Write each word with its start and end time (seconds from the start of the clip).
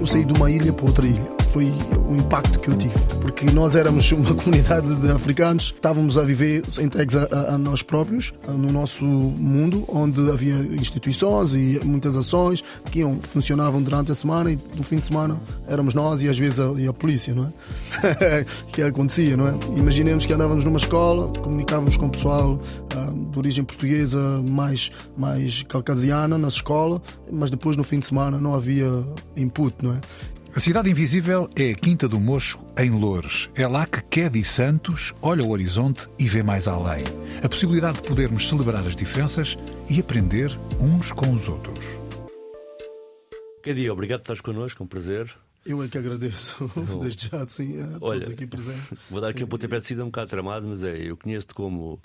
Eu 0.00 0.06
saí 0.06 0.24
de 0.24 0.32
uma 0.32 0.50
ilha 0.50 0.72
para 0.72 0.86
outra 0.86 1.06
ilha 1.06 1.39
foi 1.50 1.72
o 2.08 2.14
impacto 2.14 2.60
que 2.60 2.68
eu 2.68 2.78
tive, 2.78 2.94
porque 3.20 3.44
nós 3.46 3.74
éramos 3.74 4.10
uma 4.12 4.34
comunidade 4.34 4.94
de 4.94 5.10
africanos, 5.10 5.72
estávamos 5.74 6.16
a 6.16 6.22
viver 6.22 6.62
entregues 6.80 7.16
a, 7.16 7.54
a, 7.54 7.58
nós 7.58 7.82
próprios, 7.82 8.32
no 8.46 8.70
nosso 8.70 9.04
mundo, 9.04 9.84
onde 9.88 10.30
havia 10.30 10.54
instituições 10.54 11.54
e 11.54 11.80
muitas 11.84 12.16
ações 12.16 12.62
que 12.90 13.00
iam, 13.00 13.20
funcionavam 13.20 13.82
durante 13.82 14.12
a 14.12 14.14
semana 14.14 14.52
e 14.52 14.58
no 14.76 14.84
fim 14.84 14.98
de 14.98 15.06
semana 15.06 15.40
éramos 15.66 15.92
nós 15.92 16.22
e 16.22 16.28
às 16.28 16.38
vezes 16.38 16.60
a, 16.60 16.70
e 16.78 16.86
a 16.86 16.92
polícia, 16.92 17.34
não 17.34 17.46
é? 17.46 18.44
que 18.72 18.82
acontecia, 18.82 19.36
não 19.36 19.48
é? 19.48 19.54
Imaginemos 19.76 20.26
que 20.26 20.32
andávamos 20.32 20.64
numa 20.64 20.78
escola, 20.78 21.32
comunicávamos 21.40 21.96
com 21.96 22.06
o 22.06 22.10
pessoal 22.10 22.60
uh, 22.94 23.30
de 23.30 23.38
origem 23.38 23.64
portuguesa 23.64 24.42
mais, 24.48 24.90
mais 25.16 25.64
caucasiana 25.64 26.38
na 26.38 26.48
escola, 26.48 27.02
mas 27.30 27.50
depois 27.50 27.76
no 27.76 27.82
fim 27.82 27.98
de 27.98 28.06
semana 28.06 28.38
não 28.38 28.54
havia 28.54 28.88
input, 29.36 29.74
não 29.82 29.94
é? 29.94 30.00
A 30.52 30.58
Cidade 30.58 30.90
Invisível 30.90 31.48
é 31.54 31.70
a 31.70 31.74
Quinta 31.76 32.08
do 32.08 32.18
Mocho, 32.18 32.58
em 32.76 32.90
Loures. 32.90 33.48
É 33.54 33.68
lá 33.68 33.86
que 33.86 34.02
Kedi 34.02 34.42
Santos 34.42 35.14
olha 35.22 35.44
o 35.44 35.50
horizonte 35.50 36.08
e 36.18 36.26
vê 36.26 36.42
mais 36.42 36.66
além. 36.66 37.04
A 37.40 37.48
possibilidade 37.48 38.02
de 38.02 38.08
podermos 38.08 38.48
celebrar 38.48 38.84
as 38.84 38.96
diferenças 38.96 39.56
e 39.88 40.00
aprender 40.00 40.50
uns 40.80 41.12
com 41.12 41.32
os 41.32 41.48
outros. 41.48 41.84
Kedi, 43.62 43.88
obrigado 43.88 44.20
por 44.20 44.24
estares 44.24 44.40
connosco, 44.40 44.82
é 44.82 44.84
um 44.84 44.88
prazer. 44.88 45.32
Eu 45.64 45.84
é 45.84 45.88
que 45.88 45.96
agradeço, 45.96 46.68
desde 47.00 47.28
já, 47.28 47.46
sim, 47.46 47.80
a 47.80 47.86
todos 47.86 48.02
Olha, 48.02 48.28
aqui 48.28 48.44
presentes. 48.44 48.98
Vou 49.08 49.20
dar 49.20 49.28
aqui 49.28 49.38
sim. 49.38 49.44
um 49.44 49.48
pontapé 49.48 49.78
de 49.78 49.86
saída 49.86 50.02
um 50.02 50.06
bocado 50.06 50.30
tramado, 50.30 50.66
mas 50.66 50.82
é, 50.82 50.96
eu 50.96 51.16
conheço-te 51.16 51.54
como 51.54 52.00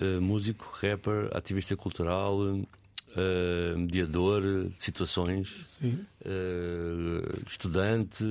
uh, 0.00 0.20
músico, 0.20 0.76
rapper, 0.82 1.30
ativista 1.32 1.76
cultural, 1.76 2.40
uh, 2.40 2.66
mediador 3.76 4.42
de 4.42 4.82
situações, 4.82 5.80
uh, 5.82 7.46
estudante, 7.46 8.24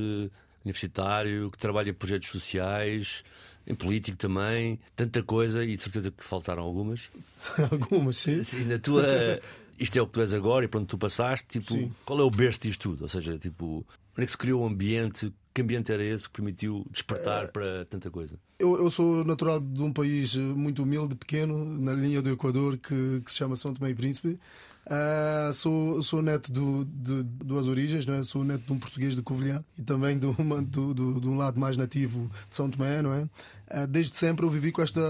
universitário, 0.64 1.50
que 1.52 1.58
trabalha 1.58 1.90
em 1.90 1.94
projetos 1.94 2.30
sociais, 2.30 3.24
em 3.68 3.74
político 3.74 4.18
também, 4.18 4.80
tanta 4.96 5.24
coisa 5.24 5.64
e 5.64 5.76
de 5.76 5.84
certeza 5.84 6.12
que 6.12 6.24
faltaram 6.24 6.64
algumas. 6.64 7.10
algumas, 7.72 8.18
sim. 8.18 8.42
E 8.54 8.66
na 8.66 8.80
tua. 8.80 9.04
Isto 9.78 10.00
é 10.00 10.02
o 10.02 10.08
que 10.08 10.14
tu 10.14 10.22
és 10.22 10.34
agora 10.34 10.64
e 10.64 10.68
pronto, 10.70 10.88
tu 10.88 10.98
passaste. 10.98 11.60
Tipo, 11.60 11.74
sim. 11.74 11.92
qual 12.06 12.20
é 12.20 12.24
o 12.24 12.30
berço 12.30 12.62
disto 12.62 12.92
tudo? 12.92 13.02
Ou 13.04 13.10
seja, 13.10 13.38
tipo, 13.38 13.86
onde 14.14 14.24
é 14.24 14.26
que 14.26 14.32
se 14.32 14.38
criou 14.38 14.62
o 14.62 14.64
um 14.64 14.68
ambiente? 14.68 15.34
Que 15.54 15.62
ambiente 15.62 15.92
era 15.92 16.04
esse 16.04 16.30
que 16.30 16.36
permitiu 16.36 16.86
despertar 16.92 17.46
é... 17.46 17.48
para 17.48 17.86
tanta 17.86 18.10
coisa? 18.10 18.40
Eu, 18.58 18.78
eu, 18.78 18.90
sou 18.90 19.26
natural 19.26 19.60
de 19.60 19.82
um 19.82 19.92
país 19.92 20.36
muito 20.36 20.84
humilde, 20.84 21.16
pequeno, 21.16 21.66
na 21.66 21.94
linha 21.94 22.22
do 22.22 22.30
Equador, 22.30 22.78
que, 22.78 23.22
que 23.26 23.32
se 23.32 23.38
chama 23.38 23.58
São 23.58 23.74
Tomé 23.74 23.90
e 23.90 23.96
Príncipe. 23.96 24.40
Uh, 24.86 25.52
sou, 25.52 26.04
sou 26.04 26.22
neto 26.22 26.52
do, 26.52 26.86
de 26.86 27.24
duas 27.24 27.68
origens, 27.68 28.06
não 28.06 28.14
é? 28.14 28.24
sou 28.24 28.44
neto 28.44 28.66
de 28.66 28.74
um 28.74 28.78
português 28.78 29.16
de 29.16 29.22
Covilhã 29.22 29.64
e 29.78 29.82
também 29.82 30.20
de, 30.20 30.28
uma, 30.28 30.62
do, 30.62 30.94
do, 30.94 31.20
de 31.20 31.28
um 31.28 31.36
lado 31.36 31.60
mais 31.60 31.76
nativo 31.76 32.30
de 32.50 32.56
São 32.56 32.70
Tomé. 32.70 33.02
Não 33.02 33.14
é? 33.14 33.24
Uh, 33.24 33.88
desde 33.88 34.16
sempre 34.18 34.46
eu 34.46 34.50
vivi 34.50 34.72
com 34.72 34.82
esta 34.84 35.02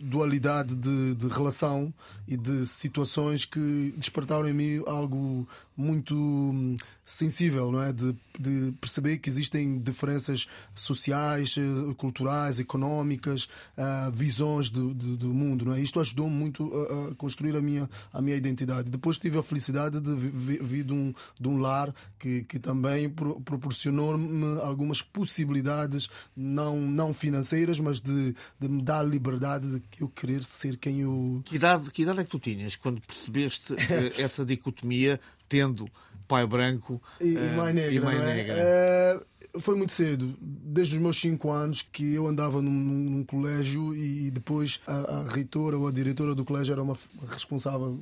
dualidade 0.00 0.74
de, 0.74 1.14
de, 1.14 1.28
relação 1.28 1.92
e 2.26 2.36
de 2.36 2.66
situações 2.66 3.44
que 3.44 3.92
despertaram 3.96 4.48
em 4.48 4.54
mim 4.54 4.82
algo 4.86 5.46
muito 5.80 6.14
hum, 6.14 6.76
sensível, 7.10 7.72
não 7.72 7.82
é? 7.82 7.92
De, 7.92 8.14
de, 8.38 8.72
perceber 8.80 9.18
que 9.18 9.28
existem 9.28 9.78
diferenças 9.80 10.46
sociais, 10.74 11.56
eh, 11.58 11.94
culturais, 11.94 12.60
económicas, 12.60 13.48
uh, 13.76 14.12
visões 14.12 14.70
do, 14.70 14.94
do, 14.94 15.16
do, 15.16 15.34
mundo, 15.34 15.64
não 15.64 15.74
é? 15.74 15.80
Isto 15.80 15.98
ajudou 15.98 16.28
muito 16.28 16.70
a, 16.72 17.10
a, 17.10 17.14
construir 17.16 17.56
a 17.56 17.60
minha, 17.60 17.90
a 18.12 18.22
minha 18.22 18.36
identidade. 18.36 18.88
Depois 18.90 19.18
tive 19.18 19.38
a 19.38 19.42
felicidade 19.42 20.00
de 20.00 20.14
vir 20.14 20.84
de 20.84 20.92
um, 20.92 21.12
de 21.38 21.48
um 21.48 21.58
lar 21.58 21.92
que, 22.18 22.44
que 22.44 22.58
também 22.58 23.10
pro, 23.10 23.40
proporcionou-me 23.40 24.60
algumas 24.60 25.02
possibilidades, 25.02 26.08
não, 26.36 26.76
não 26.80 27.12
financeiras, 27.12 27.80
mas 27.80 28.00
de, 28.00 28.34
de 28.58 28.68
me 28.68 28.82
dar 28.82 29.02
liberdade 29.02 29.68
de 29.68 29.82
eu 30.00 30.08
querer 30.08 30.44
ser 30.44 30.76
quem 30.76 31.00
eu. 31.00 31.42
Que 31.44 31.56
idade, 31.56 31.90
que 31.90 32.02
idade 32.02 32.20
é 32.20 32.24
que 32.24 32.30
tu 32.30 32.38
tinhas 32.38 32.76
quando 32.76 33.00
percebeste 33.00 33.74
essa 34.16 34.44
dicotomia, 34.44 35.20
tendo 35.50 35.86
pai 36.26 36.46
branco 36.46 37.02
e, 37.20 37.34
uh, 37.34 37.56
mãe 37.56 37.74
negra? 37.74 37.92
E 37.92 38.00
mãe 38.00 38.16
é? 38.16 38.34
negra. 38.34 38.54
É, 38.56 39.20
foi 39.58 39.74
muito 39.74 39.92
cedo, 39.92 40.34
desde 40.40 40.94
os 40.94 41.02
meus 41.02 41.20
5 41.20 41.50
anos, 41.50 41.82
que 41.82 42.14
eu 42.14 42.26
andava 42.28 42.62
num, 42.62 42.70
num 42.70 43.24
colégio 43.24 43.94
e 43.96 44.30
depois 44.30 44.80
a, 44.86 44.94
a, 44.94 45.28
reitora 45.28 45.76
ou 45.76 45.88
a 45.88 45.92
diretora 45.92 46.34
do 46.34 46.44
colégio 46.44 46.72
era 46.72 46.82
uma 46.82 46.96
responsável 47.28 47.98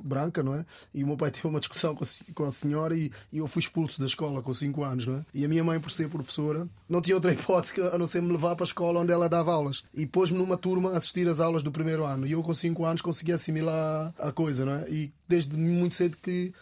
branca, 0.00 0.42
não 0.42 0.54
é? 0.54 0.64
E 0.94 1.02
o 1.02 1.06
meu 1.06 1.16
pai 1.16 1.30
teve 1.32 1.46
uma 1.46 1.60
discussão 1.60 1.94
com 1.94 2.04
a, 2.04 2.06
com 2.34 2.44
a 2.44 2.52
senhora 2.52 2.96
e, 2.96 3.10
e, 3.32 3.38
eu 3.38 3.46
fui 3.46 3.60
expulso 3.60 4.00
da 4.00 4.06
escola 4.06 4.42
com 4.42 4.54
5 4.54 4.84
anos, 4.84 5.06
não 5.06 5.16
é? 5.16 5.24
E 5.34 5.44
a 5.44 5.48
minha 5.48 5.64
mãe, 5.64 5.80
por 5.80 5.90
ser 5.90 6.08
professora, 6.08 6.66
não 6.88 7.00
tinha 7.00 7.16
outra 7.16 7.32
hipótese 7.34 7.80
a 7.80 7.98
não 7.98 8.06
ser 8.06 8.22
me 8.22 8.32
levar 8.32 8.54
para 8.54 8.64
a 8.64 8.66
escola 8.66 9.00
onde 9.00 9.12
ela 9.12 9.28
dava 9.28 9.52
aulas. 9.52 9.84
E 9.94 10.06
pôs-me 10.06 10.38
numa 10.38 10.56
turma 10.56 10.92
a 10.92 10.96
assistir 10.96 11.28
às 11.28 11.40
aulas 11.40 11.62
do 11.62 11.72
primeiro 11.72 12.04
ano. 12.04 12.26
E 12.26 12.32
eu, 12.32 12.42
com 12.42 12.54
5 12.54 12.84
anos, 12.84 13.02
consegui 13.02 13.32
assimilar 13.32 14.14
a 14.18 14.32
coisa, 14.32 14.64
não 14.64 14.74
é? 14.74 14.90
E 14.90 15.12
desde 15.28 15.56
muito 15.56 15.94
cedo 15.94 16.16
que 16.22 16.52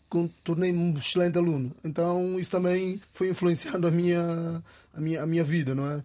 tornei-me 0.45 0.79
um 0.79 0.97
excelente 0.97 1.37
aluno. 1.37 1.73
Então 1.85 2.39
isso 2.39 2.51
também 2.51 3.01
foi 3.13 3.29
influenciando 3.29 3.87
a 3.87 3.91
minha, 3.91 4.63
a 4.95 5.01
minha, 5.01 5.23
a 5.23 5.27
minha 5.27 5.45
vida, 5.45 5.75
não 5.75 5.91
é? 5.91 6.03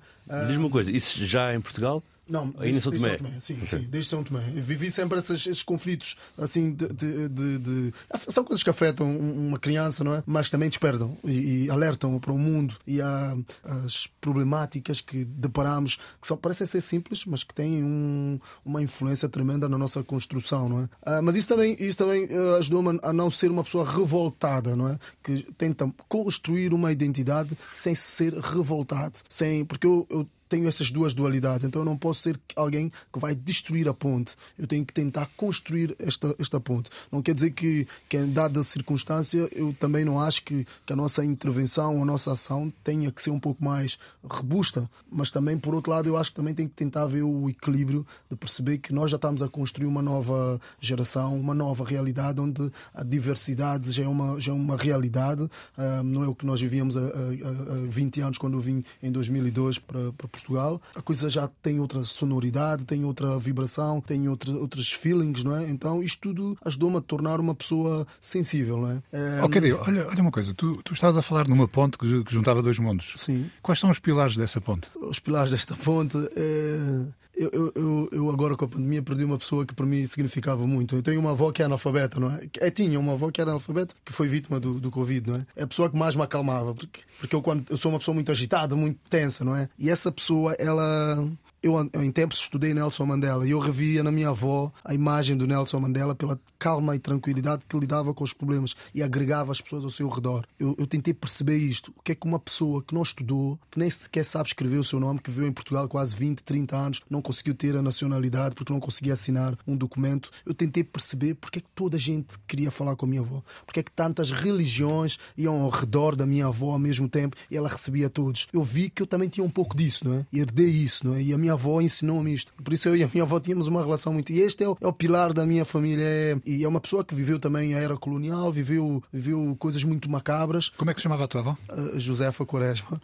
Diz-me 0.47 0.63
uma 0.63 0.69
coisa, 0.69 0.91
isso 0.91 1.23
já 1.25 1.53
em 1.53 1.61
Portugal? 1.61 2.01
Não, 2.27 2.53
aí 2.57 2.71
desde, 2.71 2.81
São 2.81 2.91
Tomé. 2.91 3.09
São 3.09 3.17
Tomé. 3.17 3.39
Sim, 3.39 3.53
okay. 3.61 3.79
sim, 3.79 3.87
desde 3.89 4.09
São 4.09 4.23
Tomé. 4.23 4.43
Eu 4.55 4.63
vivi 4.63 4.91
sempre 4.91 5.19
esses, 5.19 5.45
esses 5.45 5.63
conflitos 5.63 6.15
assim 6.37 6.73
de, 6.73 6.87
de, 6.87 7.29
de, 7.29 7.57
de, 7.59 7.93
São 8.29 8.43
coisas 8.43 8.63
que 8.63 8.69
afetam 8.69 9.09
uma 9.17 9.59
criança, 9.59 10.03
não 10.03 10.15
é? 10.15 10.23
Mas 10.25 10.49
também 10.49 10.69
despertam 10.69 11.17
e, 11.23 11.65
e 11.65 11.69
alertam 11.69 12.19
para 12.19 12.31
o 12.31 12.37
mundo 12.37 12.75
e 12.87 13.01
há 13.01 13.37
as 13.85 14.07
problemáticas 14.19 15.01
que 15.01 15.23
deparamos 15.23 15.97
que 16.19 16.27
são, 16.27 16.37
parecem 16.37 16.65
ser 16.65 16.81
simples, 16.81 17.25
mas 17.25 17.43
que 17.43 17.53
têm 17.53 17.83
um, 17.83 18.39
uma 18.63 18.81
influência 18.81 19.29
tremenda 19.29 19.69
na 19.69 19.77
nossa 19.77 20.03
construção, 20.03 20.67
não 20.69 20.81
é? 20.81 20.89
Ah, 21.03 21.21
mas 21.21 21.35
isso 21.35 21.47
também, 21.47 21.75
isso 21.79 21.97
também 21.97 22.25
uh, 22.25 22.55
ajudou-me 22.57 22.99
a 23.01 23.13
não 23.13 23.29
ser 23.29 23.51
uma 23.51 23.63
pessoa 23.63 23.89
revoltada, 23.89 24.75
não 24.75 24.89
é? 24.89 24.99
Que 25.23 25.43
tenta 25.57 25.91
construir 26.07 26.73
uma 26.73 26.91
identidade 26.91 27.57
sem 27.71 27.93
ser 27.93 28.33
revoltado, 28.33 29.19
sem 29.29 29.65
porque 29.65 29.85
eu, 29.85 30.05
eu 30.09 30.27
tenho 30.47 30.67
essas 30.67 30.91
duas 30.91 31.13
dualidades, 31.13 31.67
então 31.67 31.81
eu 31.81 31.85
não 31.85 31.97
posso 31.97 32.21
ser 32.21 32.39
alguém 32.55 32.91
que 33.11 33.19
vai 33.19 33.35
destruir 33.35 33.87
a 33.87 33.93
ponte. 33.93 34.35
Eu 34.57 34.67
tenho 34.67 34.85
que 34.85 34.93
tentar 34.93 35.29
construir 35.35 35.95
esta, 35.99 36.35
esta 36.39 36.59
ponte. 36.59 36.89
Não 37.11 37.21
quer 37.21 37.33
dizer 37.33 37.51
que, 37.51 37.87
que 38.07 38.17
dada 38.25 38.59
a 38.59 38.63
circunstância, 38.63 39.47
eu 39.51 39.73
também 39.79 40.05
não 40.05 40.19
acho 40.19 40.43
que, 40.43 40.65
que 40.85 40.93
a 40.93 40.95
nossa 40.95 41.23
intervenção, 41.23 42.01
a 42.01 42.05
nossa 42.05 42.33
ação 42.33 42.71
tenha 42.83 43.11
que 43.11 43.21
ser 43.21 43.31
um 43.31 43.39
pouco 43.39 43.63
mais 43.63 43.97
robusta, 44.23 44.89
mas 45.11 45.29
também, 45.29 45.57
por 45.57 45.73
outro 45.73 45.91
lado, 45.91 46.07
eu 46.07 46.17
acho 46.17 46.31
que 46.31 46.35
também 46.35 46.53
tem 46.53 46.67
que 46.67 46.73
tentar 46.73 47.05
ver 47.05 47.23
o 47.23 47.49
equilíbrio 47.49 48.05
de 48.29 48.35
perceber 48.35 48.77
que 48.77 48.93
nós 48.93 49.11
já 49.11 49.15
estamos 49.15 49.41
a 49.41 49.47
construir 49.47 49.87
uma 49.87 50.01
nova 50.01 50.59
geração, 50.79 51.39
uma 51.39 51.53
nova 51.53 51.83
realidade 51.83 52.39
onde 52.39 52.71
a 52.93 53.03
diversidade 53.03 53.91
já 53.91 54.03
é 54.03 54.07
uma, 54.07 54.39
já 54.39 54.51
é 54.51 54.55
uma 54.55 54.77
realidade, 54.77 55.49
ah, 55.77 56.03
não 56.03 56.23
é 56.23 56.27
o 56.27 56.35
que 56.35 56.45
nós 56.45 56.61
vivíamos 56.61 56.97
há, 56.97 57.01
há 57.01 57.87
20 57.87 58.21
anos 58.21 58.37
quando 58.37 58.55
eu 58.55 58.61
vim 58.61 58.83
em 59.01 59.11
2002 59.11 59.79
para, 59.79 60.11
para 60.13 60.27
Portugal, 60.35 60.81
a 60.95 61.01
coisa 61.01 61.29
já 61.29 61.47
tem 61.61 61.79
outra 61.79 62.03
sonoridade, 62.03 62.85
tem 62.85 63.03
outra 63.05 63.37
vibração, 63.39 64.01
tem 64.01 64.27
outra, 64.27 64.51
outros 64.51 64.91
feelings, 64.91 65.43
não 65.43 65.55
é? 65.55 65.69
Então 65.69 66.01
isto 66.03 66.21
tudo 66.21 66.57
ajudou-me 66.63 66.97
a 66.97 67.01
tornar 67.01 67.39
uma 67.39 67.55
pessoa 67.55 68.05
sensível, 68.19 68.77
não 68.77 68.91
é? 68.91 69.01
é... 69.11 69.43
Ok, 69.43 69.73
olha, 69.73 70.07
olha 70.07 70.21
uma 70.21 70.31
coisa, 70.31 70.53
tu, 70.53 70.81
tu 70.83 70.93
estás 70.93 71.17
a 71.17 71.21
falar 71.21 71.47
numa 71.47 71.67
ponte 71.67 71.97
que, 71.97 72.23
que 72.23 72.33
juntava 72.33 72.61
dois 72.61 72.79
mundos. 72.79 73.13
Sim. 73.15 73.49
Quais 73.61 73.79
são 73.79 73.89
os 73.89 73.99
pilares 73.99 74.35
dessa 74.35 74.59
ponte? 74.61 74.87
Os 74.95 75.19
pilares 75.19 75.51
desta 75.51 75.75
ponte 75.75 76.17
é 76.35 77.24
eu, 77.37 77.71
eu, 77.75 78.09
eu, 78.11 78.29
agora 78.29 78.55
com 78.55 78.65
a 78.65 78.67
pandemia 78.67 79.01
perdi 79.01 79.23
uma 79.23 79.37
pessoa 79.37 79.65
que 79.65 79.73
para 79.73 79.85
mim 79.85 80.05
significava 80.07 80.65
muito. 80.65 80.95
Eu 80.95 81.03
tenho 81.03 81.19
uma 81.19 81.31
avó 81.31 81.51
que 81.51 81.61
é 81.61 81.65
analfabeta, 81.65 82.19
não 82.19 82.31
é? 82.31 82.47
é 82.59 82.71
tinha 82.71 82.99
uma 82.99 83.13
avó 83.13 83.29
que 83.31 83.41
era 83.41 83.51
analfabeta 83.51 83.93
que 84.03 84.13
foi 84.13 84.27
vítima 84.27 84.59
do, 84.59 84.79
do 84.79 84.89
Covid, 84.89 85.29
não 85.29 85.37
é? 85.37 85.45
É 85.55 85.63
a 85.63 85.67
pessoa 85.67 85.89
que 85.89 85.97
mais 85.97 86.15
me 86.15 86.21
acalmava, 86.23 86.73
porque, 86.73 87.01
porque 87.19 87.35
eu, 87.35 87.41
quando, 87.41 87.65
eu 87.69 87.77
sou 87.77 87.91
uma 87.91 87.99
pessoa 87.99 88.15
muito 88.15 88.31
agitada, 88.31 88.75
muito 88.75 88.99
tensa, 89.09 89.43
não 89.43 89.55
é? 89.55 89.69
E 89.77 89.89
essa 89.89 90.11
pessoa, 90.11 90.53
ela 90.53 91.27
eu 91.65 91.81
em 91.99 92.11
tempos 92.11 92.37
estudei 92.37 92.75
Nelson 92.75 93.07
Mandela 93.07 93.47
e 93.47 93.49
eu 93.49 93.57
revia 93.57 94.03
na 94.03 94.11
minha 94.11 94.29
avó 94.29 94.71
a 94.83 94.93
imagem 94.93 95.35
do 95.35 95.47
Nelson 95.47 95.79
Mandela 95.79 96.13
pela 96.13 96.39
calma 96.59 96.95
e 96.95 96.99
tranquilidade 96.99 97.63
que 97.67 97.75
lidava 97.75 98.13
com 98.13 98.23
os 98.23 98.33
problemas 98.33 98.75
e 98.93 99.01
agregava 99.01 99.51
as 99.51 99.59
pessoas 99.59 99.83
ao 99.83 99.89
seu 99.89 100.07
redor. 100.07 100.45
Eu, 100.59 100.75
eu 100.77 100.85
tentei 100.85 101.11
perceber 101.11 101.57
isto. 101.57 101.91
O 101.97 102.03
que 102.03 102.11
é 102.11 102.15
que 102.15 102.27
uma 102.27 102.37
pessoa 102.37 102.83
que 102.83 102.93
não 102.93 103.01
estudou, 103.01 103.59
que 103.71 103.79
nem 103.79 103.89
sequer 103.89 104.25
sabe 104.25 104.49
escrever 104.49 104.77
o 104.77 104.83
seu 104.83 104.99
nome, 104.99 105.19
que 105.19 105.31
viveu 105.31 105.47
em 105.47 105.51
Portugal 105.51 105.87
quase 105.87 106.15
20, 106.15 106.43
30 106.43 106.77
anos, 106.77 107.01
não 107.09 107.19
conseguiu 107.19 107.55
ter 107.55 107.75
a 107.75 107.81
nacionalidade 107.81 108.53
porque 108.53 108.71
não 108.71 108.79
conseguia 108.79 109.13
assinar 109.13 109.57
um 109.65 109.75
documento. 109.75 110.29
Eu 110.45 110.53
tentei 110.53 110.83
perceber 110.83 111.33
porque 111.33 111.57
é 111.57 111.61
que 111.63 111.69
toda 111.73 111.97
a 111.97 111.99
gente 111.99 112.37
queria 112.47 112.69
falar 112.69 112.95
com 112.95 113.07
a 113.07 113.09
minha 113.09 113.21
avó, 113.21 113.41
porque 113.65 113.79
é 113.79 113.83
que 113.83 113.91
tantas 113.91 114.29
religiões 114.29 115.17
iam 115.35 115.63
ao 115.63 115.69
redor 115.71 116.15
da 116.15 116.27
minha 116.27 116.45
avó 116.45 116.73
ao 116.73 116.79
mesmo 116.79 117.09
tempo 117.09 117.35
e 117.49 117.57
ela 117.57 117.69
recebia 117.69 118.07
todos. 118.07 118.47
Eu 118.53 118.63
vi 118.63 118.87
que 118.91 119.01
eu 119.01 119.07
também 119.07 119.29
tinha 119.29 119.43
um 119.43 119.49
pouco 119.49 119.75
disso, 119.75 120.07
não 120.07 120.13
é? 120.13 120.25
Herdei 120.31 120.69
isso, 120.69 121.07
não 121.07 121.15
é? 121.15 121.23
E 121.23 121.33
a 121.33 121.37
minha 121.39 121.54
avó 121.55 121.81
ensinou-me 121.81 122.33
isto. 122.33 122.53
Por 122.63 122.73
isso 122.73 122.87
eu 122.87 122.95
e 122.95 123.03
a 123.03 123.07
minha 123.07 123.23
avó 123.23 123.39
tínhamos 123.39 123.67
uma 123.67 123.81
relação 123.81 124.13
muito. 124.13 124.31
E 124.31 124.39
este 124.39 124.63
é 124.63 124.69
o, 124.69 124.77
é 124.79 124.87
o 124.87 124.93
pilar 124.93 125.33
da 125.33 125.45
minha 125.45 125.65
família. 125.65 126.05
É... 126.05 126.37
E 126.45 126.63
é 126.63 126.67
uma 126.67 126.79
pessoa 126.79 127.03
que 127.03 127.15
viveu 127.15 127.39
também 127.39 127.73
a 127.73 127.79
era 127.79 127.97
colonial, 127.97 128.51
viveu, 128.51 129.03
viveu 129.11 129.55
coisas 129.57 129.83
muito 129.83 130.09
macabras. 130.09 130.69
Como 130.69 130.89
é 130.89 130.93
que 130.93 130.99
se 130.99 131.03
chamava 131.03 131.25
a 131.25 131.27
tua 131.27 131.41
avó? 131.41 131.57
Uh, 131.69 131.99
Josefa 131.99 132.45
Quaresma. 132.45 133.01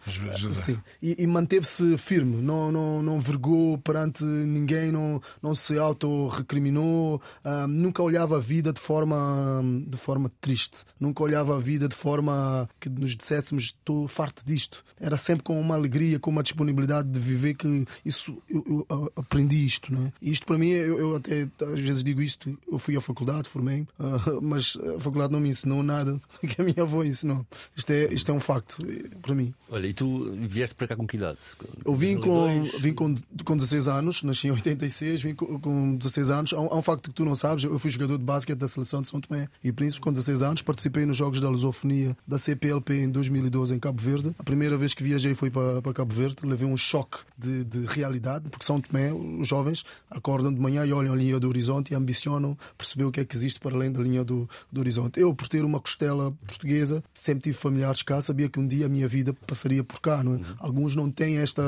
Sim. 0.52 0.78
E, 1.02 1.16
e 1.18 1.26
manteve-se 1.26 1.96
firme, 1.98 2.36
não, 2.42 2.70
não, 2.70 3.02
não 3.02 3.20
vergou 3.20 3.78
perante 3.78 4.24
ninguém, 4.24 4.92
não, 4.92 5.20
não 5.42 5.54
se 5.54 5.78
auto-recriminou, 5.78 7.20
uh, 7.44 7.66
nunca 7.66 8.02
olhava 8.02 8.36
a 8.36 8.40
vida 8.40 8.72
de 8.72 8.80
forma, 8.80 9.62
de 9.86 9.96
forma 9.96 10.30
triste, 10.40 10.84
nunca 10.98 11.22
olhava 11.22 11.56
a 11.56 11.60
vida 11.60 11.88
de 11.88 11.96
forma 11.96 12.68
que 12.80 12.88
nos 12.88 13.16
disséssemos 13.16 13.64
estou 13.64 14.06
farto 14.08 14.42
disto. 14.44 14.84
Era 15.00 15.16
sempre 15.16 15.44
com 15.44 15.60
uma 15.60 15.74
alegria, 15.74 16.18
com 16.18 16.30
uma 16.30 16.42
disponibilidade 16.42 17.08
de 17.08 17.20
viver 17.20 17.54
que 17.54 17.86
isso 18.04 18.31
eu, 18.48 18.86
eu 18.88 19.12
aprendi 19.16 19.64
isto, 19.64 19.92
é? 19.94 20.12
E 20.20 20.30
isto 20.30 20.46
para 20.46 20.58
mim, 20.58 20.68
eu, 20.68 20.98
eu, 20.98 21.16
até 21.16 21.48
às 21.60 21.80
vezes 21.80 22.04
digo 22.04 22.20
isto, 22.20 22.58
eu 22.70 22.78
fui 22.78 22.96
à 22.96 23.00
faculdade, 23.00 23.48
formei, 23.48 23.82
uh, 23.98 24.40
mas 24.42 24.76
a 24.96 25.00
faculdade 25.00 25.32
não 25.32 25.40
me 25.40 25.48
ensinou 25.48 25.82
nada 25.82 26.20
que 26.40 26.60
a 26.60 26.64
minha 26.64 26.82
avó 26.82 27.02
ensinou. 27.04 27.46
Isto 27.76 27.90
é, 27.90 28.12
isto 28.12 28.30
é 28.30 28.34
um 28.34 28.40
facto 28.40 28.78
eh, 28.88 29.08
para 29.20 29.34
mim. 29.34 29.54
Olha, 29.70 29.86
e 29.86 29.94
tu 29.94 30.32
vieste 30.34 30.74
para 30.74 30.88
cá 30.88 30.96
com 30.96 31.06
que 31.06 31.16
idade? 31.16 31.38
Eu 31.84 31.94
vim 31.94 32.18
com, 32.18 32.62
vim 32.80 32.92
com, 32.92 33.14
com 33.44 33.56
16 33.56 33.88
anos, 33.88 34.22
nasci 34.22 34.48
em 34.48 34.50
86, 34.50 35.22
vim 35.22 35.34
com, 35.34 35.58
com 35.58 35.96
16 35.96 36.30
anos. 36.30 36.52
Há 36.52 36.60
um, 36.60 36.66
há 36.66 36.76
um, 36.76 36.82
facto 36.82 37.10
que 37.10 37.14
tu 37.14 37.24
não 37.24 37.34
sabes, 37.34 37.64
eu 37.64 37.78
fui 37.78 37.90
jogador 37.90 38.18
de 38.18 38.24
basquete 38.24 38.58
da 38.58 38.68
seleção 38.68 39.00
de 39.00 39.08
São 39.08 39.20
Tomé 39.20 39.48
e 39.62 39.72
Príncipe 39.72 40.00
com 40.02 40.12
16 40.12 40.42
anos, 40.42 40.62
participei 40.62 41.06
nos 41.06 41.16
Jogos 41.16 41.40
da 41.40 41.48
Lusofonia 41.48 42.16
da 42.26 42.38
CPLP 42.38 43.04
em 43.04 43.10
2012 43.10 43.74
em 43.74 43.78
Cabo 43.78 44.02
Verde. 44.02 44.34
A 44.38 44.42
primeira 44.42 44.76
vez 44.76 44.94
que 44.94 45.02
viajei 45.02 45.34
foi 45.34 45.50
para, 45.50 45.80
para 45.82 45.92
Cabo 45.92 46.14
Verde, 46.14 46.36
levei 46.44 46.66
um 46.66 46.76
choque 46.76 47.18
de, 47.36 47.64
de 47.64 47.86
realidade, 47.86 48.21
porque 48.50 48.64
São 48.64 48.80
Tomé, 48.80 49.12
os 49.12 49.48
jovens 49.48 49.84
acordam 50.10 50.52
de 50.52 50.60
manhã 50.60 50.84
e 50.86 50.92
olham 50.92 51.12
a 51.12 51.16
linha 51.16 51.38
do 51.38 51.48
horizonte 51.48 51.92
e 51.92 51.94
ambicionam 51.94 52.56
perceber 52.76 53.04
o 53.04 53.12
que 53.12 53.20
é 53.20 53.24
que 53.24 53.36
existe 53.36 53.60
para 53.60 53.74
além 53.74 53.90
da 53.90 54.00
linha 54.00 54.24
do, 54.24 54.48
do 54.70 54.80
horizonte. 54.80 55.20
Eu, 55.20 55.34
por 55.34 55.48
ter 55.48 55.64
uma 55.64 55.80
costela 55.80 56.32
portuguesa, 56.46 57.02
sempre 57.12 57.44
tive 57.44 57.56
familiares 57.56 58.02
cá, 58.02 58.20
sabia 58.20 58.48
que 58.48 58.58
um 58.58 58.66
dia 58.66 58.86
a 58.86 58.88
minha 58.88 59.08
vida 59.08 59.32
passaria 59.46 59.82
por 59.82 60.00
cá. 60.00 60.22
Não 60.22 60.34
é? 60.34 60.36
uhum. 60.36 60.44
Alguns 60.58 60.96
não 60.96 61.10
têm 61.10 61.38
esta, 61.38 61.62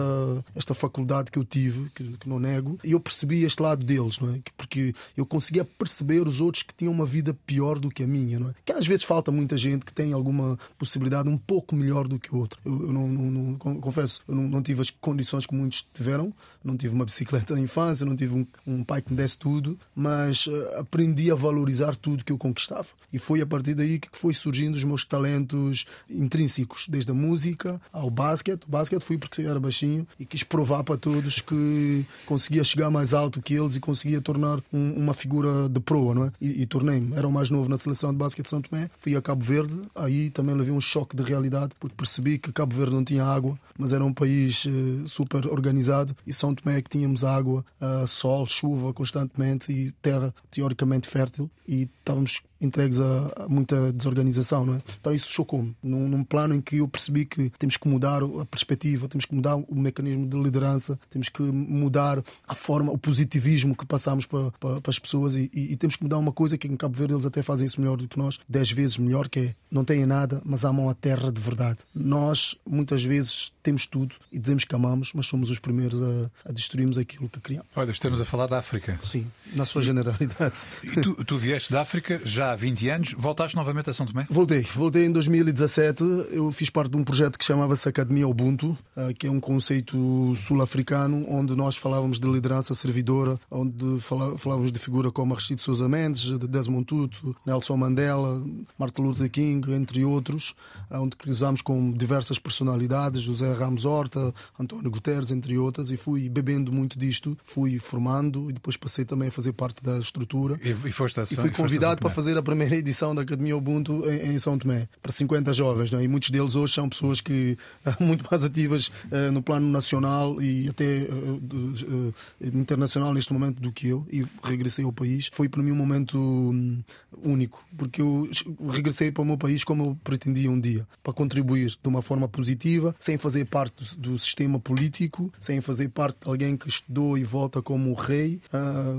esta 0.55 0.75
faculdade 0.75 1.31
que 1.31 1.39
eu 1.39 1.45
tive, 1.45 1.91
que, 1.95 2.17
que, 2.19 2.29
não 2.29 2.39
nego, 2.39 2.79
e 2.85 2.93
eu 2.93 3.01
percebi 3.01 3.45
este 3.45 3.63
lado 3.63 3.85
deles, 3.85 4.19
não 4.21 4.35
é? 4.35 4.41
Porque 4.75 4.93
eu 5.17 5.25
conseguia 5.25 5.65
perceber 5.65 6.27
os 6.27 6.41
outros 6.41 6.65
que 6.65 6.75
tinham 6.75 6.93
uma 6.93 7.07
vida 7.07 7.33
pior 7.47 7.79
do 7.79 7.89
que 7.89 8.03
a 8.03 8.07
minha, 8.07 8.41
não 8.41 8.51
é? 8.51 8.55
Que 8.65 8.73
às 8.73 8.85
vezes 8.85 9.05
falta 9.05 9.31
muita 9.31 9.57
gente 9.57 9.85
que 9.85 9.93
tem 9.93 10.13
alguma 10.13 10.59
possibilidade 10.77 11.29
um 11.29 11.39
pouco 11.39 11.77
melhor 11.77 12.09
do 12.09 12.19
que 12.19 12.35
o 12.35 12.39
outro. 12.39 12.59
Eu, 12.65 12.89
eu 12.89 12.93
não, 12.93 13.07
não, 13.07 13.31
não, 13.31 13.57
confesso, 13.57 14.21
eu 14.27 14.35
não, 14.35 14.49
não, 14.49 14.63
tive 14.63 14.81
as 14.81 14.91
condições 14.91 15.47
que 15.47 15.55
muitos 15.55 15.87
tiveram, 15.95 16.35
não 16.65 16.77
tive 16.77 16.93
uma 16.93 17.05
bicicleta 17.05 17.55
na 17.55 17.61
infância, 17.61 18.05
não 18.05 18.17
tive 18.17 18.35
um, 18.35 18.47
um 18.67 18.83
pai 18.83 19.01
que 19.01 19.13
me 19.13 19.17
desse 19.17 19.39
tudo, 19.39 19.79
mas 19.95 20.47
uh, 20.47 20.79
aprendi 20.81 21.31
a 21.31 21.37
valorizar 21.37 21.95
tudo 21.95 22.25
que 22.25 22.33
eu 22.33 22.39
conquistava. 22.39 22.89
E 23.13 23.19
foi 23.19 23.41
a 23.41 23.47
partir 23.47 23.75
daí 23.75 24.01
que 24.01 24.09
foi 24.11 24.35
surgindo 24.35 24.75
os 24.75 24.83
meus 24.83 25.05
talentos 25.05 25.87
intrínsecos, 26.11 26.87
desde 26.89 27.13
a 27.13 27.15
música 27.15 27.81
ao 27.93 28.11
basquete. 28.11 28.65
O 28.65 28.71
basquete 28.71 29.03
fui 29.03 29.19
porque 29.19 29.43
era 29.43 29.61
baixinho 29.61 30.05
e 30.19 30.27
quis 30.27 30.43
provar 30.43 30.83
para 30.83 30.97
todos 30.97 31.41
que 31.41 32.05
conseguia 32.27 32.65
chegar 32.65 32.91
mais 32.91 33.15
alto 33.15 33.41
que 33.41 33.55
eles 33.55 33.77
e 33.77 33.81
conseguia 33.81 34.21
tornar 34.21 34.64
um, 34.73 34.93
uma 34.95 35.15
figura 35.15 35.69
de 35.69 35.81
proa, 35.81 36.15
não 36.15 36.25
é? 36.25 36.33
E, 36.41 36.63
e 36.63 36.67
tornei-me. 36.67 37.15
Era 37.15 37.27
o 37.27 37.33
mais 37.33 37.51
novo 37.51 37.69
na 37.69 37.77
seleção 37.77 38.13
de 38.13 38.19
basquete 38.19 38.45
de 38.45 38.51
São 38.51 38.63
Tomé. 38.63 38.91
Fui 38.99 39.17
a 39.17 39.23
Cabo 39.23 39.45
Verde, 39.45 39.81
aí 39.95 40.31
também 40.31 40.55
levei 40.55 40.73
um 40.73 40.81
choque 40.81 41.17
de 41.17 41.23
realidade 41.23 41.73
porque 41.79 41.95
percebi 41.97 42.39
que 42.39 42.53
Cabo 42.53 42.75
Verde 42.75 42.95
não 42.95 43.05
tinha 43.05 43.25
água, 43.25 43.59
mas 43.79 43.93
era 43.93 44.05
um 44.05 44.13
país 44.13 44.65
uh, 44.65 45.07
super 45.07 45.47
organizado 45.47 46.15
e 46.27 46.33
São 46.33 46.55
Tomé 46.55 46.79
é 46.79 46.83
que 46.83 46.91
tínhamos 46.91 47.25
água, 47.25 47.65
uh, 47.81 48.07
sol, 48.07 48.47
chuva 48.47 48.93
constantemente 48.93 49.73
e 49.73 49.93
terra 50.03 50.35
teoricamente 50.51 51.09
fértil 51.09 51.51
e 51.67 51.89
estávamos 51.99 52.41
entregues 52.65 53.01
a, 53.01 53.47
muita 53.49 53.93
desorganização, 53.93 54.65
não 54.65 54.75
é? 54.75 54.83
Então 55.01 55.15
isso 55.15 55.31
chocou-me, 55.31 55.77
num, 55.83 56.09
num, 56.09 56.25
plano 56.25 56.55
em 56.55 56.61
que 56.61 56.79
eu 56.79 56.89
percebi 56.89 57.25
que 57.25 57.51
temos 57.59 57.77
que 57.77 57.89
mudar 57.89 58.23
a 58.23 58.45
perspectiva, 58.45 59.09
temos 59.09 59.25
que 59.25 59.35
mudar 59.35 59.57
o 59.57 59.75
mecanismo 59.75 60.27
de 60.27 60.37
liderança, 60.37 60.99
temos 61.11 61.29
que 61.29 61.43
mudar 61.43 62.23
a 62.47 62.55
forma, 62.55 62.93
o 62.93 62.99
positivismo 62.99 63.77
que 63.77 63.87
passamos 63.87 64.27
para, 64.27 64.51
para, 64.53 64.81
para 64.81 64.91
as 64.91 64.99
pessoas 64.99 65.37
e, 65.37 65.51
e, 65.53 65.73
e, 65.73 65.77
temos 65.77 65.97
que 65.97 66.03
mudar 66.03 66.19
uma 66.19 66.33
coisa 66.33 66.57
que 66.57 66.67
em 66.67 66.77
Cabo 66.77 66.97
Verde 66.97 67.15
eles 67.15 67.27
até 67.27 67.43
fazem 67.43 67.67
isso 67.67 67.81
melhor 67.81 67.97
do 67.97 68.09
que 68.09 68.19
nós, 68.19 68.39
dez 68.49 68.71
vezes 68.71 68.97
melhor, 68.99 69.29
que 69.29 69.41
é 69.41 69.55
não 69.71 69.85
têm 69.85 70.07
nada, 70.07 70.41
mas 70.45 70.65
amam 70.65 70.89
a 70.89 70.95
terra 70.95 71.33
de 71.33 71.41
verdade. 71.41 71.79
Nós, 71.93 72.57
muitas 72.65 73.03
vezes, 73.03 73.53
temos 73.61 73.87
tudo 73.87 74.15
e 74.31 74.39
dizemos 74.39 74.65
que 74.65 74.73
amamos, 74.73 75.11
mas 75.13 75.27
somos 75.27 75.51
os 75.51 75.59
primeiros 75.59 76.01
a, 76.01 76.31
a 76.49 76.53
destruirmos 76.53 76.97
aquilo 76.97 77.29
que 77.29 77.41
criamos. 77.41 77.67
Olha, 77.75 77.91
estamos 77.91 78.21
a 78.21 78.25
falar 78.25 78.47
da 78.47 78.59
África. 78.59 79.01
Sim, 79.03 79.27
na 79.53 79.65
sua 79.65 79.83
generalidade. 79.83 80.55
E 80.85 81.01
tu, 81.01 81.25
tu 81.25 81.37
vieste 81.37 81.73
da 81.73 81.81
África 81.81 82.21
já 82.25 82.54
há 82.55 82.57
20 82.57 82.89
anos, 82.89 83.15
voltaste 83.19 83.57
novamente 83.57 83.91
a 83.91 83.93
São 83.93 84.07
Tomé? 84.07 84.27
Voltei, 84.31 84.63
voltei 84.75 85.05
em 85.05 85.11
2017. 85.11 86.03
Eu 86.31 86.51
fiz 86.53 86.71
parte 86.71 86.93
de 86.93 86.97
um 86.97 87.05
projeto 87.05 87.39
que 87.39 87.45
chamava-se 87.45 87.89
Academia 87.89 88.27
Ubuntu, 88.27 88.79
eh, 88.97 89.13
que 89.13 89.27
é 89.27 89.31
um 89.31 89.41
conceito 89.41 90.35
sul-africano 90.37 91.27
onde 91.29 91.55
nós 91.57 91.77
falávamos 91.77 92.19
de 92.21 92.29
liderança 92.29 92.73
servidora, 92.75 93.39
onde 93.51 94.01
falávamos 94.01 94.71
de 94.71 94.79
figura 94.79 95.11
como 95.11 95.35
Aristides 95.35 95.65
Sousa 95.65 95.89
Mendes, 95.89 96.39
Desmond 96.39 96.85
Tutu, 96.85 97.37
Nelson 97.45 97.77
Mandela, 97.77 98.43
Martin 98.79 99.03
Luther 99.03 99.31
King, 99.31 99.73
entre 99.73 100.05
outros, 100.05 100.55
eh, 100.91 100.99
onde 100.99 101.17
cruzámos 101.17 101.61
com 101.61 101.93
diversas 101.93 102.39
personalidades, 102.39 103.23
José 103.23 103.53
Ramos 103.53 103.85
Horta, 103.85 104.33
António 104.59 104.91
Guterres, 104.91 105.33
entre 105.33 105.59
outras, 105.59 105.91
e 105.91 105.97
fui 105.97 106.29
bebendo 106.29 106.73
muito 106.73 106.99
disto, 106.99 107.37
fui 107.45 107.81
formando 107.81 108.49
e 108.49 108.53
depois 108.53 108.77
passei 108.77 109.05
também 109.05 109.29
a 109.29 109.33
fazer 109.33 109.53
parte 109.53 109.83
da 109.83 109.99
estrutura. 109.99 110.59
E, 110.63 110.71
e, 110.71 110.93
foste 110.93 111.19
a, 111.19 111.25
e 111.25 111.35
fui 111.35 111.51
convidado 111.51 112.01
para 112.01 112.11
fazer 112.11 112.39
a 112.39 112.44
primeira 112.45 112.77
edição 112.77 113.15
da 113.15 113.23
Academia 113.23 113.57
Ubuntu 113.57 114.09
em, 114.09 114.35
em 114.35 114.39
São 114.39 114.59
Tomé, 114.59 114.89
para 115.03 115.13
50 115.13 115.53
jovens, 115.53 115.91
não 115.91 115.99
é? 115.99 116.05
e 116.05 116.09
muitos 116.09 116.31
deles 116.31 116.55
hoje 116.55 116.75
são 116.75 116.89
pessoas 116.89 117.21
que 117.21 117.57
muito 117.99 118.25
mais 118.31 118.45
ativas 118.45 118.89
uh, 118.89 119.33
no 119.33 119.43
plano 119.43 119.69
nacional 119.69 120.41
e 120.41 120.69
até 120.69 121.09
uh, 121.09 122.09
uh, 122.09 122.15
internacional 122.41 123.13
neste 123.13 123.33
momento 123.33 123.61
do 123.61 123.73
que 123.73 123.89
eu, 123.89 124.07
e 124.11 124.25
regressei 124.43 124.85
ao 124.85 124.93
país. 124.93 125.31
Foi 125.33 125.49
para 125.49 125.63
mim 125.63 125.73
um 125.73 125.77
momento 125.77 126.19
um, 126.19 126.83
único, 127.23 127.65
porque 127.77 128.01
eu 128.01 128.29
regressei 128.71 129.11
para 129.11 129.23
o 129.23 129.25
meu 129.25 129.39
país 129.39 129.65
como 129.65 129.85
eu 129.85 129.99
pretendia 130.05 130.51
um 130.51 130.61
dia, 130.61 130.87
para 131.03 131.13
contribuir 131.13 131.71
de 131.71 131.89
uma 131.89 132.03
forma 132.03 132.29
positiva, 132.29 132.95
sem 133.01 133.17
fazer 133.17 133.47
parte 133.47 133.97
do, 133.97 134.11
do 134.13 134.19
sistema 134.19 134.59
político, 134.59 135.33
sem 135.41 135.61
fazer 135.61 135.89
parte 135.89 136.19
de 136.23 136.29
alguém 136.29 136.57
que 136.57 136.69
estudou 136.69 137.17
e 137.17 137.25
volta 137.25 137.63
como 137.63 137.95
rei, 137.95 138.41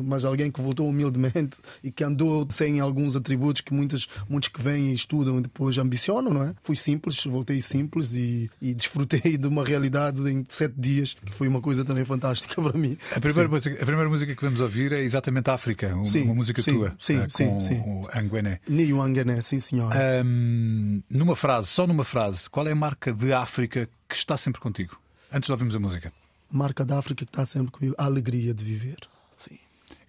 mas 0.03 0.25
alguém 0.25 0.51
que 0.51 0.61
voltou 0.61 0.87
humildemente 0.89 1.57
e 1.83 1.91
que 1.91 2.03
andou 2.03 2.47
sem 2.49 2.79
alguns 2.79 3.15
atributos 3.25 3.61
que 3.61 3.73
muitos, 3.73 4.07
muitos 4.29 4.49
que 4.49 4.61
vêm 4.61 4.91
e 4.91 4.93
estudam 4.93 5.39
e 5.39 5.41
depois 5.41 5.77
ambicionam, 5.79 6.31
não 6.31 6.43
é? 6.43 6.53
Fui 6.61 6.75
simples, 6.75 7.23
voltei 7.25 7.61
simples 7.61 8.13
e, 8.13 8.49
e 8.61 8.73
desfrutei 8.73 9.37
de 9.37 9.47
uma 9.47 9.65
realidade 9.65 10.21
em 10.29 10.45
sete 10.47 10.75
dias, 10.77 11.15
que 11.25 11.33
foi 11.33 11.47
uma 11.47 11.59
coisa 11.59 11.83
também 11.83 12.05
fantástica 12.05 12.61
para 12.61 12.77
mim. 12.77 12.97
A 13.15 13.19
primeira, 13.19 13.49
música, 13.49 13.81
a 13.81 13.85
primeira 13.85 14.09
música 14.09 14.35
que 14.35 14.41
vamos 14.41 14.59
ouvir 14.59 14.93
é 14.93 15.01
exatamente 15.01 15.49
África, 15.49 15.95
uma, 15.95 16.05
sim, 16.05 16.23
uma 16.23 16.35
música 16.35 16.61
sim, 16.61 16.73
tua. 16.73 16.95
Sim, 16.99 17.17
uh, 17.17 17.31
sim, 17.31 17.59
sim. 17.59 17.79
o 17.79 18.07
Anguené. 18.13 18.59
Niu 18.69 19.01
Anguené, 19.01 19.41
sim, 19.41 19.59
senhor. 19.59 19.91
Um, 20.23 21.01
numa 21.09 21.35
frase, 21.35 21.67
só 21.67 21.87
numa 21.87 22.03
frase, 22.05 22.49
qual 22.49 22.67
é 22.67 22.71
a 22.71 22.75
marca 22.75 23.11
de 23.11 23.33
África 23.33 23.89
que 24.07 24.15
está 24.15 24.37
sempre 24.37 24.61
contigo? 24.61 24.99
Antes 25.33 25.47
de 25.47 25.51
ouvirmos 25.51 25.75
a 25.75 25.79
música. 25.79 26.13
Marca 26.51 26.85
da 26.85 26.99
África 26.99 27.25
que 27.25 27.31
está 27.31 27.45
sempre 27.45 27.71
comigo, 27.71 27.95
a 27.97 28.05
alegria 28.05 28.53
de 28.53 28.63
viver. 28.63 28.97
Sim. 29.35 29.57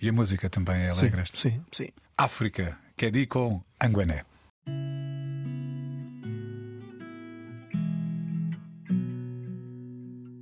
E 0.00 0.08
a 0.08 0.12
música 0.12 0.50
também 0.50 0.82
é 0.82 0.90
alegre 0.90 1.22
sim, 1.32 1.50
sim, 1.50 1.60
sim. 1.72 1.88
África, 2.16 2.78
que 2.96 3.10
de 3.10 3.26
com 3.26 3.60
Anguené. 3.78 4.24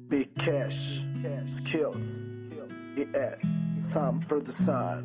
Big 0.09 0.31
Cash, 0.37 1.05
Skills, 1.47 2.39
ES, 2.97 3.43
Sam 3.79 4.21
Produção. 4.21 5.03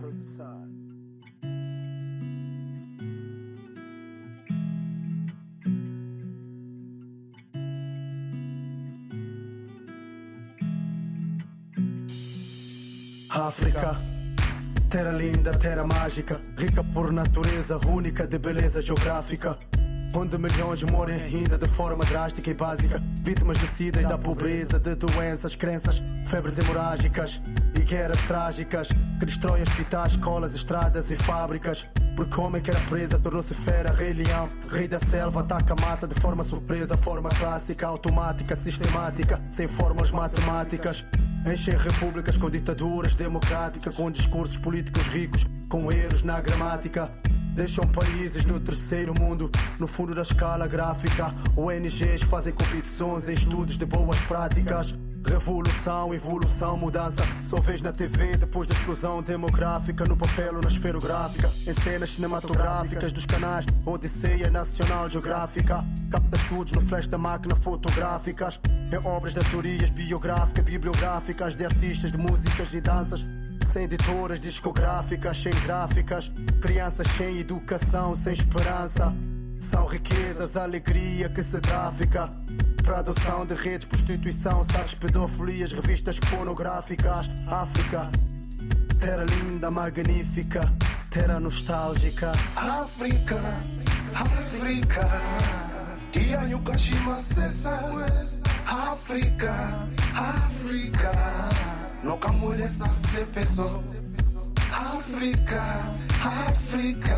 África. 13.30 14.09
Terra 14.90 15.12
linda, 15.12 15.52
terra 15.52 15.84
mágica, 15.84 16.42
rica 16.58 16.84
por 16.84 17.12
natureza, 17.12 17.80
única 17.86 18.26
de 18.26 18.40
beleza 18.40 18.82
geográfica. 18.82 19.56
Onde 20.16 20.36
milhões 20.40 20.82
morrem 20.82 21.22
ainda 21.22 21.60
de 21.60 21.68
forma 21.68 22.04
drástica 22.04 22.50
e 22.50 22.56
básica. 22.56 23.00
Vítimas 23.24 23.60
de 23.60 23.68
sida 23.68 24.02
e 24.02 24.04
da 24.04 24.18
pobreza, 24.18 24.80
de 24.80 24.96
doenças, 24.96 25.56
crenças, 25.56 26.02
febres 26.26 26.58
hemorrágicas 26.58 27.40
e 27.76 27.82
guerras 27.82 28.20
trágicas 28.24 28.88
que 29.20 29.26
destroem 29.28 29.62
hospitais, 29.62 30.14
escolas, 30.14 30.56
estradas 30.56 31.12
e 31.12 31.16
fábricas. 31.16 31.88
Porque 32.16 32.42
homem 32.42 32.60
que 32.60 32.72
era 32.72 32.80
presa 32.82 33.20
tornou-se 33.20 33.54
fera, 33.54 33.92
rei 33.92 34.14
leão, 34.14 34.50
rei 34.72 34.88
da 34.88 35.00
selva, 35.00 35.42
ataca, 35.42 35.76
mata 35.76 36.08
de 36.08 36.20
forma 36.20 36.44
surpresa, 36.44 36.98
forma 36.98 37.30
clássica, 37.30 37.86
automática, 37.86 38.56
sistemática, 38.56 39.40
sem 39.52 39.68
fórmulas 39.68 40.10
matemáticas. 40.10 41.06
Enchem 41.46 41.76
repúblicas 41.78 42.38
com 42.38 42.50
ditaduras 42.50 43.16
democráticas, 43.16 43.96
com 43.96 44.12
discursos 44.12 44.58
políticos 44.58 45.04
ricos, 45.08 45.46
com 45.70 45.92
erros 45.92 46.22
na 46.22 46.40
gramática. 46.42 47.10
Deixam 47.56 47.88
países 47.88 48.46
no 48.46 48.60
terceiro 48.60 49.14
mundo, 49.14 49.50
no 49.80 49.88
fundo 49.88 50.14
da 50.14 50.22
escala 50.22 50.68
gráfica. 50.68 51.34
ONGs 51.58 52.24
fazem 52.24 52.54
competições 52.54 53.28
em 53.28 53.34
estudos 53.34 53.78
de 53.78 53.86
boas 53.86 54.20
práticas. 54.22 54.94
Revolução, 55.26 56.14
evolução, 56.14 56.78
mudança. 56.78 57.24
Só 57.44 57.60
vês 57.60 57.82
na 57.82 57.92
TV 57.92 58.38
depois 58.38 58.68
da 58.68 58.76
explosão 58.76 59.22
demográfica. 59.22 60.06
No 60.06 60.16
papel 60.16 60.56
ou 60.56 60.62
na 60.62 60.70
esferográfica. 60.70 61.52
Em 61.66 61.74
cenas 61.74 62.12
cinematográficas 62.12 63.12
dos 63.12 63.26
canais 63.26 63.66
Odisseia 63.86 64.50
Nacional 64.52 65.10
Geográfica. 65.10 65.84
Capta 66.10 66.38
estudos 66.38 66.72
no 66.74 66.82
flash 66.82 67.08
da 67.08 67.18
máquina 67.18 67.56
fotográficas. 67.56 68.60
Em 68.92 69.08
obras 69.08 69.34
de 69.34 69.44
teorias 69.50 69.90
biográficas, 69.90 70.66
bibliográficas. 70.66 71.56
De 71.56 71.66
artistas 71.66 72.12
de 72.12 72.18
músicas 72.18 72.74
e 72.74 72.82
danças 72.82 73.22
sem 73.72 73.84
editoras 73.84 74.42
discográficas, 74.42 75.42
sem 75.42 75.54
gráficas, 75.62 76.32
crianças 76.60 77.08
sem 77.16 77.40
educação, 77.40 78.16
sem 78.16 78.34
esperança. 78.34 79.14
São 79.60 79.86
riquezas, 79.86 80.58
alegria 80.58 81.30
que 81.30 81.44
se 81.44 81.60
trafica. 81.60 82.32
Para 82.84 83.00
adoção 83.00 83.46
de 83.46 83.54
redes, 83.54 83.88
prostituição, 83.88 84.64
sites, 84.64 84.96
pedofilias, 84.96 85.72
revistas 85.72 86.18
pornográficas. 86.20 87.30
África, 87.48 88.10
terra 89.00 89.26
linda, 89.26 89.70
magnífica, 89.70 90.62
terra 91.12 91.40
nostálgica. 91.40 92.32
África, 92.56 93.40
África, 94.16 95.08
dia 96.12 96.42
Yukashima 96.50 97.22
Sesa. 97.22 97.80
África, 98.66 99.88
África. 100.14 101.12
No 102.04 102.18
kamwele 102.18 102.68
sa 102.68 102.88
sepeso 102.88 103.84
Afrika, 104.72 105.62
Afrika 106.24 107.18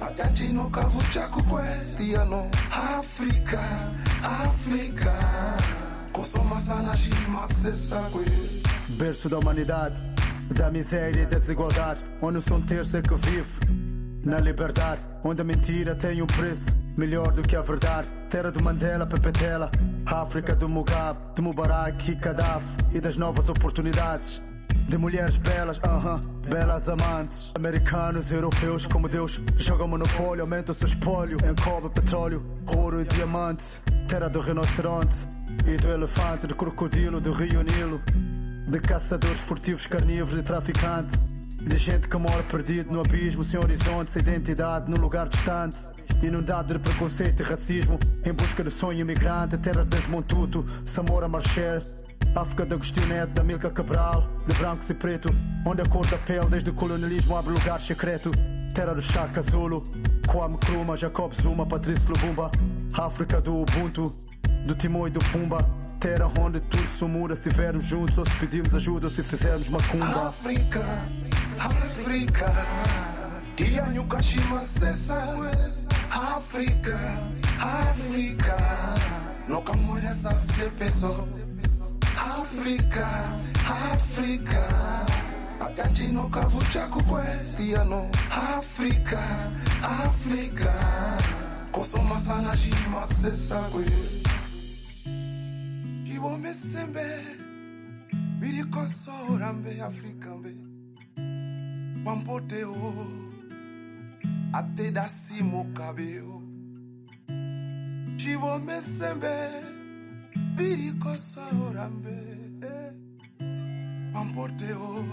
Ataji 0.00 0.52
no 0.52 0.70
kavucha 0.70 1.28
kukweti 1.28 2.12
no. 2.28 2.50
Afrika, 2.70 3.60
Afrika 4.22 5.12
Kosoma 6.12 6.60
sana 6.60 6.96
shima 6.96 7.46
sesa 7.48 8.00
kwe 8.10 8.24
Berço 8.96 9.28
da 9.28 9.38
humanidade, 9.38 10.02
da 10.54 10.70
miséria 10.70 11.22
e 11.22 11.26
da 11.26 11.38
desigualdade 11.38 12.02
Onde 12.22 12.38
o 12.38 12.42
som 12.42 12.60
terço 12.62 12.96
é 12.96 13.02
que 13.02 13.14
vive 13.14 13.60
na 14.24 14.40
liberdade, 14.40 15.02
onde 15.22 15.42
a 15.42 15.44
mentira 15.44 15.94
tem 15.94 16.22
um 16.22 16.26
preço 16.26 16.83
melhor 16.96 17.32
do 17.32 17.42
que 17.42 17.56
a 17.56 17.62
verdade. 17.62 18.08
Terra 18.30 18.50
do 18.50 18.62
Mandela, 18.62 19.06
Pepetela, 19.06 19.70
África 20.06 20.54
do 20.54 20.68
Mugabe, 20.68 21.18
de 21.34 21.42
Mubarak 21.42 22.10
e 22.10 22.14
Gaddafi 22.14 22.76
e 22.92 23.00
das 23.00 23.16
novas 23.16 23.48
oportunidades. 23.48 24.42
De 24.88 24.98
mulheres 24.98 25.38
belas, 25.38 25.80
aham, 25.82 26.16
uh 26.16 26.20
-huh, 26.20 26.48
belas 26.48 26.88
amantes. 26.88 27.52
Americanos, 27.54 28.30
europeus, 28.30 28.86
como 28.86 29.08
Deus, 29.08 29.40
jogam 29.56 29.88
monopólio, 29.88 30.42
aumenta 30.42 30.72
o 30.72 30.74
seu 30.74 30.86
espólio. 30.86 31.38
Em 31.38 31.90
petróleo, 31.90 32.42
ouro 32.66 33.00
e 33.00 33.04
diamante. 33.04 33.80
Terra 34.08 34.28
do 34.28 34.40
rinoceronte 34.40 35.16
e 35.66 35.76
do 35.78 35.88
elefante, 35.88 36.46
de 36.46 36.54
crocodilo, 36.54 37.18
do 37.18 37.32
rio 37.32 37.62
Nilo. 37.62 38.02
De 38.68 38.78
caçadores 38.80 39.40
furtivos, 39.40 39.86
carnívoros 39.86 40.38
e 40.38 40.42
traficantes. 40.42 41.18
De 41.62 41.76
gente 41.78 42.06
que 42.06 42.16
mora 42.18 42.42
perdido 42.42 42.92
no 42.92 43.00
abismo, 43.00 43.42
sem 43.42 43.58
horizonte, 43.58 44.10
sem 44.10 44.20
identidade, 44.20 44.90
num 44.90 44.98
lugar 44.98 45.28
distante. 45.28 45.93
Inundado 46.24 46.72
de 46.72 46.80
preconceito 46.80 47.42
e 47.42 47.42
racismo, 47.42 47.98
em 48.24 48.32
busca 48.32 48.64
de 48.64 48.70
sonho 48.70 49.00
imigrante, 49.00 49.58
terra 49.58 49.84
de 49.84 49.90
Desmond 49.90 50.26
Tutu, 50.26 50.64
Samora 50.86 51.28
Marcher. 51.28 51.82
África 52.34 52.64
de 52.64 52.72
Agostinho 52.72 53.06
Neto, 53.06 53.32
da 53.34 53.44
Milka 53.44 53.70
Cabral, 53.70 54.26
de 54.46 54.54
brancos 54.54 54.88
e 54.88 54.94
preto, 54.94 55.28
onde 55.66 55.82
a 55.82 55.84
cor 55.84 56.06
da 56.06 56.16
pele 56.16 56.46
desde 56.46 56.70
o 56.70 56.72
colonialismo 56.72 57.36
abre 57.36 57.52
lugar 57.52 57.78
secreto. 57.78 58.30
Terra 58.74 58.94
do 58.94 59.02
Chaka 59.02 59.42
Zulu, 59.42 59.84
Kwame 60.26 60.54
Nkrumah, 60.54 60.96
Jacob 60.96 61.30
Zuma, 61.34 61.66
Patrício 61.66 62.08
Lubumba. 62.08 62.50
África 62.94 63.38
do 63.42 63.60
Ubuntu, 63.60 64.10
do 64.66 64.74
Timor 64.74 65.08
e 65.08 65.10
do 65.10 65.20
Pumba. 65.26 65.58
Terra 66.00 66.32
onde 66.40 66.58
tudo 66.58 66.88
se 66.88 67.04
muda 67.04 67.36
se 67.36 67.46
estivermos 67.46 67.84
juntos, 67.84 68.16
ou 68.16 68.24
se 68.24 68.34
pedimos 68.36 68.74
ajuda, 68.74 69.08
ou 69.08 69.12
se 69.12 69.22
fizermos 69.22 69.68
macumba. 69.68 70.28
África, 70.28 70.82
África, 71.58 72.50
dia 73.56 73.86
Yukashima 73.94 74.60
Sesa. 74.60 75.14
África, 75.14 75.73
África, 76.14 76.96
no 79.48 79.60
kamwele 79.60 80.14
sa 80.14 80.32
sepeso. 80.34 81.26
África, 82.16 83.06
África, 83.66 84.62
ataji 85.60 86.12
no 86.12 86.28
kavucha 86.28 86.86
kukweti 86.86 87.72
no. 87.88 88.08
África, 88.30 89.18
África, 89.82 90.72
kosoma 91.72 92.20
sana 92.20 92.56
shima 92.56 93.06
sesa 93.06 93.60
kwe. 93.72 93.84
Kiwome 96.06 96.54
sembe, 96.54 97.06
biri 98.40 98.64
kosora 98.64 99.52
mbe 99.52 99.80
Afrika 99.82 100.36
mbe. 100.36 100.54
Wampote 102.04 102.64
o, 102.64 102.94
ate 104.56 104.90
da 104.90 105.08
simo 105.08 105.64
cabeo. 105.74 106.42
Kiwome 108.16 108.80
sembe, 108.80 109.34
biri 110.56 110.92
kosora 110.92 111.88
mbe. 111.88 112.16
Wampote 114.14 114.72
o, 114.74 115.04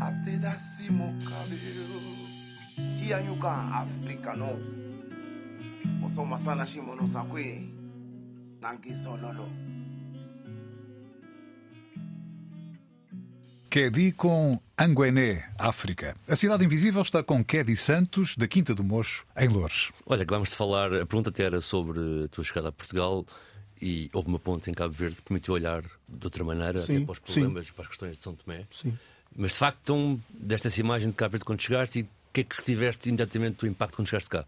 ate 0.00 0.38
da 0.38 0.52
simo 0.58 1.14
cabeo. 1.24 2.00
Kianyuka 2.98 3.52
Afrika 3.74 4.36
no. 4.36 4.58
Osoma 6.06 6.38
sana 6.38 6.66
shimo 6.66 6.94
no 6.94 7.08
sakwe. 7.08 7.68
Nangisololo. 8.60 9.48
Kedi 13.70 14.12
com 14.12 14.58
Anguené, 14.80 15.46
África. 15.58 16.16
A 16.26 16.34
Cidade 16.34 16.64
Invisível 16.64 17.02
está 17.02 17.22
com 17.22 17.44
Kedi 17.44 17.76
Santos, 17.76 18.34
da 18.34 18.48
Quinta 18.48 18.74
do 18.74 18.82
Mocho, 18.82 19.26
em 19.36 19.46
Loures. 19.46 19.92
Olha, 20.06 20.22
acabámos 20.22 20.48
de 20.48 20.56
falar, 20.56 20.86
a 20.86 21.04
pergunta 21.04 21.28
até 21.28 21.42
era 21.42 21.60
sobre 21.60 22.24
a 22.24 22.28
tua 22.28 22.42
chegada 22.42 22.70
a 22.70 22.72
Portugal 22.72 23.26
e 23.78 24.08
houve 24.10 24.28
uma 24.28 24.38
ponte 24.38 24.70
em 24.70 24.72
Cabo 24.72 24.94
Verde 24.94 25.16
que 25.16 25.22
permitiu 25.22 25.52
olhar 25.52 25.82
de 25.82 26.24
outra 26.26 26.42
maneira 26.42 26.80
Sim, 26.80 26.96
até 26.96 27.04
para 27.04 27.12
os 27.12 27.18
problemas, 27.18 27.66
sim. 27.66 27.72
para 27.74 27.82
as 27.82 27.88
questões 27.88 28.16
de 28.16 28.22
São 28.22 28.34
Tomé. 28.34 28.64
Sim. 28.70 28.98
Mas 29.36 29.50
de 29.52 29.58
facto, 29.58 29.80
então, 29.82 30.18
desta 30.32 30.68
essa 30.68 30.80
imagem 30.80 31.10
de 31.10 31.14
Cabo 31.14 31.32
Verde 31.32 31.44
quando 31.44 31.60
chegaste 31.60 31.98
e 31.98 32.02
o 32.02 32.08
que 32.32 32.40
é 32.40 32.44
que 32.44 32.56
retiveste 32.56 33.06
imediatamente 33.10 33.58
do 33.58 33.66
impacto 33.66 33.96
quando 33.96 34.08
chegaste 34.08 34.30
cá? 34.30 34.46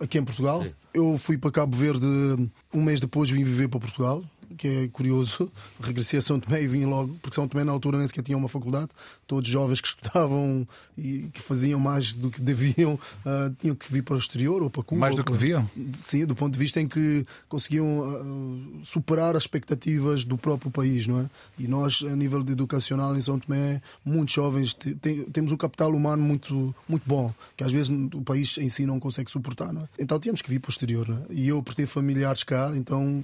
Aqui 0.00 0.16
em 0.16 0.24
Portugal, 0.24 0.62
Sim. 0.62 0.72
eu 0.94 1.18
fui 1.18 1.36
para 1.36 1.50
Cabo 1.50 1.76
Verde 1.76 2.06
um 2.72 2.82
mês 2.82 3.00
depois, 3.02 3.28
vim 3.28 3.44
viver 3.44 3.68
para 3.68 3.80
Portugal. 3.80 4.24
Que 4.56 4.68
é 4.68 4.88
curioso, 4.88 5.50
regressei 5.80 6.18
a 6.18 6.22
São 6.22 6.40
Tomé 6.40 6.62
e 6.62 6.66
vim 6.68 6.84
logo, 6.84 7.16
porque 7.22 7.34
São 7.34 7.46
Tomé 7.46 7.64
na 7.64 7.72
altura 7.72 7.98
nem 7.98 8.06
sequer 8.08 8.22
tinha 8.22 8.36
uma 8.38 8.48
faculdade. 8.48 8.88
Todos 9.26 9.48
jovens 9.48 9.80
que 9.80 9.88
estudavam 9.88 10.66
e 10.96 11.28
que 11.32 11.40
faziam 11.40 11.78
mais 11.78 12.14
do 12.14 12.30
que 12.30 12.40
deviam 12.40 12.98
ah, 13.26 13.50
tinham 13.58 13.76
que 13.76 13.90
vir 13.92 14.02
para 14.02 14.14
o 14.14 14.18
exterior 14.18 14.62
ou 14.62 14.70
para 14.70 14.82
Cuba. 14.82 15.00
Mais 15.00 15.14
do 15.14 15.22
que 15.24 15.32
deviam? 15.32 15.68
Sim, 15.94 16.24
do 16.26 16.34
ponto 16.34 16.52
de 16.54 16.58
vista 16.58 16.80
em 16.80 16.88
que 16.88 17.26
conseguiam 17.48 18.04
ah, 18.04 18.84
superar 18.84 19.36
as 19.36 19.42
expectativas 19.42 20.24
do 20.24 20.38
próprio 20.38 20.70
país, 20.70 21.06
não 21.06 21.20
é? 21.20 21.26
E 21.58 21.68
nós, 21.68 22.02
a 22.10 22.16
nível 22.16 22.42
de 22.42 22.52
educacional 22.52 23.14
em 23.16 23.20
São 23.20 23.38
Tomé, 23.38 23.82
muitos 24.04 24.34
jovens 24.34 24.72
te- 24.74 24.94
tem- 24.94 25.24
temos 25.24 25.52
um 25.52 25.56
capital 25.56 25.92
humano 25.92 26.22
muito, 26.22 26.74
muito 26.88 27.02
bom, 27.06 27.32
que 27.56 27.64
às 27.64 27.72
vezes 27.72 27.90
o 27.90 28.22
país 28.22 28.56
em 28.58 28.68
si 28.68 28.86
não 28.86 28.98
consegue 28.98 29.30
suportar, 29.30 29.72
não 29.72 29.82
é? 29.82 29.88
Então 29.98 30.18
tínhamos 30.18 30.40
que 30.42 30.48
vir 30.50 30.58
para 30.58 30.68
o 30.68 30.72
exterior, 30.72 31.06
é? 31.10 31.32
E 31.34 31.48
eu, 31.48 31.62
por 31.62 31.74
ter 31.74 31.86
familiares 31.86 32.42
cá, 32.42 32.72
então 32.74 33.22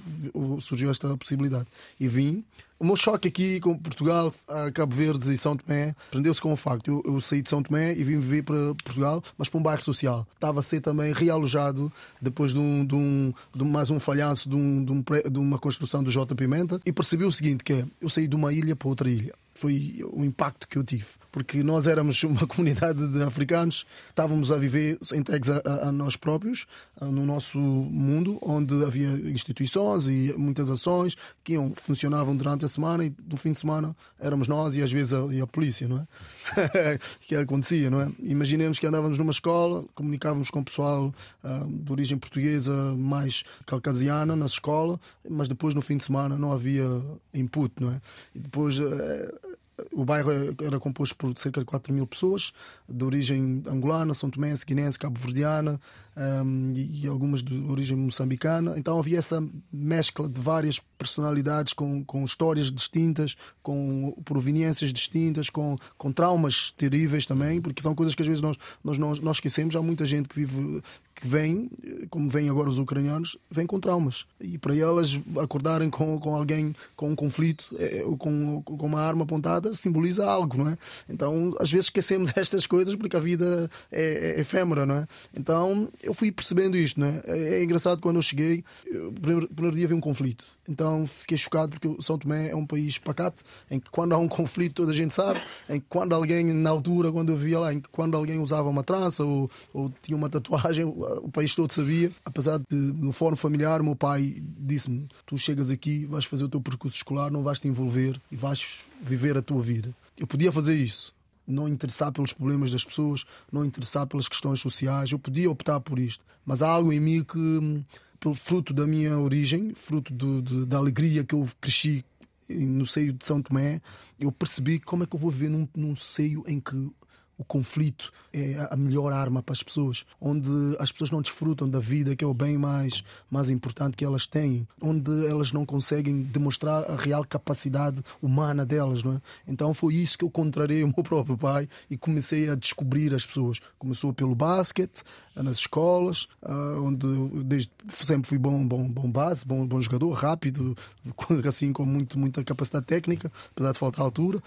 surgiu 0.59 0.89
esta 0.91 1.14
possibilidade. 1.17 1.67
E 1.99 2.07
vim. 2.07 2.43
O 2.77 2.83
meu 2.83 2.97
choque 2.97 3.29
aqui 3.29 3.61
com 3.61 3.77
Portugal, 3.77 4.33
Cabo 4.73 4.93
Verde 4.93 5.31
e 5.31 5.37
São 5.37 5.55
Tomé 5.55 5.95
prendeu-se 6.11 6.41
com 6.41 6.51
o 6.51 6.57
facto. 6.57 6.89
Eu, 6.89 7.13
eu 7.13 7.21
saí 7.21 7.41
de 7.41 7.49
São 7.49 7.63
Tomé 7.63 7.93
e 7.93 8.03
vim 8.03 8.19
viver 8.19 8.43
para 8.43 8.75
Portugal, 8.83 9.23
mas 9.37 9.47
para 9.47 9.59
um 9.59 9.63
bairro 9.63 9.81
social. 9.81 10.27
Estava 10.33 10.59
a 10.59 10.63
ser 10.63 10.81
também 10.81 11.13
realojado 11.13 11.91
depois 12.21 12.51
de, 12.51 12.59
um, 12.59 12.85
de, 12.85 12.95
um, 12.95 13.33
de 13.55 13.63
mais 13.63 13.89
um 13.89 13.99
falhanço 13.99 14.49
de, 14.49 14.55
um, 14.55 14.83
de, 14.83 15.29
de 15.31 15.39
uma 15.39 15.57
construção 15.57 16.03
do 16.03 16.11
J 16.11 16.35
Pimenta 16.35 16.81
e 16.85 16.91
percebi 16.91 17.23
o 17.23 17.31
seguinte: 17.31 17.63
que 17.63 17.73
é, 17.73 17.85
eu 18.01 18.09
saí 18.09 18.27
de 18.27 18.35
uma 18.35 18.51
ilha 18.51 18.75
para 18.75 18.89
outra 18.89 19.09
ilha. 19.09 19.33
Foi 19.55 20.03
o 20.11 20.23
impacto 20.23 20.67
que 20.67 20.77
eu 20.77 20.83
tive. 20.83 21.07
Porque 21.31 21.63
nós 21.63 21.87
éramos 21.87 22.21
uma 22.23 22.45
comunidade 22.47 23.07
de 23.07 23.23
africanos, 23.23 23.85
estávamos 24.09 24.51
a 24.51 24.57
viver 24.57 24.99
entregues 25.13 25.49
a, 25.49 25.87
a, 25.87 25.91
nós 25.91 26.15
próprios, 26.15 26.67
no 27.01 27.25
nosso 27.25 27.57
mundo, 27.57 28.37
onde 28.41 28.83
havia 28.85 29.09
instituições 29.29 30.07
e 30.07 30.33
muitas 30.37 30.69
ações 30.69 31.15
que 31.43 31.53
iam, 31.53 31.73
funcionavam 31.75 32.35
durante 32.35 32.65
a 32.65 32.67
semana 32.67 33.05
e 33.05 33.13
no 33.27 33.37
fim 33.37 33.53
de 33.53 33.59
semana 33.59 33.95
éramos 34.19 34.47
nós 34.47 34.75
e 34.75 34.81
às 34.81 34.91
vezes 34.91 35.13
a, 35.13 35.25
e 35.33 35.41
a 35.41 35.47
polícia, 35.47 35.87
não 35.87 35.99
é? 35.99 36.99
que 37.21 37.35
acontecia, 37.35 37.89
não 37.89 38.01
é? 38.01 38.11
Imaginemos 38.19 38.77
que 38.79 38.87
andávamos 38.87 39.17
numa 39.17 39.31
escola, 39.31 39.85
comunicávamos 39.93 40.49
com 40.49 40.59
o 40.59 40.65
pessoal 40.65 41.13
uh, 41.43 41.67
de 41.67 41.91
origem 41.91 42.17
portuguesa 42.17 42.73
mais 42.97 43.43
caucasiana 43.65 44.35
na 44.35 44.45
escola, 44.45 44.99
mas 45.29 45.47
depois 45.47 45.73
no 45.73 45.81
fim 45.81 45.97
de 45.97 46.03
semana 46.03 46.37
não 46.37 46.51
havia 46.51 46.85
input, 47.33 47.73
não 47.79 47.91
é? 47.91 48.01
E 48.33 48.39
depois 48.39 48.77
uh, 48.79 49.54
o 49.93 50.05
bairro 50.05 50.31
era 50.61 50.79
composto 50.79 51.15
por 51.15 51.37
cerca 51.37 51.59
de 51.59 51.65
4 51.65 51.93
mil 51.93 52.07
pessoas, 52.07 52.53
de 52.87 53.03
origem 53.03 53.63
angolana, 53.67 54.13
São 54.13 54.29
Tomé, 54.29 54.53
guinense, 54.65 54.97
cabo-verdiana 54.97 55.79
um, 56.15 56.73
e 56.75 57.07
algumas 57.07 57.43
de 57.43 57.59
origem 57.69 57.97
moçambicana. 57.97 58.77
Então 58.77 58.97
havia 58.97 59.19
essa 59.19 59.43
mescla 59.71 60.29
de 60.29 60.39
várias 60.39 60.79
personalidades 60.97 61.73
com, 61.73 62.03
com 62.03 62.23
histórias 62.23 62.71
distintas, 62.71 63.35
com 63.61 64.15
proveniências 64.23 64.91
distintas, 64.91 65.49
com, 65.49 65.75
com 65.97 66.11
traumas 66.11 66.71
terríveis 66.71 67.25
também, 67.25 67.61
porque 67.61 67.81
são 67.81 67.95
coisas 67.95 68.15
que 68.15 68.21
às 68.21 68.27
vezes 68.27 68.41
nós, 68.41 68.57
nós, 68.83 68.97
nós, 68.97 69.19
nós 69.19 69.37
esquecemos. 69.37 69.75
Há 69.75 69.81
muita 69.81 70.05
gente 70.05 70.29
que 70.29 70.35
vive, 70.35 70.81
que 71.15 71.27
vem, 71.27 71.69
como 72.09 72.29
vêm 72.29 72.49
agora 72.49 72.69
os 72.69 72.77
ucranianos, 72.77 73.37
vem 73.49 73.65
com 73.65 73.79
traumas. 73.79 74.25
E 74.39 74.57
para 74.57 74.75
elas 74.75 75.19
acordarem 75.41 75.89
com, 75.89 76.19
com 76.19 76.35
alguém 76.35 76.75
com 76.95 77.09
um 77.09 77.15
conflito, 77.15 77.65
é, 77.77 78.03
com, 78.17 78.61
com 78.61 78.85
uma 78.85 79.01
arma 79.01 79.23
apontada, 79.23 79.73
simboliza 79.73 80.25
algo, 80.25 80.57
não 80.57 80.69
é? 80.69 80.77
Então 81.09 81.55
às 81.59 81.71
vezes 81.71 81.87
esquecemos 81.87 82.31
estas 82.35 82.65
coisas 82.65 82.95
porque 82.95 83.15
a 83.15 83.19
vida 83.19 83.69
é, 83.91 84.35
é 84.37 84.39
efêmera, 84.39 84.85
não 84.85 84.95
é? 84.95 85.07
Então 85.33 85.89
eu 86.01 86.13
fui 86.13 86.31
percebendo 86.31 86.77
isto, 86.77 86.99
não 86.99 87.07
é? 87.07 87.21
É 87.25 87.63
engraçado 87.63 88.01
quando 88.01 88.17
eu 88.17 88.21
cheguei, 88.21 88.63
o 88.87 89.11
primeiro, 89.13 89.47
primeiro 89.47 89.75
dia 89.75 89.85
havia 89.85 89.97
um 89.97 90.01
conflito. 90.01 90.45
Então 90.67 90.84
fiquei 91.07 91.37
chocado 91.37 91.71
porque 91.71 92.01
São 92.01 92.17
Tomé 92.17 92.49
é 92.49 92.55
um 92.55 92.65
país 92.65 92.97
pacato, 92.97 93.43
em 93.69 93.79
que 93.79 93.89
quando 93.89 94.13
há 94.13 94.17
um 94.17 94.27
conflito 94.27 94.75
toda 94.75 94.91
a 94.91 94.95
gente 94.95 95.13
sabe, 95.13 95.41
em 95.69 95.79
que 95.79 95.85
quando 95.89 96.13
alguém, 96.13 96.43
na 96.45 96.69
altura, 96.69 97.11
quando 97.11 97.31
eu 97.31 97.37
via 97.37 97.59
lá, 97.59 97.73
em 97.73 97.79
que 97.79 97.89
quando 97.89 98.15
alguém 98.15 98.39
usava 98.39 98.69
uma 98.69 98.83
trança 98.83 99.23
ou, 99.23 99.49
ou 99.73 99.91
tinha 100.01 100.17
uma 100.17 100.29
tatuagem, 100.29 100.85
o 100.85 101.29
país 101.29 101.55
todo 101.55 101.71
sabia. 101.71 102.11
Apesar 102.23 102.59
de, 102.59 102.75
no 102.75 103.11
fórum 103.11 103.35
familiar, 103.35 103.81
meu 103.81 103.95
pai 103.95 104.41
disse-me: 104.41 105.07
Tu 105.25 105.37
chegas 105.37 105.71
aqui, 105.71 106.05
vais 106.05 106.25
fazer 106.25 106.43
o 106.43 106.49
teu 106.49 106.61
percurso 106.61 106.97
escolar, 106.97 107.31
não 107.31 107.43
vais 107.43 107.59
te 107.59 107.67
envolver 107.67 108.19
e 108.31 108.35
vais 108.35 108.81
viver 109.01 109.37
a 109.37 109.41
tua 109.41 109.61
vida. 109.61 109.93
Eu 110.17 110.27
podia 110.27 110.51
fazer 110.51 110.75
isso, 110.75 111.13
não 111.47 111.67
interessar 111.67 112.11
pelos 112.11 112.33
problemas 112.33 112.71
das 112.71 112.83
pessoas, 112.83 113.25
não 113.51 113.65
interessar 113.65 114.07
pelas 114.07 114.27
questões 114.27 114.59
sociais. 114.59 115.11
Eu 115.11 115.19
podia 115.19 115.49
optar 115.49 115.79
por 115.79 115.99
isto, 115.99 116.23
mas 116.45 116.61
há 116.61 116.69
algo 116.69 116.91
em 116.91 116.99
mim 116.99 117.23
que 117.23 117.83
pelo 118.25 118.33
fruto 118.33 118.73
da 118.73 118.87
minha 118.87 119.19
origem, 119.19 119.75
fruto 119.75 120.11
do, 120.11 120.65
da 120.65 120.77
alegria 120.77 121.23
que 121.23 121.35
eu 121.35 121.47
cresci 121.61 122.03
no 122.49 122.87
seio 122.87 123.13
de 123.13 123.23
São 123.23 123.39
Tomé, 123.39 123.79
eu 124.19 124.31
percebi 124.31 124.79
como 124.79 125.03
é 125.03 125.05
que 125.05 125.15
eu 125.15 125.19
vou 125.19 125.29
viver 125.29 125.49
num, 125.49 125.67
num 125.75 125.95
seio 125.95 126.43
em 126.47 126.59
que 126.59 126.91
o 127.37 127.43
conflito 127.43 128.11
é 128.33 128.67
a 128.69 128.75
melhor 128.75 129.11
arma 129.11 129.43
para 129.43 129.53
as 129.53 129.63
pessoas, 129.63 130.05
onde 130.19 130.49
as 130.79 130.91
pessoas 130.91 131.11
não 131.11 131.21
desfrutam 131.21 131.69
da 131.69 131.79
vida, 131.79 132.15
que 132.15 132.23
é 132.23 132.27
o 132.27 132.33
bem 132.33 132.57
mais, 132.57 133.03
mais 133.29 133.49
importante 133.49 133.97
que 133.97 134.05
elas 134.05 134.25
têm, 134.25 134.67
onde 134.81 135.27
elas 135.27 135.51
não 135.51 135.65
conseguem 135.65 136.21
demonstrar 136.21 136.89
a 136.89 136.95
real 136.95 137.25
capacidade 137.25 138.01
humana 138.21 138.65
delas. 138.65 139.03
Não 139.03 139.13
é? 139.13 139.21
Então 139.47 139.73
foi 139.73 139.95
isso 139.95 140.17
que 140.17 140.25
eu 140.25 140.29
contrarei 140.29 140.83
o 140.83 140.87
meu 140.87 141.03
próprio 141.03 141.37
pai 141.37 141.67
e 141.89 141.97
comecei 141.97 142.49
a 142.49 142.55
descobrir 142.55 143.13
as 143.13 143.25
pessoas. 143.25 143.59
Começou 143.77 144.13
pelo 144.13 144.35
basquete, 144.35 145.03
nas 145.43 145.57
escolas, 145.57 146.27
ah, 146.41 146.79
onde 146.79 147.05
desde 147.43 147.71
sempre 147.91 148.27
fui 148.27 148.37
bom, 148.37 148.65
bom, 148.65 148.87
bom 148.87 149.11
base, 149.11 149.45
bom, 149.45 149.65
bom 149.65 149.81
jogador, 149.81 150.11
rápido, 150.11 150.75
assim 151.47 151.73
com 151.73 151.85
muito, 151.85 152.17
muita 152.17 152.43
capacidade 152.43 152.85
técnica, 152.85 153.31
apesar 153.51 153.73
de 153.73 153.79
faltar 153.79 154.05
altura. 154.05 154.41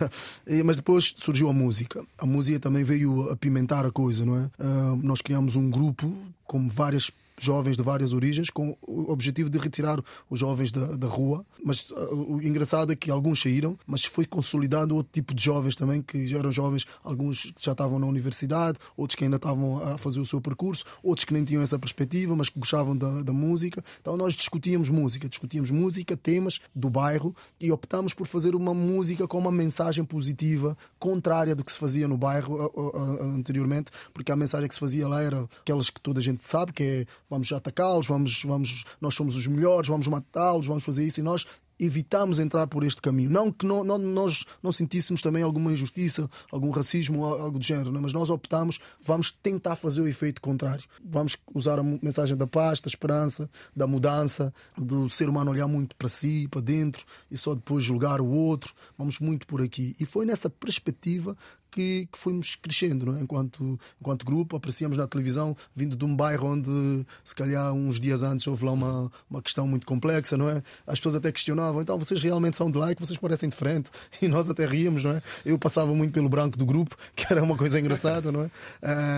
Mas 0.64 0.76
depois 0.76 1.14
surgiu 1.16 1.48
a 1.48 1.52
música. 1.52 2.04
A 2.18 2.25
música 2.26 2.58
também 2.60 2.84
veio 2.84 3.30
apimentar 3.30 3.86
a 3.86 3.90
coisa, 3.90 4.24
não 4.24 4.36
é? 4.36 4.50
Uh, 4.58 4.96
nós 5.02 5.20
criamos 5.20 5.56
um 5.56 5.70
grupo 5.70 6.14
com 6.44 6.68
várias 6.68 7.10
jovens 7.38 7.76
de 7.76 7.82
várias 7.82 8.12
origens, 8.12 8.50
com 8.50 8.76
o 8.86 9.10
objetivo 9.10 9.50
de 9.50 9.58
retirar 9.58 10.02
os 10.28 10.38
jovens 10.38 10.70
da, 10.70 10.86
da 10.96 11.06
rua. 11.06 11.44
Mas 11.64 11.90
uh, 11.90 12.34
o 12.34 12.42
engraçado 12.42 12.92
é 12.92 12.96
que 12.96 13.10
alguns 13.10 13.40
saíram, 13.40 13.78
mas 13.86 14.04
foi 14.04 14.24
consolidado 14.24 14.94
outro 14.94 15.12
tipo 15.12 15.34
de 15.34 15.42
jovens 15.42 15.76
também, 15.76 16.02
que 16.02 16.26
já 16.26 16.38
eram 16.38 16.50
jovens, 16.50 16.86
alguns 17.02 17.52
que 17.52 17.64
já 17.64 17.72
estavam 17.72 17.98
na 17.98 18.06
universidade, 18.06 18.78
outros 18.96 19.16
que 19.16 19.24
ainda 19.24 19.36
estavam 19.36 19.78
a 19.82 19.98
fazer 19.98 20.20
o 20.20 20.26
seu 20.26 20.40
percurso, 20.40 20.84
outros 21.02 21.24
que 21.24 21.34
nem 21.34 21.44
tinham 21.44 21.62
essa 21.62 21.78
perspectiva, 21.78 22.34
mas 22.34 22.48
que 22.48 22.58
gostavam 22.58 22.96
da, 22.96 23.22
da 23.22 23.32
música. 23.32 23.84
Então 24.00 24.16
nós 24.16 24.34
discutíamos 24.34 24.88
música, 24.88 25.28
discutíamos 25.28 25.70
música, 25.70 26.16
temas 26.16 26.60
do 26.74 26.88
bairro 26.88 27.34
e 27.60 27.70
optámos 27.70 28.14
por 28.14 28.26
fazer 28.26 28.54
uma 28.54 28.74
música 28.74 29.26
com 29.26 29.38
uma 29.38 29.52
mensagem 29.52 30.04
positiva, 30.04 30.76
contrária 30.98 31.54
do 31.54 31.64
que 31.64 31.72
se 31.72 31.78
fazia 31.78 32.08
no 32.08 32.16
bairro 32.16 32.72
anteriormente, 33.20 33.90
porque 34.12 34.32
a 34.32 34.36
mensagem 34.36 34.68
que 34.68 34.74
se 34.74 34.80
fazia 34.80 35.06
lá 35.06 35.22
era 35.22 35.48
aquelas 35.60 35.90
que 35.90 36.00
toda 36.00 36.20
a 36.20 36.22
gente 36.22 36.44
sabe, 36.44 36.72
que 36.72 36.82
é 36.82 37.06
vamos 37.28 37.50
atacá-los, 37.52 38.06
vamos, 38.06 38.42
vamos, 38.44 38.84
nós 39.00 39.14
somos 39.14 39.36
os 39.36 39.46
melhores, 39.46 39.88
vamos 39.88 40.06
matá-los, 40.06 40.66
vamos 40.66 40.84
fazer 40.84 41.04
isso. 41.04 41.20
E 41.20 41.22
nós 41.22 41.46
evitamos 41.78 42.40
entrar 42.40 42.66
por 42.66 42.82
este 42.82 43.00
caminho. 43.00 43.30
Não 43.30 43.52
que 43.52 43.66
não, 43.66 43.84
não, 43.84 43.98
nós 43.98 44.44
não 44.62 44.72
sentíssemos 44.72 45.22
também 45.22 45.42
alguma 45.42 45.72
injustiça, 45.72 46.28
algum 46.50 46.70
racismo, 46.70 47.24
algo 47.24 47.58
do 47.58 47.64
género, 47.64 47.92
não? 47.92 47.98
É? 47.98 48.02
mas 48.02 48.12
nós 48.12 48.30
optamos, 48.30 48.78
vamos 49.02 49.30
tentar 49.30 49.76
fazer 49.76 50.00
o 50.00 50.08
efeito 50.08 50.40
contrário. 50.40 50.84
Vamos 51.04 51.36
usar 51.54 51.78
a 51.78 51.82
mensagem 51.82 52.36
da 52.36 52.46
paz, 52.46 52.80
da 52.80 52.88
esperança, 52.88 53.48
da 53.74 53.86
mudança, 53.86 54.52
do 54.76 55.08
ser 55.08 55.28
humano 55.28 55.50
olhar 55.50 55.66
muito 55.66 55.94
para 55.96 56.08
si, 56.08 56.48
para 56.50 56.60
dentro 56.60 57.04
e 57.30 57.36
só 57.36 57.54
depois 57.54 57.84
julgar 57.84 58.20
o 58.20 58.28
outro. 58.28 58.74
Vamos 58.96 59.18
muito 59.18 59.46
por 59.46 59.60
aqui. 59.60 59.94
E 60.00 60.06
foi 60.06 60.24
nessa 60.24 60.48
perspectiva 60.48 61.36
que, 61.76 62.08
que 62.10 62.18
fomos 62.18 62.56
crescendo 62.56 63.14
é? 63.16 63.20
enquanto, 63.20 63.78
enquanto 64.00 64.24
grupo. 64.24 64.56
Aparecíamos 64.56 64.96
na 64.96 65.06
televisão, 65.06 65.54
vindo 65.74 65.94
de 65.94 66.04
um 66.04 66.16
bairro 66.16 66.48
onde, 66.48 67.06
se 67.22 67.34
calhar, 67.34 67.72
uns 67.72 68.00
dias 68.00 68.22
antes 68.22 68.46
houve 68.46 68.64
lá 68.64 68.72
uma, 68.72 69.12
uma 69.28 69.42
questão 69.42 69.68
muito 69.68 69.86
complexa, 69.86 70.36
não 70.36 70.48
é? 70.48 70.62
As 70.86 70.98
pessoas 70.98 71.16
até 71.16 71.30
questionavam, 71.30 71.82
então 71.82 71.98
vocês 71.98 72.22
realmente 72.22 72.56
são 72.56 72.70
de 72.70 72.78
lá 72.78 72.90
e 72.90 72.94
que 72.94 73.04
vocês 73.04 73.18
parecem 73.18 73.48
diferente. 73.48 73.90
E 74.22 74.28
nós 74.28 74.48
até 74.48 74.64
ríamos, 74.64 75.04
não 75.04 75.10
é? 75.10 75.22
Eu 75.44 75.58
passava 75.58 75.94
muito 75.94 76.12
pelo 76.12 76.28
branco 76.28 76.56
do 76.56 76.64
grupo, 76.64 76.96
que 77.14 77.26
era 77.30 77.42
uma 77.42 77.54
coisa 77.56 77.78
engraçada, 77.78 78.32
não 78.32 78.42
é? 78.42 78.50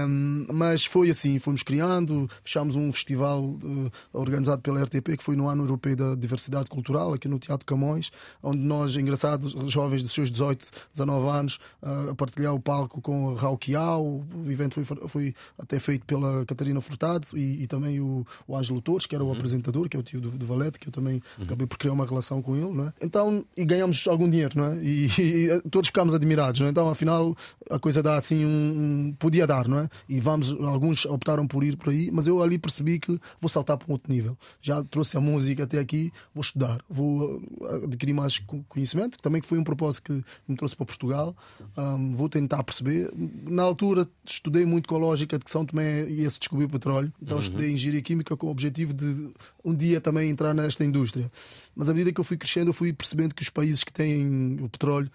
Um, 0.04 0.46
mas 0.52 0.84
foi 0.84 1.08
assim, 1.08 1.38
fomos 1.38 1.62
criando, 1.62 2.28
fechámos 2.42 2.74
um 2.74 2.92
festival 2.92 3.44
uh, 3.44 3.92
organizado 4.12 4.60
pela 4.60 4.82
RTP, 4.82 5.16
que 5.16 5.22
foi 5.22 5.36
no 5.36 5.48
Ano 5.48 5.62
Europeu 5.62 5.94
da 5.94 6.16
Diversidade 6.16 6.68
Cultural, 6.68 7.14
aqui 7.14 7.28
no 7.28 7.38
Teatro 7.38 7.64
Camões, 7.64 8.10
onde 8.42 8.58
nós, 8.58 8.96
engraçados, 8.96 9.52
jovens 9.70 10.02
de 10.02 10.08
seus 10.08 10.30
18, 10.32 10.66
19 10.92 11.28
anos, 11.28 11.58
uh, 11.80 12.10
a 12.10 12.14
partilhar 12.48 12.54
o 12.54 12.60
palco 12.60 13.00
com 13.00 13.34
Raul 13.34 13.58
Quial. 13.58 14.04
O 14.04 14.50
evento 14.50 14.74
foi, 14.74 15.08
foi 15.08 15.34
até 15.58 15.78
feito 15.78 16.06
pela 16.06 16.44
Catarina 16.46 16.80
Furtado 16.80 17.26
e, 17.34 17.62
e 17.62 17.66
também 17.66 18.00
o, 18.00 18.26
o 18.46 18.56
Ângelo 18.56 18.80
Torres, 18.80 19.06
que 19.06 19.14
era 19.14 19.22
o 19.22 19.28
uhum. 19.28 19.34
apresentador, 19.34 19.88
que 19.88 19.96
é 19.96 20.00
o 20.00 20.02
tio 20.02 20.20
do, 20.20 20.30
do 20.30 20.46
Valete, 20.46 20.78
que 20.78 20.88
eu 20.88 20.92
também 20.92 21.22
uhum. 21.38 21.44
acabei 21.44 21.66
por 21.66 21.78
criar 21.78 21.92
uma 21.92 22.06
relação 22.06 22.40
com 22.40 22.56
ele. 22.56 22.70
Não 22.70 22.86
é? 22.86 22.92
Então, 23.00 23.44
e 23.56 23.64
ganhamos 23.64 24.06
algum 24.06 24.28
dinheiro, 24.28 24.56
não 24.56 24.64
é? 24.64 24.78
E, 24.88 25.06
e 25.18 25.60
todos 25.70 25.88
ficámos 25.88 26.14
admirados. 26.14 26.60
Não 26.60 26.66
é? 26.66 26.70
Então, 26.70 26.88
afinal, 26.88 27.36
a 27.70 27.78
coisa 27.78 28.02
dá 28.02 28.16
assim 28.16 28.44
um, 28.44 28.48
um, 28.48 29.14
Podia 29.18 29.46
dar, 29.46 29.68
não 29.68 29.80
é? 29.80 29.88
E 30.08 30.20
vamos, 30.20 30.52
alguns 30.64 31.04
optaram 31.04 31.46
por 31.46 31.62
ir 31.62 31.76
por 31.76 31.90
aí, 31.90 32.10
mas 32.10 32.26
eu 32.26 32.42
ali 32.42 32.58
percebi 32.58 32.98
que 32.98 33.18
vou 33.40 33.48
saltar 33.48 33.76
para 33.76 33.88
um 33.88 33.92
outro 33.92 34.12
nível. 34.12 34.36
Já 34.60 34.82
trouxe 34.84 35.16
a 35.16 35.20
música 35.20 35.64
até 35.64 35.78
aqui, 35.78 36.12
vou 36.34 36.42
estudar, 36.42 36.80
vou 36.88 37.42
adquirir 37.84 38.12
mais 38.12 38.38
conhecimento, 38.68 39.16
que 39.16 39.22
também 39.22 39.42
foi 39.42 39.58
um 39.58 39.64
propósito 39.64 40.04
que 40.04 40.24
me 40.48 40.56
trouxe 40.56 40.76
para 40.76 40.86
Portugal. 40.86 41.36
Um, 41.76 42.14
vou 42.14 42.27
tentar 42.28 42.62
perceber. 42.62 43.10
Na 43.44 43.62
altura 43.62 44.08
estudei 44.24 44.64
muito 44.64 44.88
com 44.88 44.96
a 44.96 44.98
lógica 44.98 45.38
de 45.38 45.44
que 45.44 45.50
São 45.50 45.64
Tomé 45.64 46.08
ia-se 46.08 46.38
descobrir 46.38 46.66
o 46.66 46.68
petróleo, 46.68 47.12
então 47.20 47.36
uhum. 47.36 47.42
estudei 47.42 47.72
engenharia 47.72 48.02
química 48.02 48.36
com 48.36 48.46
o 48.46 48.50
objetivo 48.50 48.92
de 48.92 49.30
um 49.64 49.74
dia 49.74 50.00
também 50.00 50.30
entrar 50.30 50.54
nesta 50.54 50.84
indústria. 50.84 51.30
Mas 51.74 51.88
à 51.88 51.92
medida 51.92 52.12
que 52.12 52.20
eu 52.20 52.24
fui 52.24 52.36
crescendo, 52.36 52.68
eu 52.68 52.74
fui 52.74 52.92
percebendo 52.92 53.34
que 53.34 53.42
os 53.42 53.50
países 53.50 53.84
que 53.84 53.92
têm 53.92 54.58
o 54.60 54.68
petróleo, 54.68 55.10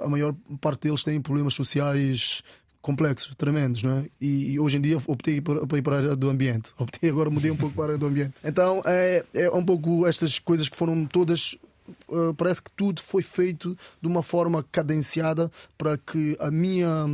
a 0.00 0.08
maior 0.08 0.34
parte 0.60 0.82
deles 0.82 1.02
têm 1.02 1.20
problemas 1.20 1.54
sociais 1.54 2.42
complexos, 2.84 3.34
tremendos, 3.34 3.82
não 3.82 3.98
é? 3.98 4.04
E, 4.20 4.52
e, 4.52 4.60
hoje 4.60 4.76
em 4.76 4.80
dia 4.82 4.98
optei 5.06 5.40
para, 5.40 5.66
para 5.66 5.78
ir 5.78 5.82
para 5.82 5.94
a 5.94 5.98
área 6.00 6.16
do 6.16 6.28
ambiente. 6.28 6.68
Optei 6.78 7.08
agora, 7.08 7.30
mudei 7.30 7.50
um 7.50 7.56
pouco 7.56 7.74
para 7.74 7.84
a 7.84 7.86
área 7.88 7.98
do 7.98 8.06
ambiente. 8.06 8.34
Então 8.44 8.82
é, 8.84 9.24
é 9.32 9.50
um 9.50 9.64
pouco 9.64 10.06
estas 10.06 10.38
coisas 10.38 10.68
que 10.68 10.76
foram 10.76 11.06
todas 11.06 11.56
Uh, 12.08 12.32
parece 12.34 12.62
que 12.62 12.72
tudo 12.72 13.02
foi 13.02 13.22
feito 13.22 13.76
de 14.00 14.08
uma 14.08 14.22
forma 14.22 14.64
cadenciada 14.72 15.50
para 15.76 15.98
que 15.98 16.36
a 16.40 16.50
minha 16.50 17.06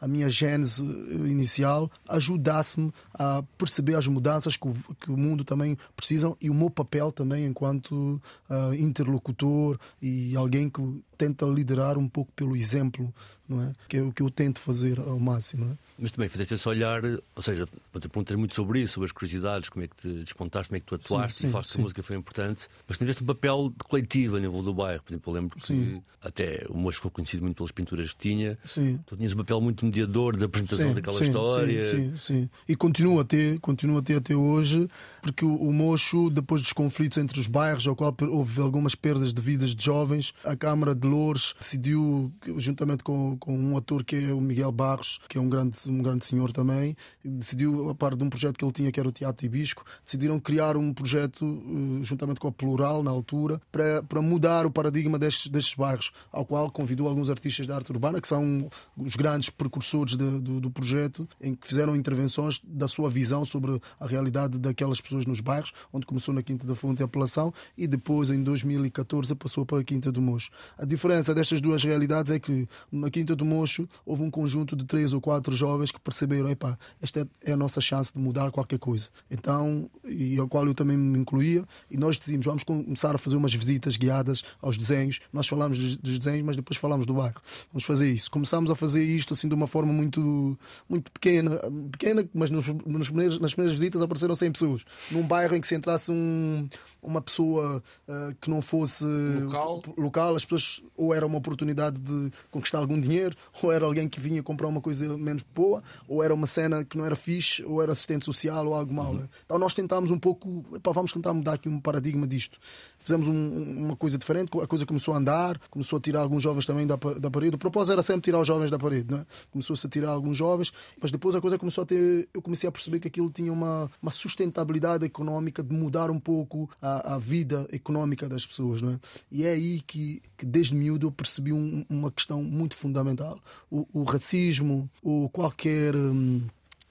a 0.00 0.08
minha 0.08 0.30
gênese 0.30 0.82
inicial 0.82 1.90
ajudasse-me 2.08 2.92
a 3.14 3.42
perceber 3.56 3.94
as 3.94 4.06
mudanças 4.06 4.56
que 4.56 4.68
o, 4.68 4.74
que 5.00 5.10
o, 5.10 5.16
mundo 5.16 5.44
também 5.44 5.76
precisa 5.96 6.34
e 6.40 6.50
o 6.50 6.54
meu 6.54 6.70
papel 6.70 7.10
também 7.10 7.46
enquanto 7.46 8.20
uh, 8.48 8.74
interlocutor 8.74 9.78
e 10.00 10.36
alguém 10.36 10.70
que 10.70 11.02
tenta 11.18 11.44
liderar 11.44 11.98
um 11.98 12.08
pouco 12.08 12.30
pelo 12.32 12.54
exemplo, 12.56 13.12
não 13.48 13.60
é? 13.60 13.72
Que 13.88 13.96
é 13.96 14.02
o 14.02 14.12
que 14.12 14.22
eu 14.22 14.30
tento 14.30 14.60
fazer 14.60 15.00
ao 15.00 15.18
máximo. 15.18 15.72
É? 15.72 15.76
Mas 15.98 16.12
também 16.12 16.28
fizeste 16.28 16.54
esse 16.54 16.68
olhar, 16.68 17.02
ou 17.34 17.42
seja, 17.42 17.66
te 17.66 18.08
perguntar 18.08 18.36
muito 18.36 18.54
sobre 18.54 18.80
isso, 18.80 18.94
sobre 18.94 19.06
as 19.06 19.12
curiosidades, 19.12 19.68
como 19.68 19.84
é 19.84 19.88
que 19.88 19.96
te 19.96 20.08
despontaste, 20.22 20.68
como 20.68 20.76
é 20.76 20.80
que 20.80 20.86
tu 20.86 20.94
atuaste, 20.94 21.40
sim, 21.40 21.46
sim, 21.46 21.52
falaste 21.52 21.72
que 21.72 21.78
a 21.78 21.82
música 21.82 22.02
foi 22.04 22.16
importante, 22.16 22.68
mas 22.86 22.96
tiveste 22.96 23.24
um 23.24 23.26
papel 23.26 23.72
coletivo 23.84 24.36
a 24.36 24.40
nível 24.40 24.62
do 24.62 24.72
bairro. 24.72 25.02
Por 25.02 25.10
exemplo, 25.10 25.32
eu 25.32 25.34
lembro 25.34 25.58
que 25.58 25.66
sim. 25.66 26.02
até 26.22 26.64
o 26.68 26.76
Mocho 26.76 26.98
ficou 26.98 27.10
conhecido 27.10 27.42
muito 27.42 27.56
pelas 27.56 27.72
pinturas 27.72 28.12
que 28.12 28.18
tinha. 28.18 28.56
Sim. 28.64 29.00
Tu 29.04 29.16
tinhas 29.16 29.32
um 29.32 29.38
papel 29.38 29.60
muito 29.60 29.84
mediador 29.88 30.36
da 30.36 30.46
apresentação 30.46 30.94
daquela 30.94 31.22
história. 31.22 31.88
Sim, 31.88 32.14
sim, 32.16 32.50
E 32.68 32.76
continua 32.76 33.22
a 33.22 33.24
ter, 33.24 33.58
continua 33.60 33.98
a 33.98 34.02
ter 34.02 34.16
até 34.16 34.34
hoje, 34.34 34.88
porque 35.20 35.44
o, 35.44 35.54
o 35.54 35.72
Mocho, 35.72 36.30
depois 36.30 36.62
dos 36.62 36.72
conflitos 36.72 37.18
entre 37.18 37.40
os 37.40 37.46
bairros, 37.46 37.86
ao 37.86 37.96
qual 37.96 38.14
houve 38.30 38.60
algumas 38.60 38.94
perdas 38.94 39.34
de 39.34 39.40
vidas 39.40 39.74
de 39.74 39.84
jovens, 39.84 40.32
a 40.44 40.54
Câmara 40.56 40.94
de 40.94 41.06
Louros 41.06 41.54
decidiu, 41.60 42.32
juntamente 42.56 43.02
com, 43.02 43.36
com 43.38 43.58
um 43.58 43.76
ator 43.76 44.04
que 44.04 44.16
é 44.16 44.32
o 44.32 44.40
Miguel 44.40 44.72
Barros, 44.72 45.20
que 45.28 45.38
é 45.38 45.40
um 45.40 45.48
grande 45.48 45.78
um 45.88 46.02
grande 46.02 46.24
senhor 46.24 46.52
também, 46.52 46.96
decidiu, 47.24 47.88
a 47.88 47.94
par 47.94 48.14
de 48.14 48.22
um 48.22 48.30
projeto 48.30 48.56
que 48.56 48.64
ele 48.64 48.72
tinha, 48.72 48.92
que 48.92 49.00
era 49.00 49.08
o 49.08 49.12
Teatro 49.12 49.44
Ibisco, 49.44 49.84
decidiram 50.04 50.38
criar 50.38 50.76
um 50.76 50.92
projeto, 50.92 51.44
uh, 51.44 52.04
juntamente 52.04 52.40
com 52.40 52.48
a 52.48 52.52
Plural, 52.52 53.02
na 53.02 53.10
altura, 53.10 53.60
para, 53.70 54.02
para 54.02 54.22
mudar 54.22 54.66
o 54.66 54.70
paradigma 54.70 55.18
destes, 55.18 55.50
destes 55.50 55.74
bairros, 55.74 56.12
ao 56.32 56.44
qual 56.44 56.70
convidou 56.70 57.08
alguns 57.08 57.30
artistas 57.30 57.66
da 57.66 57.76
arte 57.76 57.90
urbana, 57.90 58.20
que 58.20 58.28
são 58.28 58.68
os 58.96 59.16
grandes 59.16 59.50
precursores 59.78 60.16
de, 60.16 60.40
do, 60.40 60.60
do 60.60 60.70
projeto, 60.70 61.28
em 61.40 61.54
que 61.54 61.66
fizeram 61.66 61.94
intervenções 61.94 62.60
da 62.64 62.88
sua 62.88 63.08
visão 63.08 63.44
sobre 63.44 63.80
a 63.98 64.06
realidade 64.06 64.58
daquelas 64.58 65.00
pessoas 65.00 65.24
nos 65.24 65.40
bairros, 65.40 65.72
onde 65.92 66.06
começou 66.06 66.34
na 66.34 66.42
Quinta 66.42 66.66
da 66.66 66.74
Fonte 66.74 67.02
a 67.02 67.06
apelação 67.06 67.52
e 67.76 67.86
depois, 67.86 68.30
em 68.30 68.42
2014, 68.42 69.34
passou 69.34 69.64
para 69.64 69.78
a 69.78 69.84
Quinta 69.84 70.10
do 70.10 70.20
Mocho. 70.20 70.50
A 70.76 70.84
diferença 70.84 71.34
destas 71.34 71.60
duas 71.60 71.82
realidades 71.82 72.32
é 72.32 72.38
que 72.38 72.68
na 72.90 73.10
Quinta 73.10 73.36
do 73.36 73.44
Mocho 73.44 73.88
houve 74.04 74.22
um 74.22 74.30
conjunto 74.30 74.74
de 74.74 74.84
três 74.84 75.12
ou 75.12 75.20
quatro 75.20 75.54
jovens 75.54 75.90
que 75.90 76.00
perceberam, 76.00 76.50
epá, 76.50 76.76
esta 77.00 77.28
é 77.44 77.52
a 77.52 77.56
nossa 77.56 77.80
chance 77.80 78.12
de 78.12 78.18
mudar 78.18 78.50
qualquer 78.50 78.78
coisa. 78.78 79.08
Então, 79.30 79.88
e 80.04 80.38
ao 80.38 80.48
qual 80.48 80.66
eu 80.66 80.74
também 80.74 80.96
me 80.96 81.18
incluía, 81.18 81.64
e 81.90 81.96
nós 81.96 82.18
decidimos, 82.18 82.46
vamos 82.46 82.64
começar 82.64 83.14
a 83.14 83.18
fazer 83.18 83.36
umas 83.36 83.54
visitas 83.54 83.96
guiadas 83.96 84.42
aos 84.60 84.76
desenhos. 84.76 85.20
Nós 85.32 85.46
falamos 85.46 85.96
dos 85.96 86.18
desenhos, 86.18 86.44
mas 86.44 86.56
depois 86.56 86.76
falamos 86.76 87.06
do 87.06 87.14
bairro. 87.14 87.40
Vamos 87.72 87.84
fazer 87.84 88.10
isso. 88.10 88.30
Começámos 88.30 88.70
a 88.70 88.74
fazer 88.74 89.04
isto 89.04 89.34
assim 89.34 89.48
de 89.48 89.54
uma 89.54 89.67
forma 89.68 89.92
muito, 89.92 90.58
muito 90.88 91.10
pequena, 91.12 91.60
pequena, 91.92 92.28
mas 92.34 92.50
nos, 92.50 92.66
nos 92.66 93.08
primeiros, 93.08 93.38
nas 93.38 93.54
primeiras 93.54 93.78
visitas 93.78 94.02
apareceram 94.02 94.34
100 94.34 94.52
pessoas. 94.52 94.84
Num 95.10 95.22
bairro 95.22 95.54
em 95.54 95.60
que 95.60 95.68
se 95.68 95.74
entrasse 95.74 96.10
um, 96.10 96.68
uma 97.02 97.20
pessoa 97.20 97.82
uh, 98.08 98.34
que 98.40 98.50
não 98.50 98.60
fosse 98.60 99.04
local. 99.04 99.82
local, 99.96 100.36
as 100.36 100.44
pessoas 100.44 100.82
ou 100.96 101.14
era 101.14 101.26
uma 101.26 101.38
oportunidade 101.38 101.98
de 101.98 102.30
conquistar 102.50 102.78
algum 102.78 103.00
dinheiro, 103.00 103.36
ou 103.62 103.72
era 103.72 103.84
alguém 103.84 104.08
que 104.08 104.20
vinha 104.20 104.42
comprar 104.42 104.68
uma 104.68 104.80
coisa 104.80 105.16
menos 105.16 105.44
boa, 105.54 105.82
ou 106.08 106.22
era 106.22 106.34
uma 106.34 106.46
cena 106.46 106.84
que 106.84 106.98
não 106.98 107.04
era 107.04 107.16
fixe, 107.16 107.64
ou 107.64 107.82
era 107.82 107.92
assistente 107.92 108.24
social 108.24 108.66
ou 108.66 108.74
algo 108.74 108.92
mau. 108.92 109.12
Uhum. 109.12 109.18
Né? 109.18 109.28
Então 109.44 109.58
nós 109.58 109.74
tentámos 109.74 110.10
um 110.10 110.18
pouco, 110.18 110.64
epá, 110.74 110.92
vamos 110.92 111.12
tentar 111.12 111.32
mudar 111.32 111.54
aqui 111.54 111.68
um 111.68 111.80
paradigma 111.80 112.26
disto. 112.26 112.58
Fizemos 112.98 113.28
um, 113.28 113.84
uma 113.86 113.96
coisa 113.96 114.18
diferente, 114.18 114.50
a 114.60 114.66
coisa 114.66 114.84
começou 114.84 115.14
a 115.14 115.18
andar, 115.18 115.58
começou 115.70 115.98
a 115.98 116.00
tirar 116.00 116.20
alguns 116.20 116.42
jovens 116.42 116.66
também 116.66 116.86
da, 116.86 116.96
da 116.96 117.30
parede. 117.30 117.54
O 117.54 117.58
propósito 117.58 117.92
era 117.92 118.02
sempre 118.02 118.22
tirar 118.22 118.40
os 118.40 118.46
jovens 118.46 118.70
da 118.70 118.78
parede, 118.78 119.06
não 119.10 119.18
é? 119.18 119.26
Começou-se 119.58 119.84
a 119.84 119.90
tirar 119.90 120.10
alguns 120.10 120.36
jovens, 120.36 120.72
mas 121.00 121.10
depois 121.10 121.34
a 121.34 121.40
coisa 121.40 121.58
começou 121.58 121.82
a 121.82 121.86
ter. 121.86 122.28
Eu 122.32 122.40
comecei 122.40 122.68
a 122.68 122.72
perceber 122.72 123.00
que 123.00 123.08
aquilo 123.08 123.28
tinha 123.28 123.52
uma, 123.52 123.90
uma 124.00 124.10
sustentabilidade 124.12 125.04
económica 125.04 125.64
de 125.64 125.74
mudar 125.74 126.12
um 126.12 126.20
pouco 126.20 126.70
a, 126.80 127.14
a 127.14 127.18
vida 127.18 127.68
económica 127.72 128.28
das 128.28 128.46
pessoas, 128.46 128.80
não 128.80 128.92
é? 128.92 129.00
E 129.32 129.44
é 129.44 129.50
aí 129.50 129.80
que, 129.80 130.22
que 130.36 130.46
desde 130.46 130.76
miúdo 130.76 131.08
eu 131.08 131.10
percebi 131.10 131.52
um, 131.52 131.84
uma 131.90 132.12
questão 132.12 132.40
muito 132.40 132.76
fundamental. 132.76 133.40
O, 133.68 133.84
o 133.92 134.04
racismo, 134.04 134.88
ou 135.02 135.28
qualquer. 135.28 135.96
Hum, 135.96 136.42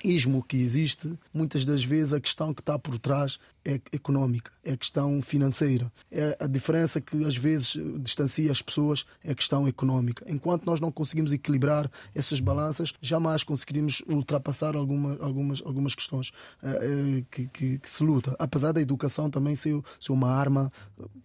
ismo 0.03 0.43
que 0.43 0.57
existe, 0.57 1.17
muitas 1.33 1.65
das 1.65 1.83
vezes 1.83 2.13
a 2.13 2.19
questão 2.19 2.53
que 2.53 2.61
está 2.61 2.77
por 2.77 2.99
trás 2.99 3.39
económica, 3.91 4.51
é 4.63 4.73
a 4.73 4.77
questão 4.77 5.21
financeira. 5.21 5.91
É 6.11 6.37
a 6.39 6.47
diferença 6.47 7.01
que 7.01 7.23
às 7.25 7.35
vezes 7.35 7.77
distancia 7.99 8.51
as 8.51 8.61
pessoas 8.61 9.05
é 9.23 9.31
a 9.31 9.35
questão 9.35 9.67
económica. 9.67 10.25
Enquanto 10.27 10.65
nós 10.65 10.79
não 10.79 10.91
conseguimos 10.91 11.33
equilibrar 11.33 11.89
essas 12.13 12.39
balanças, 12.39 12.93
jamais 13.01 13.43
conseguiremos 13.43 14.01
ultrapassar 14.07 14.75
alguma, 14.75 15.17
algumas, 15.21 15.61
algumas 15.65 15.95
questões 15.95 16.29
uh, 16.63 17.25
que, 17.31 17.47
que, 17.47 17.79
que, 17.79 17.89
se 17.89 18.03
luta. 18.03 18.35
Apesar 18.39 18.71
da 18.71 18.81
educação 18.81 19.29
também 19.29 19.55
ser, 19.55 19.81
ser 19.99 20.11
uma 20.11 20.31
arma 20.31 20.71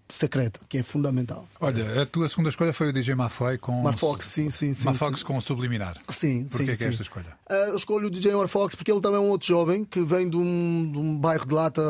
secreta, 0.08 0.60
que 0.68 0.78
é 0.78 0.82
fundamental. 0.82 1.46
Olha, 1.60 2.02
a 2.02 2.06
tua 2.06 2.28
segunda 2.28 2.50
escolha 2.50 2.72
foi 2.72 2.90
o 2.90 2.92
DJ 2.92 3.14
Mafox 3.14 3.58
com. 3.60 3.82
Marfox, 3.82 4.26
sim, 4.26 4.50
sim, 4.50 4.72
sim. 4.72 4.84
Mafox 4.84 5.20
sim. 5.20 5.26
com 5.26 5.40
Subliminar. 5.40 5.96
Sim, 6.08 6.44
Porquê 6.44 6.56
sim. 6.58 6.66
que 6.66 6.74
sim. 6.76 6.84
é 6.84 6.88
esta 6.88 7.02
escolha? 7.02 7.36
Uh, 7.50 7.54
eu 7.70 7.76
escolho 7.76 8.06
o 8.06 8.10
DJ 8.10 8.34
Marfox 8.34 8.74
porque 8.74 8.92
ele 8.92 9.00
também 9.00 9.18
é 9.18 9.20
um 9.20 9.30
outro 9.30 9.48
jovem 9.48 9.84
que 9.84 10.00
vem 10.00 10.28
de 10.28 10.36
um, 10.36 10.92
de 10.92 10.98
um 10.98 11.16
bairro 11.16 11.46
de 11.46 11.54
lata 11.54 11.82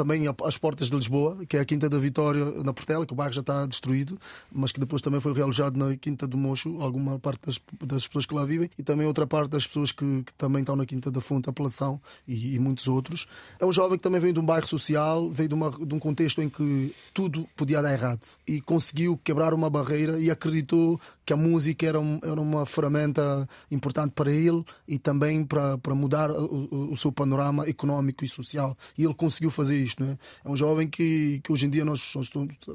também 0.00 0.22
às 0.44 0.56
portas 0.56 0.88
de 0.88 0.96
Lisboa, 0.96 1.44
que 1.46 1.58
é 1.58 1.60
a 1.60 1.64
Quinta 1.64 1.86
da 1.86 1.98
Vitória 1.98 2.42
na 2.64 2.72
Portela, 2.72 3.04
que 3.04 3.12
o 3.12 3.16
bairro 3.16 3.34
já 3.34 3.42
está 3.42 3.66
destruído, 3.66 4.18
mas 4.50 4.72
que 4.72 4.80
depois 4.80 5.02
também 5.02 5.20
foi 5.20 5.34
realojado 5.34 5.78
na 5.78 5.94
Quinta 5.94 6.26
do 6.26 6.38
Mocho, 6.38 6.80
alguma 6.80 7.18
parte 7.18 7.42
das, 7.44 7.60
das 7.84 8.06
pessoas 8.06 8.24
que 8.24 8.34
lá 8.34 8.46
vivem, 8.46 8.70
e 8.78 8.82
também 8.82 9.06
outra 9.06 9.26
parte 9.26 9.50
das 9.50 9.66
pessoas 9.66 9.92
que, 9.92 10.22
que 10.22 10.32
também 10.38 10.60
estão 10.60 10.74
na 10.74 10.86
Quinta 10.86 11.10
da 11.10 11.20
Fonte, 11.20 11.50
Apelação 11.50 12.00
e, 12.26 12.54
e, 12.54 12.58
muitos 12.58 12.88
outros. 12.88 13.26
É 13.60 13.66
um 13.66 13.72
jovem 13.72 13.98
que 13.98 14.02
também 14.02 14.20
vem 14.22 14.32
de 14.32 14.40
um 14.40 14.44
bairro 14.44 14.66
social, 14.66 15.28
veio 15.28 15.50
de, 15.50 15.54
uma, 15.54 15.70
de 15.70 15.94
um 15.94 15.98
contexto 15.98 16.40
em 16.40 16.48
que 16.48 16.94
tudo 17.12 17.46
podia 17.54 17.82
dar 17.82 17.92
errado 17.92 18.22
e 18.48 18.58
conseguiu 18.62 19.20
quebrar 19.22 19.52
uma 19.52 19.68
barreira 19.68 20.18
e 20.18 20.30
acreditou 20.30 20.98
que 21.30 21.34
a 21.34 21.36
música 21.36 21.86
era, 21.86 22.00
um, 22.00 22.18
era 22.24 22.40
uma 22.40 22.66
ferramenta 22.66 23.48
importante 23.70 24.10
para 24.16 24.32
ele 24.32 24.64
e 24.88 24.98
também 24.98 25.44
para, 25.44 25.78
para 25.78 25.94
mudar 25.94 26.28
o, 26.28 26.90
o, 26.92 26.96
seu 26.96 27.12
panorama 27.12 27.68
económico 27.68 28.24
e 28.24 28.28
social. 28.28 28.76
E 28.98 29.04
ele 29.04 29.14
conseguiu 29.14 29.48
fazer 29.48 29.78
isto. 29.78 30.02
Não 30.02 30.10
é? 30.10 30.18
é 30.44 30.50
um 30.50 30.56
jovem 30.56 30.88
que, 30.88 31.40
que 31.44 31.52
hoje 31.52 31.66
em 31.66 31.70
dia 31.70 31.84
nós 31.84 32.00
somos, 32.00 32.28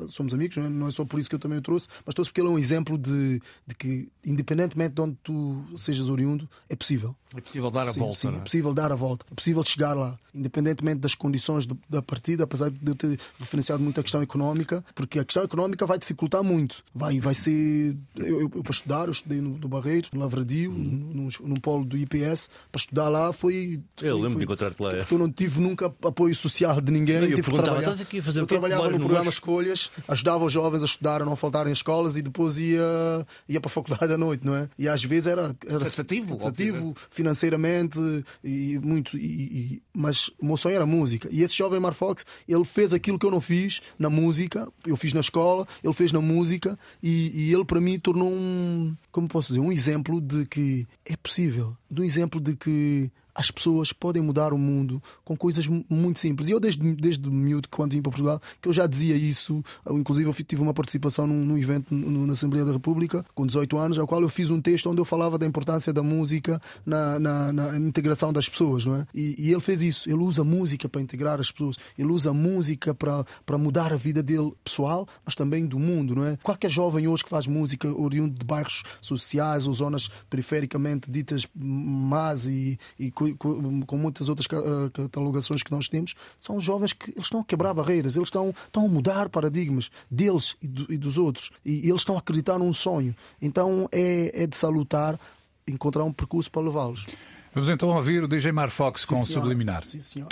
somos 0.08 0.34
amigos, 0.34 0.56
não 0.56 0.66
é? 0.68 0.70
não 0.70 0.88
é? 0.88 0.92
só 0.92 1.04
por 1.04 1.20
isso 1.20 1.28
que 1.28 1.36
eu 1.36 1.40
também 1.40 1.58
o 1.58 1.62
trouxe, 1.62 1.90
mas 2.06 2.16
trouxe 2.16 2.32
porque 2.32 2.40
ele 2.40 2.48
é 2.48 2.52
um 2.52 2.58
exemplo 2.58 2.98
de, 2.98 3.42
de 3.68 3.76
que, 3.76 4.08
independentemente 4.26 4.96
de 4.96 5.02
onde 5.02 5.18
tu 5.22 5.66
sejas 5.76 6.08
oriundo, 6.08 6.50
é 6.70 6.78
possível. 6.78 7.14
É 7.36 7.42
possível 7.42 7.70
dar 7.70 7.90
a 7.90 7.92
sim, 7.92 8.00
volta. 8.00 8.18
Sim, 8.18 8.30
é? 8.30 8.38
é 8.38 8.40
possível 8.40 8.74
dar 8.74 8.92
a 8.94 8.96
volta. 8.96 9.26
É 9.30 9.36
possível 9.36 9.64
chegar 9.66 9.94
lá, 9.94 10.18
independentemente 10.34 11.02
das 11.02 11.14
condições 11.14 11.68
de, 11.68 11.78
da 11.90 12.02
partida, 12.02 12.46
apesar 12.46 12.72
de 12.72 12.80
eu 12.90 12.96
ter 12.96 13.20
referenciado 13.38 13.84
muito 13.84 14.00
a 14.00 14.04
questão 14.04 14.22
económica, 14.22 14.84
porque 14.96 15.20
a 15.20 15.26
questão 15.26 15.44
económica 15.44 15.86
vai 15.86 16.00
dificultar 16.00 16.42
muito. 16.42 16.84
Vai, 16.94 17.20
vai 17.20 17.34
ser. 17.34 17.98
Eu, 18.16 18.45
eu, 18.46 18.52
eu 18.56 18.64
para 18.64 18.72
estudar, 18.72 19.06
eu 19.06 19.12
estudei 19.12 19.42
no, 19.42 19.58
no 19.58 19.68
Barreiro, 19.68 20.08
no 20.14 20.20
Lavradio, 20.20 20.72
hum. 20.72 21.12
num, 21.14 21.30
num 21.48 21.56
polo 21.56 21.86
do 21.86 21.98
IPS. 21.98 22.50
Para 22.72 22.80
estudar 22.80 23.10
lá 23.10 23.34
foi. 23.34 23.82
foi 23.98 24.10
eu 24.10 24.20
lembro 24.20 24.38
de 24.38 24.46
encontrar-te 24.46 24.82
lá. 24.82 24.92
Porque 24.96 25.14
eu 25.14 25.20
não 25.20 25.32
tive 25.32 25.60
nunca 25.60 25.94
apoio 26.04 26.36
social 26.36 26.80
de 26.82 26.92
ninguém. 26.92 27.16
Eu, 27.16 27.36
que 27.36 27.42
trabalhar. 27.42 27.92
Aqui 27.96 28.20
a 28.20 28.24
fazer 28.24 28.40
eu 28.40 28.46
trabalhava 28.46 28.90
no 28.90 29.00
programa 29.00 29.30
Escolhas, 29.30 29.90
ajudava 30.08 30.46
os 30.46 30.54
jovens 30.54 30.82
a 30.84 30.86
estudar, 30.86 31.22
a 31.22 31.26
não 31.26 31.36
faltarem 31.36 31.72
escolas 31.72 32.18
e 32.18 32.22
depois 32.22 32.60
ia, 32.60 33.26
ia 33.48 33.60
para 33.60 33.70
a 33.70 33.72
faculdade 33.72 34.12
à 34.12 34.18
noite, 34.18 34.46
não 34.46 34.56
é? 34.56 34.70
E 34.78 34.88
às 34.88 35.04
vezes 35.04 35.28
era, 35.28 35.56
era 35.66 35.80
cansativo, 35.80 36.38
cansativo 36.38 36.96
financeiramente 37.10 37.98
e 38.44 38.80
muito. 38.80 39.18
E, 39.18 39.22
e, 39.22 39.84
mas 39.94 40.30
o 40.40 40.46
meu 40.46 40.58
sonho 40.58 40.76
era 40.76 40.86
música. 40.86 41.30
E 41.32 41.42
esse 41.42 41.56
jovem 41.56 41.80
Marfox, 41.80 42.26
ele 42.48 42.66
fez 42.66 42.94
aquilo 42.94 43.18
que 43.18 43.26
eu 43.26 43.32
não 43.32 43.42
fiz 43.42 43.82
na 43.98 44.10
música, 44.10 44.68
eu 44.86 44.98
fiz 44.98 45.14
na 45.14 45.22
escola, 45.22 45.68
ele 45.84 45.94
fez 45.94 46.12
na 46.12 46.22
música 46.22 46.78
e, 47.02 47.32
e 47.34 47.54
ele 47.54 47.66
para 47.66 47.82
mim 47.82 47.98
tornou 48.00 48.25
um, 48.28 48.96
como 49.12 49.28
posso 49.28 49.50
dizer, 49.50 49.60
um 49.60 49.72
exemplo 49.72 50.20
de 50.20 50.46
que 50.46 50.88
é 51.06 51.16
possível, 51.16 51.76
de 51.90 52.02
um 52.02 52.04
exemplo 52.04 52.40
de 52.40 52.56
que 52.56 53.12
as 53.36 53.52
pessoas 53.52 53.92
podem 53.92 54.22
mudar 54.22 54.54
o 54.54 54.58
mundo 54.58 55.04
com 55.26 55.36
coisas 55.36 55.68
muito 55.68 56.20
simples. 56.20 56.48
E 56.48 56.52
eu, 56.52 56.60
desde, 56.60 56.96
desde 56.96 57.30
miúdo, 57.30 57.68
quando 57.70 57.92
vim 57.92 58.02
para 58.02 58.12
Portugal, 58.12 58.42
que 58.62 58.70
eu 58.70 58.74
já 58.74 58.88
dizia 58.88 59.16
isso, 59.16 59.62
inclusive 59.92 60.30
eu 60.30 60.34
tive 60.34 60.62
uma 60.62 60.74
participação 60.74 61.28
num, 61.28 61.44
num 61.44 61.58
evento 61.58 61.94
na 61.94 62.34
Assembleia 62.34 62.64
da 62.64 62.72
República, 62.72 63.26
com 63.36 63.46
18 63.46 63.78
anos, 63.78 64.00
ao 64.00 64.08
qual 64.08 64.22
eu 64.22 64.30
fiz 64.30 64.50
um 64.50 64.62
texto 64.62 64.90
onde 64.90 65.02
eu 65.02 65.06
falava 65.06 65.38
da 65.38 65.46
importância 65.46 65.92
da 65.92 66.02
música 66.02 66.62
na, 66.86 67.20
na, 67.20 67.54
na 67.54 67.78
integração 67.78 68.32
das 68.32 68.48
pessoas. 68.48 68.86
Não 68.86 68.96
é? 68.96 69.08
E, 69.14 69.36
e, 69.38 69.52
ele 69.52 69.60
fez 69.60 69.82
isso. 69.84 70.10
Ele 70.10 70.24
usa 70.24 70.42
a 70.42 70.46
música 70.46 70.88
para 70.88 71.02
integrar 71.02 71.40
as 71.40 71.52
pessoas, 71.52 71.78
ele 71.98 72.12
usa 72.12 72.30
a 72.30 72.34
música 72.34 72.94
para, 72.94 73.26
para 73.46 73.58
mudar 73.58 73.92
a 73.92 73.98
vida 73.98 74.24
dele 74.24 74.54
pessoal, 74.64 75.08
mas 75.26 75.36
também 75.36 75.66
do 75.66 75.78
mundo. 75.78 76.16
Não 76.16 76.26
é? 76.26 76.38
Qualquer 76.42 76.72
jovem 76.72 77.08
hoje 77.08 77.24
que 77.24 77.30
faz 77.30 77.48
música 77.48 77.92
oriundo 77.94 78.38
de 78.40 78.46
bairros 78.46 78.84
sociais 79.02 79.68
ou 79.68 79.74
zonas 79.74 80.10
perifericamente 80.30 81.12
ditas 81.12 81.46
más 81.54 82.46
e, 82.48 82.80
e 82.98 83.12
com 83.34 83.98
muitas 83.98 84.30
outras 84.30 84.48
catalogações 84.94 85.64
que 85.64 85.72
nós 85.72 85.88
temos, 85.88 86.16
são 86.38 86.60
jovens 86.60 86.94
que 86.94 87.12
eles 87.12 87.26
estão 87.26 87.42
a 87.42 87.46
quebrar 87.46 87.74
barreiras, 87.74 88.16
eles 88.16 88.28
estão, 88.28 88.54
estão 88.66 88.86
a 88.86 88.88
mudar 88.88 89.30
paradigmas 89.30 89.90
deles 90.10 90.56
e, 90.62 90.68
do, 90.68 90.94
e 90.94 90.98
dos 90.98 91.18
outros, 91.18 91.52
e, 91.64 91.86
e, 91.86 91.90
eles 91.90 92.02
estão 92.02 92.16
a 92.16 92.20
acreditar 92.20 92.58
num 92.58 92.74
sonho. 92.74 93.16
Então 93.42 93.90
é, 93.92 94.44
é 94.44 94.48
de 94.48 94.56
salutar 94.56 95.20
encontrar 95.68 96.04
um 96.04 96.14
percurso 96.14 96.50
para 96.52 96.62
levá-los. 96.62 97.06
Vamos 97.54 97.70
então 97.70 97.90
ouvir 97.90 98.24
o 98.24 98.28
DJ 98.28 98.52
Marfox 98.52 99.06
com 99.06 99.16
Sim, 99.16 99.22
o 99.22 99.26
senhor. 99.26 99.42
Subliminar. 99.42 99.86
Sim, 99.86 100.00
senhor. 100.00 100.28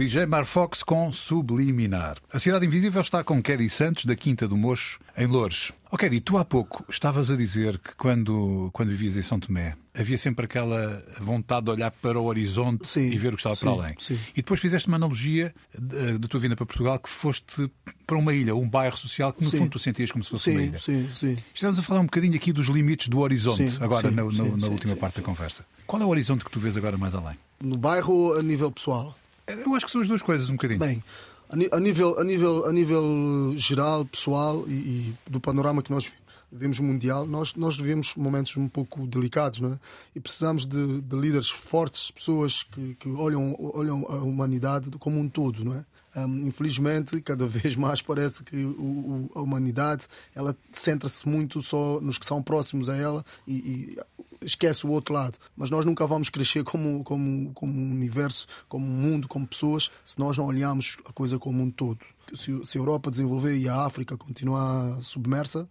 DJ 0.00 0.24
Marfox 0.24 0.82
com 0.82 1.12
Subliminar. 1.12 2.16
A 2.32 2.38
Cidade 2.38 2.64
Invisível 2.64 3.02
está 3.02 3.22
com 3.22 3.42
Kedi 3.42 3.68
Santos, 3.68 4.06
da 4.06 4.16
Quinta 4.16 4.48
do 4.48 4.56
Mocho, 4.56 4.98
em 5.14 5.26
Loures. 5.26 5.72
Ok, 5.92 6.08
Kedi, 6.08 6.22
tu 6.22 6.38
há 6.38 6.44
pouco 6.44 6.86
estavas 6.88 7.30
a 7.30 7.36
dizer 7.36 7.76
que 7.78 7.94
quando, 7.96 8.70
quando 8.72 8.88
vivias 8.88 9.18
em 9.18 9.20
São 9.22 9.38
Tomé 9.38 9.76
havia 9.94 10.16
sempre 10.16 10.46
aquela 10.46 11.04
vontade 11.20 11.66
de 11.66 11.72
olhar 11.72 11.90
para 11.90 12.18
o 12.18 12.24
horizonte 12.24 12.88
Sim, 12.88 13.10
e 13.10 13.18
ver 13.18 13.28
o 13.28 13.36
que 13.36 13.40
estava 13.40 13.54
sim, 13.56 13.66
para 13.66 13.74
além. 13.74 13.94
sim. 13.98 14.18
E 14.32 14.36
depois 14.36 14.58
fizeste 14.58 14.88
uma 14.88 14.96
analogia 14.96 15.52
da 15.78 16.26
tua 16.28 16.40
vinda 16.40 16.56
para 16.56 16.64
Portugal 16.64 16.98
que 16.98 17.10
foste 17.10 17.70
para 18.06 18.16
uma 18.16 18.32
ilha, 18.32 18.54
um 18.56 18.66
bairro 18.66 18.96
social 18.96 19.34
que 19.34 19.44
no 19.44 19.50
fundo 19.50 19.68
tu 19.68 19.78
sentias 19.78 20.10
como 20.10 20.24
se 20.24 20.30
fosse 20.30 20.50
uma 20.50 20.62
ilha. 20.62 20.78
sim, 20.78 21.10
sim. 21.12 21.36
Estamos 21.52 21.78
a 21.78 21.82
falar 21.82 22.00
um 22.00 22.04
bocadinho 22.04 22.36
aqui 22.36 22.54
dos 22.54 22.68
limites 22.68 23.08
do 23.08 23.18
horizonte, 23.18 23.76
agora 23.80 24.10
na, 24.10 24.22
na- 24.22 24.68
última 24.68 24.96
parte 24.96 25.16
da 25.16 25.22
conversa. 25.22 25.66
Qual 25.86 26.00
é 26.00 26.06
o 26.06 26.08
horizonte 26.08 26.42
que 26.42 26.50
tu 26.50 26.58
vês 26.58 26.74
agora 26.78 26.96
mais 26.96 27.14
além? 27.14 27.36
No 27.60 27.76
bairro 27.76 28.32
a 28.38 28.42
nível 28.42 28.70
pessoal? 28.70 29.14
Eu 29.52 29.74
acho 29.74 29.86
que 29.86 29.92
são 29.92 30.00
as 30.00 30.08
duas 30.08 30.22
coisas, 30.22 30.48
um 30.50 30.54
bocadinho. 30.54 30.78
Bem, 30.80 31.02
a, 31.48 31.80
nível, 31.80 32.18
a, 32.18 32.24
nível, 32.24 32.64
a 32.66 32.72
nível 32.72 33.52
eh, 33.52 33.56
geral, 33.56 34.04
pessoal 34.04 34.64
e, 34.68 34.72
e 34.72 35.14
do 35.28 35.40
panorama 35.40 35.82
que 35.82 35.90
nós 35.90 36.10
vivemos 36.52 36.78
mundial, 36.80 37.26
nós, 37.26 37.54
nós 37.54 37.76
vivemos 37.76 38.14
momentos 38.16 38.56
um 38.56 38.68
pouco 38.68 39.06
delicados, 39.06 39.60
não 39.60 39.74
é? 39.74 39.78
E 40.16 40.20
precisamos 40.20 40.64
de, 40.66 41.00
de 41.00 41.16
líderes 41.16 41.48
fortes, 41.48 42.10
pessoas 42.10 42.64
que, 42.64 42.96
que 42.98 43.08
olham, 43.10 43.56
olham 43.58 44.04
a 44.08 44.16
humanidade 44.16 44.90
como 44.98 45.18
um 45.20 45.28
todo, 45.28 45.64
não 45.64 45.74
é? 45.74 45.84
Hum, 46.16 46.48
infelizmente, 46.48 47.20
cada 47.20 47.46
vez 47.48 47.76
mais 47.76 48.02
parece 48.02 48.42
que 48.42 48.56
o- 48.64 48.70
o- 48.80 49.30
a 49.36 49.40
humanidade 49.42 50.06
ela 50.34 50.56
centra-se 50.72 51.28
muito 51.28 51.62
só 51.62 52.00
nos 52.00 52.18
que 52.18 52.26
são 52.26 52.42
próximos 52.42 52.90
a 52.90 52.96
ela 52.96 53.24
e, 53.46 53.54
e 53.54 53.96
esquece 54.42 54.86
o 54.86 54.90
outro 54.90 55.14
lado. 55.14 55.38
Mas 55.56 55.70
nós 55.70 55.84
nunca 55.84 56.06
vamos 56.06 56.28
crescer 56.28 56.64
como, 56.64 57.04
como, 57.04 57.52
como 57.52 57.72
um 57.72 57.90
universo, 57.90 58.46
como 58.68 58.86
um 58.86 58.90
mundo, 58.90 59.28
como 59.28 59.46
pessoas, 59.46 59.90
se 60.04 60.18
nós 60.18 60.36
não 60.36 60.46
olharmos 60.46 60.96
a 61.04 61.12
coisa 61.12 61.38
como 61.38 61.62
um 61.62 61.70
todo. 61.70 62.00
Se, 62.34 62.64
se 62.64 62.78
a 62.78 62.80
Europa 62.80 63.10
desenvolver 63.10 63.56
e 63.56 63.68
a 63.68 63.84
África 63.84 64.16
continuar 64.16 65.00
submersa, 65.02 65.68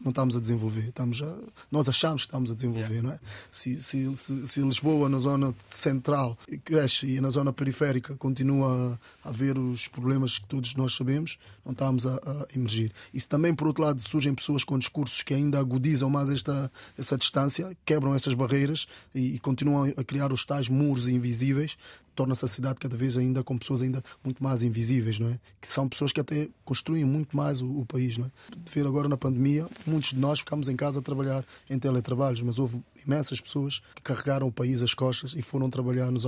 não 0.00 0.10
estamos 0.10 0.36
a 0.36 0.40
desenvolver. 0.40 0.88
Estamos 0.88 1.22
a, 1.22 1.36
nós 1.70 1.88
achamos 1.88 2.22
que 2.22 2.28
estamos 2.28 2.50
a 2.50 2.54
desenvolver, 2.54 3.02
não 3.02 3.12
é? 3.12 3.20
Se, 3.50 3.76
se, 3.76 4.14
se, 4.16 4.46
se 4.46 4.60
Lisboa, 4.60 5.08
na 5.08 5.18
zona 5.18 5.54
central, 5.70 6.38
cresce 6.64 7.06
e 7.06 7.20
na 7.20 7.30
zona 7.30 7.52
periférica 7.52 8.14
continua 8.16 8.98
a 9.24 9.28
haver 9.28 9.58
os 9.58 9.88
problemas 9.88 10.38
que 10.38 10.46
todos 10.46 10.74
nós 10.74 10.94
sabemos, 10.94 11.38
não 11.64 11.72
estamos 11.72 12.06
a, 12.06 12.14
a 12.16 12.46
emergir. 12.54 12.92
E 13.12 13.20
se 13.20 13.28
também, 13.28 13.54
por 13.54 13.66
outro 13.66 13.82
lado, 13.82 14.00
surgem 14.00 14.34
pessoas 14.34 14.64
com 14.64 14.78
discursos 14.78 15.22
que 15.22 15.34
ainda 15.34 15.58
agudizam 15.58 16.08
mais 16.08 16.30
esta, 16.30 16.70
essa 16.96 17.16
distância, 17.16 17.76
quebram 17.84 18.14
essas 18.14 18.34
barreiras 18.34 18.86
e, 19.14 19.34
e 19.34 19.38
continuam 19.38 19.92
a 19.96 20.04
criar 20.04 20.32
os 20.32 20.44
tais 20.44 20.68
muros 20.68 21.08
invisíveis, 21.08 21.76
torna-se 22.18 22.44
a 22.44 22.48
cidade 22.48 22.80
cada 22.80 22.96
vez 22.96 23.16
ainda 23.16 23.44
com 23.44 23.56
pessoas 23.56 23.80
ainda 23.80 24.02
muito 24.24 24.42
mais 24.42 24.64
invisíveis, 24.64 25.20
não 25.20 25.28
é? 25.28 25.38
Que 25.60 25.70
são 25.70 25.88
pessoas 25.88 26.12
que 26.12 26.18
até 26.18 26.48
construem 26.64 27.04
muito 27.04 27.36
mais 27.36 27.62
o, 27.62 27.78
o 27.78 27.86
país, 27.86 28.18
não 28.18 28.26
é? 28.26 28.30
De 28.56 28.72
ver 28.72 28.84
agora 28.84 29.08
na 29.08 29.16
pandemia, 29.16 29.68
muitos 29.86 30.10
de 30.10 30.18
nós 30.18 30.40
ficámos 30.40 30.68
em 30.68 30.74
casa 30.74 30.98
a 30.98 31.02
trabalhar 31.02 31.44
em 31.70 31.78
teletrabalhos, 31.78 32.42
mas 32.42 32.58
houve 32.58 32.82
imensas 33.08 33.40
pessoas 33.40 33.80
que 33.94 34.02
carregaram 34.02 34.46
o 34.46 34.52
país 34.52 34.82
às 34.82 34.92
costas 34.94 35.34
e 35.34 35.42
foram 35.42 35.70
trabalhar 35.70 36.10
nos, 36.10 36.24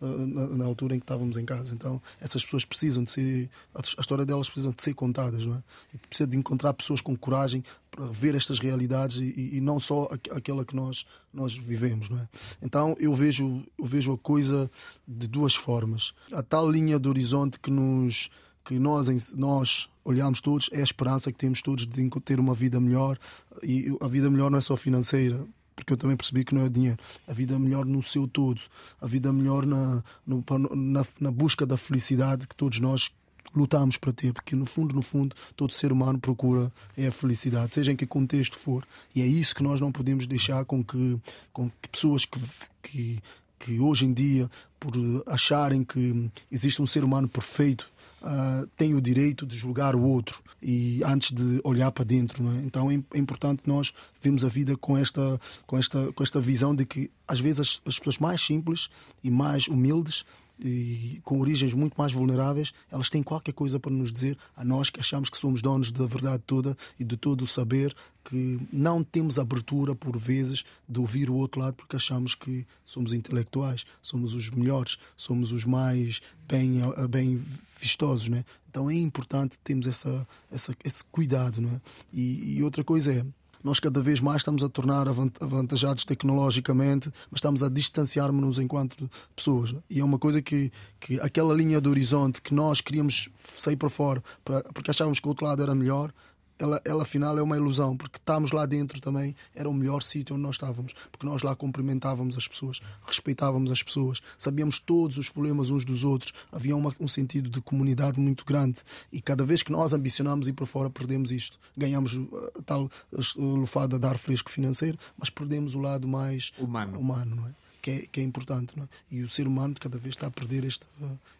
na, 0.00 0.64
altura 0.64 0.96
em 0.96 0.98
que 0.98 1.04
estávamos 1.04 1.36
em 1.36 1.44
casa. 1.44 1.74
Então, 1.74 2.02
essas 2.20 2.44
pessoas 2.44 2.64
precisam 2.64 3.04
de 3.04 3.10
ser, 3.12 3.48
a 3.74 4.00
história 4.00 4.26
delas 4.26 4.48
precisam 4.50 4.72
de 4.72 4.82
ser 4.82 4.94
contadas, 4.94 5.46
não 5.46 5.54
é? 5.54 5.62
E 5.94 5.98
precisa 5.98 6.26
de 6.26 6.36
encontrar 6.36 6.74
pessoas 6.74 7.00
com 7.00 7.16
coragem 7.16 7.62
para 7.90 8.06
ver 8.06 8.34
estas 8.34 8.58
realidades 8.58 9.18
e, 9.18 9.56
e- 9.58 9.60
não 9.60 9.78
só 9.78 10.08
aqu- 10.10 10.32
aquela 10.36 10.64
que 10.64 10.74
nós 10.74 11.06
nós 11.32 11.54
vivemos, 11.56 12.08
não 12.10 12.18
é? 12.18 12.28
Então 12.60 12.96
eu 12.98 13.14
vejo 13.14 13.64
eu 13.78 13.84
vejo 13.86 14.12
a 14.12 14.18
coisa 14.18 14.70
de 15.06 15.26
duas 15.28 15.54
formas. 15.54 16.12
A 16.32 16.42
tal 16.42 16.68
linha 16.70 16.98
do 16.98 17.08
horizonte 17.08 17.58
que 17.60 17.70
nos 17.70 18.30
que 18.64 18.78
nós 18.78 19.32
nós 19.34 19.88
olhamos 20.04 20.40
todos 20.40 20.68
é 20.72 20.80
a 20.80 20.84
esperança 20.84 21.30
que 21.30 21.38
temos 21.38 21.62
todos 21.62 21.86
de 21.86 22.10
ter 22.24 22.40
uma 22.40 22.54
vida 22.54 22.80
melhor 22.80 23.18
e 23.62 23.96
a 24.00 24.08
vida 24.08 24.28
melhor 24.30 24.50
não 24.50 24.58
é 24.58 24.62
só 24.62 24.76
financeira. 24.76 25.44
Porque 25.76 25.92
eu 25.92 25.96
também 25.96 26.16
percebi 26.16 26.44
que 26.44 26.54
não 26.54 26.64
é 26.64 26.68
dinheiro. 26.68 26.98
A 27.26 27.32
vida 27.32 27.58
melhor 27.58 27.84
no 27.84 28.02
seu 28.02 28.26
todo. 28.28 28.60
A 29.00 29.06
vida 29.06 29.32
melhor 29.32 29.66
na, 29.66 30.02
no- 30.26 30.44
na, 30.74 31.04
na 31.20 31.30
busca 31.30 31.66
da 31.66 31.76
felicidade 31.76 32.46
que 32.46 32.54
todos 32.54 32.78
nós 32.80 33.10
lutamos 33.54 33.96
para 33.96 34.12
ter, 34.12 34.32
porque 34.32 34.56
no 34.56 34.66
fundo, 34.66 34.94
no 34.96 35.02
fundo, 35.02 35.34
todo 35.54 35.72
ser 35.72 35.92
humano 35.92 36.18
procura 36.18 36.72
é 36.96 37.06
a 37.06 37.12
felicidade, 37.12 37.72
seja 37.72 37.92
em 37.92 37.96
que 37.96 38.04
contexto 38.04 38.56
for. 38.58 38.84
E 39.14 39.22
é 39.22 39.26
isso 39.26 39.54
que 39.54 39.62
nós 39.62 39.80
não 39.80 39.92
podemos 39.92 40.26
deixar 40.26 40.64
com 40.64 40.82
que, 40.82 41.18
com 41.52 41.70
que 41.70 41.88
pessoas 41.88 42.24
que, 42.24 42.40
que, 42.82 43.20
que 43.60 43.78
hoje 43.78 44.06
em 44.06 44.12
dia, 44.12 44.50
por 44.80 44.92
acharem 45.28 45.84
que 45.84 46.28
existe 46.50 46.82
um 46.82 46.86
ser 46.86 47.04
humano 47.04 47.28
perfeito, 47.28 47.88
ah, 48.26 48.66
têm 48.74 48.94
o 48.94 49.02
direito 49.02 49.44
de 49.44 49.54
julgar 49.54 49.94
o 49.94 50.02
outro 50.02 50.42
e 50.62 51.02
antes 51.04 51.30
de 51.30 51.60
olhar 51.62 51.92
para 51.92 52.06
dentro, 52.06 52.42
é? 52.52 52.56
Então 52.64 52.90
é, 52.90 52.94
é 53.12 53.18
importante 53.18 53.64
nós 53.66 53.92
vemos 54.22 54.46
a 54.46 54.48
vida 54.48 54.74
com 54.78 54.96
esta 54.96 55.38
com 55.66 55.76
esta 55.76 56.10
com 56.14 56.22
esta 56.22 56.40
visão 56.40 56.74
de 56.74 56.86
que 56.86 57.10
às 57.28 57.38
vezes 57.38 57.60
as, 57.60 57.82
as 57.84 57.98
pessoas 57.98 58.18
mais 58.18 58.40
simples 58.40 58.88
e 59.22 59.30
mais 59.30 59.68
humildes 59.68 60.24
e 60.58 61.20
com 61.24 61.40
origens 61.40 61.72
muito 61.74 61.94
mais 61.94 62.12
vulneráveis, 62.12 62.72
elas 62.90 63.10
têm 63.10 63.22
qualquer 63.22 63.52
coisa 63.52 63.80
para 63.80 63.90
nos 63.90 64.12
dizer 64.12 64.38
a 64.56 64.64
nós 64.64 64.90
que 64.90 65.00
achamos 65.00 65.28
que 65.28 65.36
somos 65.36 65.60
donos 65.60 65.90
da 65.90 66.06
verdade 66.06 66.42
toda 66.46 66.76
e 66.98 67.04
de 67.04 67.16
todo 67.16 67.42
o 67.42 67.46
saber, 67.46 67.94
que 68.24 68.58
não 68.72 69.02
temos 69.02 69.38
abertura 69.38 69.94
por 69.94 70.16
vezes 70.16 70.64
de 70.88 70.98
ouvir 70.98 71.28
o 71.28 71.34
outro 71.34 71.60
lado 71.60 71.74
porque 71.74 71.96
achamos 71.96 72.34
que 72.34 72.66
somos 72.84 73.12
intelectuais, 73.12 73.84
somos 74.00 74.34
os 74.34 74.50
melhores, 74.50 74.96
somos 75.16 75.52
os 75.52 75.64
mais 75.64 76.20
bem, 76.48 76.80
bem 77.10 77.44
vistosos, 77.80 78.28
né? 78.28 78.44
Então 78.68 78.90
é 78.90 78.94
importante 78.94 79.58
termos 79.62 79.86
essa, 79.86 80.26
essa, 80.50 80.74
esse 80.84 81.04
cuidado, 81.04 81.60
não 81.60 81.70
é? 81.70 81.80
E, 82.12 82.56
e 82.56 82.62
outra 82.62 82.82
coisa 82.82 83.12
é 83.12 83.24
nós 83.64 83.80
cada 83.80 84.00
vez 84.02 84.20
mais 84.20 84.38
estamos 84.42 84.62
a 84.62 84.68
tornar 84.68 85.08
avant- 85.08 85.32
avantajados 85.40 86.04
tecnologicamente, 86.04 87.10
mas 87.30 87.38
estamos 87.38 87.62
a 87.62 87.68
distanciar-nos 87.70 88.58
enquanto 88.58 89.10
pessoas. 89.34 89.72
né? 89.72 89.80
E 89.88 90.00
é 90.00 90.04
uma 90.04 90.18
coisa 90.18 90.42
que, 90.42 90.70
que 91.00 91.18
aquela 91.20 91.54
linha 91.54 91.80
do 91.80 91.88
horizonte 91.88 92.42
que 92.42 92.52
nós 92.54 92.80
queríamos 92.82 93.30
sair 93.56 93.76
para 93.76 93.88
fora 93.88 94.22
para, 94.44 94.62
porque 94.74 94.90
achávamos 94.90 95.18
que 95.18 95.26
o 95.26 95.30
outro 95.30 95.46
lado 95.46 95.62
era 95.62 95.74
melhor, 95.74 96.12
ela, 96.58 96.80
ela 96.84 97.02
afinal 97.02 97.36
é 97.38 97.42
uma 97.42 97.56
ilusão, 97.56 97.96
porque 97.96 98.16
estamos 98.18 98.52
lá 98.52 98.64
dentro 98.66 99.00
também, 99.00 99.34
era 99.54 99.68
o 99.68 99.74
melhor 99.74 100.02
sítio 100.02 100.34
onde 100.34 100.42
nós 100.42 100.54
estávamos, 100.56 100.94
porque 101.10 101.26
nós 101.26 101.42
lá 101.42 101.54
cumprimentávamos 101.56 102.36
as 102.36 102.46
pessoas, 102.46 102.80
respeitávamos 103.06 103.70
as 103.72 103.82
pessoas, 103.82 104.20
sabíamos 104.38 104.78
todos 104.78 105.18
os 105.18 105.28
problemas 105.28 105.70
uns 105.70 105.84
dos 105.84 106.04
outros, 106.04 106.32
havia 106.52 106.76
uma- 106.76 106.94
um 107.00 107.08
sentido 107.08 107.50
de 107.50 107.60
comunidade 107.60 108.20
muito 108.20 108.44
grande 108.44 108.80
e 109.12 109.20
cada 109.20 109.44
vez 109.44 109.62
que 109.62 109.72
nós 109.72 109.92
ambicionamos 109.92 110.46
ir 110.48 110.52
para 110.52 110.66
fora, 110.66 110.88
perdemos 110.90 111.32
isto. 111.32 111.58
Ganhamos 111.76 112.14
uh, 112.14 112.52
a 112.58 112.62
tal 112.62 112.84
uh, 113.12 113.42
lufada 113.56 113.98
de 113.98 114.06
ar 114.06 114.18
fresco 114.18 114.50
financeiro, 114.50 114.98
mas 115.18 115.30
perdemos 115.30 115.74
o 115.74 115.80
lado 115.80 116.06
mais 116.06 116.52
Humano. 116.58 116.98
humano 116.98 117.36
não 117.36 117.46
é? 117.48 117.50
Que, 117.82 117.90
é, 117.90 118.06
que 118.10 118.20
é 118.20 118.22
importante. 118.22 118.72
Não 118.76 118.84
é? 118.84 118.88
E 119.10 119.22
o 119.22 119.28
ser 119.28 119.46
humano 119.46 119.74
cada 119.78 119.98
vez 119.98 120.14
está 120.14 120.28
a 120.28 120.30
perder 120.30 120.64
esta, 120.64 120.86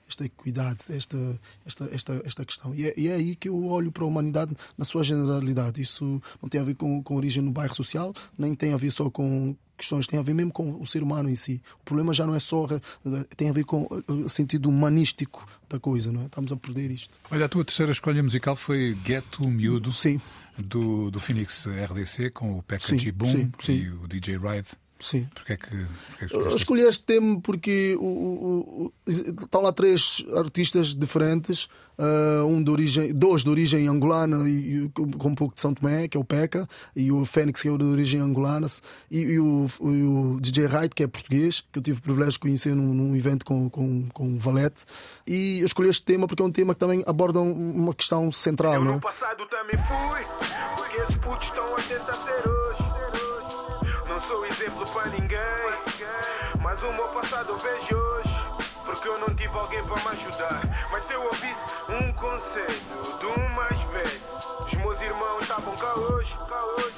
esta 0.09 0.25
equidade, 0.25 0.79
esta, 0.91 1.41
esta, 1.65 1.85
esta, 1.93 2.23
esta 2.25 2.45
questão. 2.45 2.75
E 2.75 2.87
é, 2.87 2.95
e 2.97 3.09
é 3.09 3.15
aí 3.15 3.37
que 3.37 3.49
eu 3.49 3.67
olho 3.67 3.91
para 3.91 4.05
a 4.05 4.07
humanidade 4.07 4.57
na 4.77 4.85
sua 4.85 5.05
generalidade. 5.05 5.81
Isso 5.81 6.23
não 6.41 6.49
tem 6.49 6.61
a 6.61 6.65
ver 6.65 6.75
com, 6.75 7.03
com 7.03 7.17
origem 7.17 7.43
no 7.43 7.51
bairro 7.51 7.75
social, 7.75 8.15
nem 8.39 8.55
tem 8.55 8.73
a 8.73 8.77
ver 8.77 8.91
só 8.91 9.11
com 9.11 9.57
questões, 9.77 10.07
tem 10.07 10.19
a 10.19 10.23
ver 10.23 10.35
mesmo 10.35 10.53
com 10.53 10.81
o 10.81 10.87
ser 10.87 11.03
humano 11.03 11.29
em 11.29 11.35
si. 11.35 11.63
O 11.81 11.85
problema 11.85 12.13
já 12.13 12.27
não 12.27 12.35
é 12.35 12.41
só, 12.41 12.67
tem 13.37 13.51
a 13.51 13.53
ver 13.53 13.65
com 13.65 13.89
o 14.09 14.29
sentido 14.29 14.69
humanístico 14.69 15.47
da 15.69 15.79
coisa, 15.79 16.13
não 16.13 16.23
é? 16.23 16.27
Estamos 16.27 16.53
a 16.53 16.57
perder 16.57 16.91
isto. 16.91 17.19
Olha, 17.31 17.47
a 17.47 17.49
tua 17.49 17.65
terceira 17.65 17.93
escolha 17.93 18.23
musical 18.23 18.57
foi 18.57 18.97
Get 19.05 19.25
to 19.31 19.49
Miúdo, 19.49 19.93
Sim, 19.93 20.21
do, 20.59 21.11
do 21.11 21.21
Phoenix 21.21 21.67
RDC, 21.67 22.31
com 22.31 22.59
o 22.59 22.63
Pekka 22.63 22.87
Sim, 22.87 22.99
sim. 23.61 23.73
e 23.73 23.91
o 23.91 24.07
DJ 24.07 24.39
Ride. 24.39 24.69
Sim. 25.01 25.29
Porquê 25.35 25.53
é 25.55 25.57
que, 25.57 25.69
porquê 25.71 26.25
é 26.25 26.29
que 26.29 26.35
Eu 26.35 26.39
escolheste 26.41 26.57
escolhi 26.57 26.83
este 26.83 27.05
tema 27.05 27.41
porque 27.41 27.97
o, 27.99 28.05
o- 28.05 28.85
o- 28.87 28.93
estão 29.11 29.61
lá 29.63 29.73
três 29.73 30.25
artistas 30.37 30.95
diferentes, 30.95 31.69
ah, 31.99 32.45
um 32.47 32.63
de 32.63 32.71
origem, 32.71 33.13
dois 33.13 33.43
de 33.45 33.51
origem 33.51 33.87
angolana 33.87 34.49
e, 34.49 34.85
e 34.85 34.89
com 34.91 35.11
com 35.13 35.29
um 35.29 35.35
pouco 35.35 35.55
de 35.55 35.61
São 35.61 35.73
Tomé, 35.75 36.09
que 36.09 36.17
é 36.17 36.21
o 36.21 36.25
Peca, 36.25 36.69
e 36.97 37.13
o 37.13 37.25
Fênix, 37.25 37.61
que 37.63 37.69
é 37.69 37.77
de 37.77 37.85
origem 37.85 38.21
angolana, 38.21 38.67
e, 39.11 39.21
e 39.21 39.39
o, 39.41 39.67
e 39.83 40.03
o 40.03 40.41
DJ 40.41 40.67
Wright, 40.67 40.95
que 40.95 41.03
é 41.03 41.07
português, 41.07 41.63
que 41.73 41.79
eu 41.79 41.83
tive 41.83 41.99
o 41.99 42.03
privilégio 42.03 42.33
de 42.33 42.39
conhecer 42.41 42.75
num, 42.75 42.93
num 42.95 43.15
evento 43.17 43.45
com, 43.45 43.69
com, 43.71 44.09
com 44.09 44.35
o 44.35 44.39
Valete. 44.39 44.81
E 45.27 45.61
eu 45.61 45.67
escolhi 45.67 45.89
este 45.91 46.05
tema 46.05 46.27
porque 46.27 46.43
é 46.43 46.47
um 46.47 46.51
tema 46.53 46.75
que 46.75 46.81
também 46.81 47.03
aborda 47.07 47.41
um- 47.41 47.73
uma 47.75 47.95
questão 47.95 48.31
central. 48.33 48.75
Eu 48.75 48.85
Não 48.85 48.91
é? 48.93 48.95
no 48.97 49.01
passado 49.01 49.45
também 49.47 49.77
fui, 49.87 50.25
porque 50.77 50.97
esses 50.99 51.15
putos 51.17 51.47
estão 51.47 51.65
a 51.75 51.77
tentar 51.83 52.15
ser 52.15 52.49
hoje. 52.49 52.94
Sou 54.27 54.47
exemplo 54.47 54.91
para 54.91 55.07
ninguém, 55.11 55.39
mas 56.61 56.83
o 56.83 56.93
meu 56.93 57.09
passado 57.09 57.51
eu 57.51 57.59
vejo 57.59 57.97
hoje. 57.97 58.45
Porque 58.85 59.09
eu 59.09 59.19
não 59.19 59.29
tive 59.35 59.57
alguém 59.57 59.85
para 59.85 60.03
me 60.03 60.09
ajudar. 60.19 60.89
Mas 60.91 61.07
se 61.07 61.13
eu 61.13 61.23
ouvisse 61.23 61.55
um 61.91 62.13
conselho 62.15 63.19
de 63.19 63.27
um 63.27 63.49
mais 63.51 63.79
velho, 63.91 64.21
os 64.67 64.73
meus 64.73 65.01
irmãos 65.01 65.43
estavam 65.43 65.77
cá 65.77 65.95
hoje. 65.95 66.37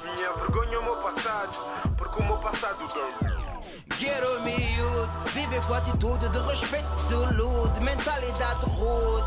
Minha 0.03 0.33
vergonha 0.33 0.75
é 0.75 0.79
o 0.79 0.83
meu 0.83 0.97
passado, 0.97 1.95
porque 1.97 2.21
o 2.21 2.25
meu 2.25 2.37
passado 2.37 2.87
dói. 2.87 3.46
Ghetto 3.95 4.41
miúdo 4.41 5.09
Vive 5.33 5.59
com 5.67 5.73
atitude 5.73 6.29
de 6.29 6.39
respeito 6.39 6.87
absoluto 6.93 7.81
Mentalidade 7.81 8.65
rude 8.65 9.25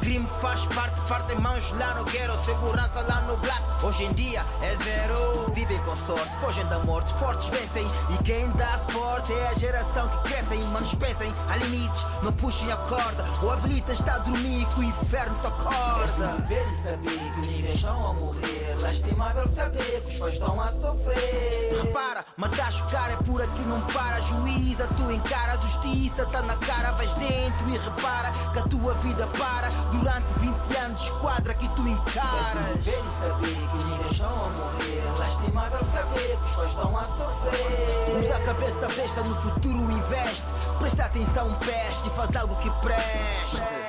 Crime 0.00 0.26
faz 0.40 0.64
parte, 0.66 1.00
partem 1.08 1.38
mãos 1.40 1.72
lá 1.72 1.94
no 1.94 2.04
ghetto 2.04 2.44
Segurança 2.44 3.00
lá 3.02 3.22
no 3.22 3.36
black, 3.38 3.84
hoje 3.84 4.04
em 4.04 4.12
dia 4.12 4.44
é 4.62 4.76
zero. 4.76 5.50
Vivem 5.52 5.78
com 5.80 5.96
sorte, 5.96 6.36
fogem 6.36 6.66
da 6.66 6.78
morte, 6.80 7.12
fortes 7.14 7.48
vencem. 7.48 7.86
E 8.10 8.22
quem 8.24 8.50
dá 8.52 8.78
suporte 8.78 9.32
é 9.32 9.48
a 9.48 9.54
geração 9.54 10.08
que 10.08 10.28
crescem 10.28 10.62
Manos 10.68 10.94
pensem, 10.94 11.32
há 11.48 11.56
limites, 11.56 12.04
não 12.22 12.32
puxem 12.32 12.70
a 12.70 12.76
corda. 12.76 13.24
O 13.42 13.50
habilita 13.50 13.92
está 13.92 14.14
a 14.14 14.18
dormir 14.18 14.66
que 14.66 14.80
o 14.80 14.84
inferno 14.84 15.36
te 15.38 15.46
acorda. 15.46 16.28
Velho 16.46 16.82
saber 16.82 17.32
que 17.34 17.40
ninguém 17.48 17.74
estão 17.74 18.10
a 18.10 18.12
morrer. 18.12 18.76
Lastimável 18.80 19.48
saber 19.54 20.02
que 20.02 20.14
os 20.14 20.18
pais 20.18 20.34
estão 20.34 20.60
a 20.60 20.72
sofrer. 20.72 21.80
Repara, 21.82 22.24
matas 22.36 22.80
o 22.80 22.84
cara 22.86 23.12
é 23.12 23.16
por 23.16 23.42
aqui 23.42 23.62
não 23.62 23.75
para 23.92 24.20
Juíza, 24.20 24.86
tu 24.96 25.10
encara 25.10 25.52
a 25.52 25.56
justiça 25.56 26.26
Tá 26.26 26.42
na 26.42 26.56
cara, 26.56 26.92
vais 26.92 27.12
dentro 27.14 27.68
e 27.68 27.78
repara 27.78 28.30
Que 28.52 28.58
a 28.58 28.62
tua 28.62 28.94
vida 28.94 29.26
para. 29.28 29.68
Durante 29.92 30.32
20 30.38 30.76
anos 30.76 31.02
esquadra 31.02 31.54
que 31.54 31.68
tu 31.70 31.86
encaras. 31.86 32.84
Velho 32.84 33.10
saber 33.20 33.68
que 33.70 33.84
ninguém 33.84 34.10
estão 34.10 34.28
a 34.28 34.48
morrer. 34.50 35.02
Lastimável 35.18 35.80
saber 35.92 36.36
que 36.36 36.50
os 36.50 36.56
pais 36.56 36.70
estão 36.70 36.98
a 36.98 37.04
sofrer. 37.04 38.18
Usa 38.18 38.36
a 38.36 38.40
cabeça 38.40 38.88
besta, 38.88 39.20
no 39.22 39.42
futuro 39.42 39.90
investe. 39.90 40.44
Presta 40.78 41.04
atenção, 41.04 41.54
peste 41.54 42.08
E 42.08 42.10
faz 42.10 42.36
algo 42.36 42.56
que 42.56 42.70
preste 42.70 43.85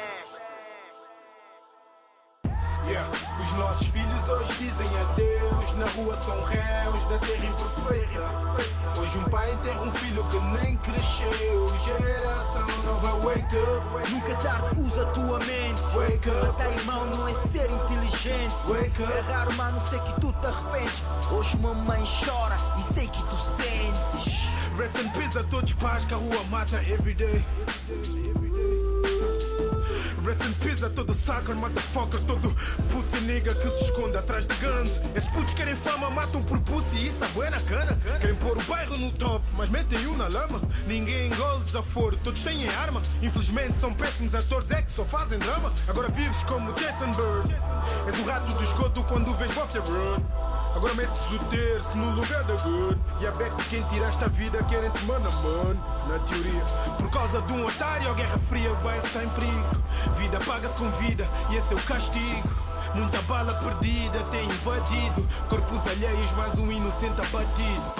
Yeah. 2.87 3.05
Os 3.43 3.53
nossos 3.53 3.87
filhos 3.87 4.29
hoje 4.29 4.53
dizem 4.59 4.87
adeus. 4.99 5.73
Na 5.73 5.87
rua 5.87 6.17
são 6.21 6.41
réus 6.45 7.03
da 7.09 7.19
terra 7.19 7.45
imperfeita. 7.45 9.01
Hoje 9.01 9.17
um 9.17 9.23
pai 9.25 9.51
enterra 9.51 9.81
um 9.81 9.91
filho 9.91 10.23
que 10.25 10.39
nem 10.39 10.77
cresceu. 10.77 11.67
Geração 11.85 12.65
nova, 12.85 13.27
wake 13.27 13.55
up. 13.57 14.11
Nunca 14.11 14.35
tarde, 14.35 14.79
usa 14.79 15.03
a 15.03 15.05
tua 15.07 15.39
mente 15.39 15.81
Wake 15.93 16.29
up. 16.29 16.47
Matar 16.47 16.71
irmão 16.71 17.05
não 17.07 17.27
é 17.27 17.33
ser 17.49 17.69
inteligente 17.69 18.55
Wake 18.67 19.03
up. 19.03 19.11
É 19.11 19.19
raro, 19.31 19.53
mano, 19.55 19.81
sei 19.87 19.99
que 19.99 20.21
tu 20.21 20.31
te 20.33 20.47
arrependes 20.47 21.03
Hoje 21.31 21.57
mamãe 21.59 22.03
chora 22.23 22.57
e 22.79 22.93
sei 22.93 23.07
que 23.07 23.23
tu 23.25 23.35
sentes 23.35 24.47
Rest 24.77 24.95
in 24.99 25.09
peace 25.09 25.37
a 25.37 25.43
todos 25.43 25.73
pais 25.73 26.05
que 26.05 26.13
a 26.13 26.17
rua 26.17 26.43
mata 26.49 26.77
everyday. 26.77 27.43
Rest 30.27 30.41
in 30.41 30.53
peace 30.55 30.83
a 30.83 30.89
todo 30.89 31.13
sucker, 31.13 31.55
motherfucker, 31.55 32.19
todo 32.27 32.53
pussy 32.91 33.17
nigga 33.21 33.55
que 33.55 33.69
se 33.69 33.85
esconde 33.85 34.17
atrás 34.17 34.45
de 34.45 34.53
guns. 34.55 34.91
Esses 35.15 35.29
putos 35.29 35.53
querem 35.53 35.73
fama, 35.73 36.09
matam 36.09 36.43
por 36.43 36.59
pussy 36.59 37.07
isso 37.07 37.23
é 37.23 37.27
bué 37.29 37.49
na 37.49 37.61
cana. 37.61 37.97
Querem 38.19 38.35
pôr 38.35 38.57
o 38.57 38.63
bairro 38.63 38.97
no 38.97 39.09
top, 39.13 39.41
mas 39.55 39.69
metem 39.69 40.05
um 40.07 40.17
na 40.17 40.27
lama. 40.27 40.61
Ninguém 40.85 41.27
engole 41.27 41.63
desaforo, 41.63 42.17
todos 42.17 42.43
têm 42.43 42.67
arma. 42.67 43.01
Infelizmente 43.21 43.77
são 43.79 43.93
péssimos 43.93 44.35
atores, 44.35 44.69
é 44.71 44.81
que 44.81 44.91
só 44.91 45.05
fazem 45.05 45.39
drama. 45.39 45.71
Agora 45.87 46.09
vives 46.09 46.43
como 46.43 46.73
Jason 46.73 47.13
Bird. 47.13 47.55
És 48.05 48.19
o 48.19 48.23
rato 48.23 48.53
do 48.53 48.63
esgoto 48.63 49.05
quando 49.05 49.33
vês 49.35 49.51
Buffy 49.53 49.79
Run. 49.79 50.21
Agora 50.75 50.93
metes 50.93 51.25
o 51.31 51.39
terço 51.45 51.97
no 51.97 52.11
lugar 52.11 52.43
da 52.43 52.53
good 52.57 52.99
E 53.19 53.25
a 53.25 53.31
beck 53.31 53.55
de 53.55 53.63
quem 53.63 53.81
tiraste 53.83 54.23
a 54.23 54.27
vida 54.27 54.61
querem 54.65 54.91
te 54.91 55.05
mano 55.05 55.27
a 55.27 55.31
mano 55.41 55.83
Na 56.07 56.19
teoria 56.19 56.61
Por 56.99 57.09
causa 57.09 57.41
de 57.41 57.53
um 57.53 57.65
otário, 57.65 58.11
a 58.11 58.13
guerra 58.13 58.39
fria, 58.47 58.71
o 58.71 58.75
bairro 58.75 59.03
está 59.03 59.23
em 59.23 59.29
perigo 59.29 59.87
Vida 60.17 60.39
paga-se 60.39 60.75
com 60.77 60.89
vida 60.91 61.27
e 61.49 61.55
esse 61.55 61.73
é 61.73 61.77
o 61.77 61.83
castigo. 61.83 62.49
Muita 62.95 63.21
bala 63.23 63.53
perdida 63.53 64.23
tem 64.31 64.45
invadido. 64.45 65.27
Corpos 65.47 65.87
alheios, 65.87 66.31
mais 66.31 66.57
um 66.57 66.71
inocente 66.71 67.21
abatido. 67.21 67.93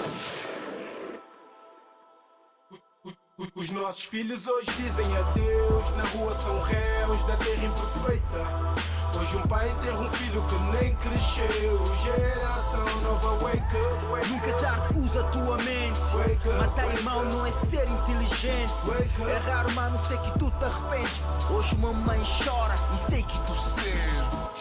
Os 3.55 3.69
nossos 3.69 4.03
filhos 4.05 4.47
hoje 4.47 4.71
dizem 4.77 5.17
adeus. 5.17 5.91
Na 5.91 6.03
rua 6.05 6.35
são 6.39 6.59
réus 6.61 7.21
da 7.23 7.37
terra 7.37 7.65
imperfeita 7.65 8.96
Hoje 9.19 9.35
um 9.35 9.47
pai 9.47 9.67
enterra 9.69 9.99
um 9.99 10.11
filho 10.11 10.43
que 10.43 10.55
nem 10.77 10.95
cresceu. 10.97 11.85
Geração 12.03 13.01
nova, 13.01 13.43
wake 13.43 13.57
up. 13.59 14.29
Nunca 14.29 14.53
tarde, 14.53 14.99
usa 14.99 15.21
a 15.21 15.23
tua 15.29 15.57
mente. 15.57 15.99
Wake 16.13 16.49
up, 16.49 16.57
Matar 16.59 16.93
irmão 16.93 17.25
não 17.25 17.45
é 17.45 17.51
ser 17.51 17.89
inteligente. 17.89 18.73
Wake 18.85 19.21
up. 19.21 19.31
É 19.31 19.37
raro, 19.37 19.71
mano, 19.73 19.97
sei 20.05 20.17
que 20.19 20.37
tu 20.37 20.51
te 20.51 20.65
arrependes. 20.65 21.19
Hoje 21.49 21.77
mamãe 21.77 22.21
chora 22.43 22.75
e 22.93 23.11
sei 23.11 23.23
que 23.23 23.39
tu 23.41 23.55
sentes. 23.55 24.57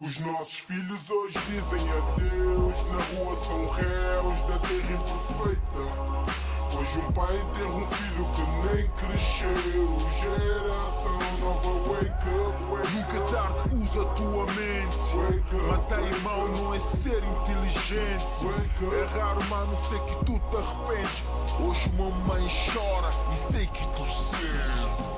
Os 0.00 0.18
nossos 0.20 0.58
filhos 0.58 1.10
hoje 1.10 1.38
dizem 1.48 1.80
adeus. 1.90 2.76
Na 2.92 3.02
rua 3.02 3.36
são 3.36 3.68
réus 3.70 4.40
da 4.42 4.58
terra 4.60 4.92
imperfeita. 4.92 6.53
Hoje 6.76 6.98
um 6.98 7.12
pai 7.12 7.36
enterra 7.36 7.76
um 7.76 7.86
filho 7.86 8.24
que 8.34 8.74
nem 8.74 8.88
cresceu. 8.96 9.98
Geração 10.20 11.18
nova, 11.40 11.88
wake 11.88 12.28
up. 12.40 12.92
Nunca 12.92 13.20
tarde, 13.32 13.74
usa 13.74 14.02
a 14.02 14.04
tua 14.06 14.46
mente. 14.46 14.98
Wake 15.14 15.56
up. 15.56 15.66
Matar 15.68 16.02
irmão 16.02 16.48
não 16.56 16.74
é 16.74 16.80
ser 16.80 17.22
inteligente. 17.22 18.26
Wake 18.42 18.84
up. 18.84 18.94
É 18.96 19.04
raro, 19.18 19.44
mano, 19.44 19.76
sei 19.76 19.98
que 20.00 20.24
tu 20.24 20.38
te 20.50 20.56
arrependes. 20.56 21.22
Hoje 21.60 21.92
mamãe 21.96 22.48
chora 22.72 23.10
e 23.32 23.36
sei 23.36 23.66
que 23.68 23.86
tu 23.88 24.04
sentes. 24.04 25.14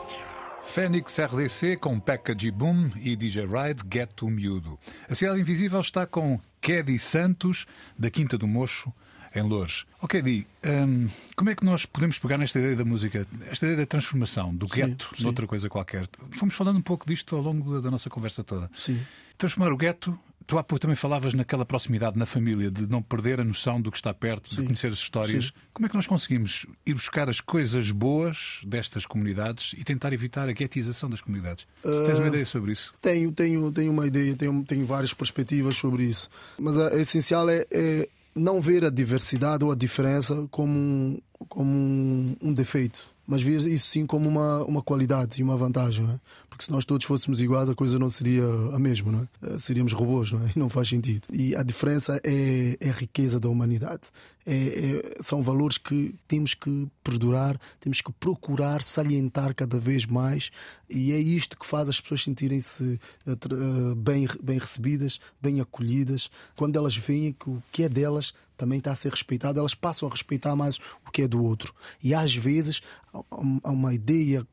Fênix 0.63 1.19
RDC 1.19 1.79
com 1.79 1.99
Package 1.99 2.51
Boom 2.51 2.91
e 2.97 3.17
DJ 3.17 3.47
Ride 3.47 3.83
Get 3.91 4.11
to 4.15 4.29
Miúdo. 4.29 4.79
A 5.09 5.15
Cidade 5.15 5.41
Invisível 5.41 5.81
está 5.81 6.07
com 6.07 6.39
Kedi 6.61 6.99
Santos, 6.99 7.67
da 7.99 8.11
Quinta 8.11 8.37
do 8.37 8.47
Mocho, 8.47 8.93
em 9.39 9.43
Loures. 9.49 9.85
Ok, 10.01 10.23
Di, 10.23 10.47
hum, 10.65 11.09
como 11.35 11.51
é 11.51 11.55
que 11.55 11.65
nós 11.65 11.87
podemos 11.87 12.19
pegar 12.19 12.39
nesta 12.39 12.59
ideia 12.59 12.77
da 12.77 12.85
música, 12.85 13.27
esta 13.51 13.67
ideia 13.67 13.79
da 13.79 13.87
transformação, 13.87 14.55
do 14.55 14.67
gueto 14.67 15.11
sim. 15.17 15.25
noutra 15.25 15.47
coisa 15.47 15.69
qualquer? 15.69 16.09
Fomos 16.33 16.55
falando 16.55 16.77
um 16.77 16.83
pouco 16.83 17.07
disto 17.07 17.35
ao 17.37 17.43
longo 17.43 17.75
da, 17.75 17.81
da 17.81 17.91
nossa 17.91 18.09
conversa 18.11 18.45
toda. 18.45 18.71
Sim. 18.75 19.01
Transformar 19.39 19.73
o 19.73 19.77
gueto. 19.77 20.19
Tu 20.47 20.57
há 20.57 20.63
pouco 20.63 20.81
também 20.81 20.95
falavas 20.95 21.35
naquela 21.35 21.67
proximidade 21.67 22.17
na 22.17 22.25
família, 22.25 22.71
de 22.71 22.87
não 22.87 23.03
perder 23.03 23.41
a 23.41 23.45
noção 23.45 23.81
do 23.81 23.91
que 23.91 23.97
está 23.97 24.15
perto, 24.15 24.49
de 24.49 24.55
Sim. 24.55 24.65
conhecer 24.65 24.93
as 24.93 24.99
histórias. 24.99 25.47
Sim. 25.47 25.53
Como 25.73 25.87
é 25.87 25.89
que 25.89 25.97
nós 25.97 26.07
conseguimos 26.07 26.65
ir 26.87 26.95
buscar 26.95 27.29
as 27.29 27.41
coisas 27.41 27.91
boas 27.91 28.61
destas 28.65 29.05
comunidades 29.05 29.75
e 29.77 29.83
tentar 29.83 30.13
evitar 30.13 30.49
a 30.49 30.53
guetização 30.53 31.11
das 31.11 31.21
comunidades? 31.21 31.67
Tu 31.83 32.07
tens 32.07 32.19
uma 32.19 32.29
ideia 32.29 32.45
sobre 32.45 32.71
isso? 32.71 32.93
Tenho, 33.03 33.33
tenho, 33.33 33.73
tenho 33.73 33.91
uma 33.91 34.07
ideia, 34.07 34.37
tenho, 34.37 34.65
tenho 34.65 34.87
várias 34.87 35.13
perspectivas 35.13 35.79
sobre 35.79 36.05
isso. 36.05 36.31
Mas 36.57 36.79
a, 36.79 36.91
a 36.91 37.01
essencial 37.01 37.51
é, 37.51 37.67
é 37.69 38.09
não 38.37 38.61
ver 38.61 38.85
a 38.85 38.91
diversidade 38.91 39.65
ou 39.65 39.73
a 39.73 39.75
diferença 39.75 40.47
como 40.51 40.73
um, 40.73 41.19
como 41.49 41.71
um, 41.71 42.37
um 42.43 42.53
defeito, 42.53 43.05
mas 43.27 43.43
ver 43.43 43.61
isso 43.67 43.89
sim 43.89 44.07
como 44.07 44.29
uma, 44.29 44.63
uma 44.65 44.83
qualidade 44.83 45.41
e 45.41 45.43
uma 45.43 45.57
vantagem. 45.57 46.07
É? 46.07 46.21
Porque 46.57 46.65
se 46.65 46.73
nós 46.73 46.87
todos 46.87 47.05
fôssemos 47.05 47.43
iguais, 47.43 47.69
a 47.69 47.75
coisa 47.75 47.99
não 47.99 48.09
seria 48.09 48.43
a 48.73 48.79
mesma, 48.79 49.13
não 49.13 49.21
é? 49.21 49.29
Eh, 49.55 49.59
Seríamos 49.59 49.93
robôs, 49.93 50.33
não 50.33 50.43
é? 50.43 50.53
Não 50.57 50.71
faz 50.71 50.89
sentido. 50.89 51.29
E 51.31 51.55
a 51.55 51.63
diferença 51.63 52.19
é, 52.25 52.79
é 52.81 52.89
a 52.89 52.95
riqueza 52.95 53.39
da 53.39 53.47
humanidade. 53.51 54.05
É- 54.47 54.55
é- 54.55 55.17
são 55.23 55.43
valores 55.43 55.77
que 55.77 56.15
temos 56.27 56.55
que 56.55 56.89
perdurar, 57.05 57.61
temos 57.79 58.01
que 58.01 58.11
procurar 58.11 58.83
salientar 58.83 59.55
cada 59.55 59.79
vez 59.79 60.07
mais, 60.07 60.51
e 60.89 61.13
é 61.13 61.19
isto 61.19 61.59
que 61.59 61.67
faz 61.67 61.91
as 61.91 62.01
pessoas 62.01 62.25
sentirem-se 62.25 62.99
eh, 63.27 63.95
bem, 63.95 64.27
bem 64.43 64.57
recebidas, 64.59 65.21
bem 65.43 65.61
acolhidas. 65.61 66.31
Quando 66.57 66.75
elas 66.77 66.97
veem 66.97 67.35
que 67.35 67.51
o 67.51 67.63
que 67.71 67.83
é 67.83 67.89
delas 67.89 68.33
também 68.57 68.79
está 68.79 68.93
a 68.93 68.97
ser 68.97 69.11
respeitado, 69.11 69.61
elas 69.61 69.75
passam 69.75 70.09
a 70.09 70.11
respeitar 70.11 70.57
mais 70.57 70.79
o 71.07 71.11
que 71.13 71.21
é 71.21 71.29
do 71.29 71.45
outro. 71.45 71.75
E 72.03 72.15
às 72.15 72.35
vezes 72.35 72.81
há 73.13 73.71
uma 73.71 73.93
ideia 73.93 74.47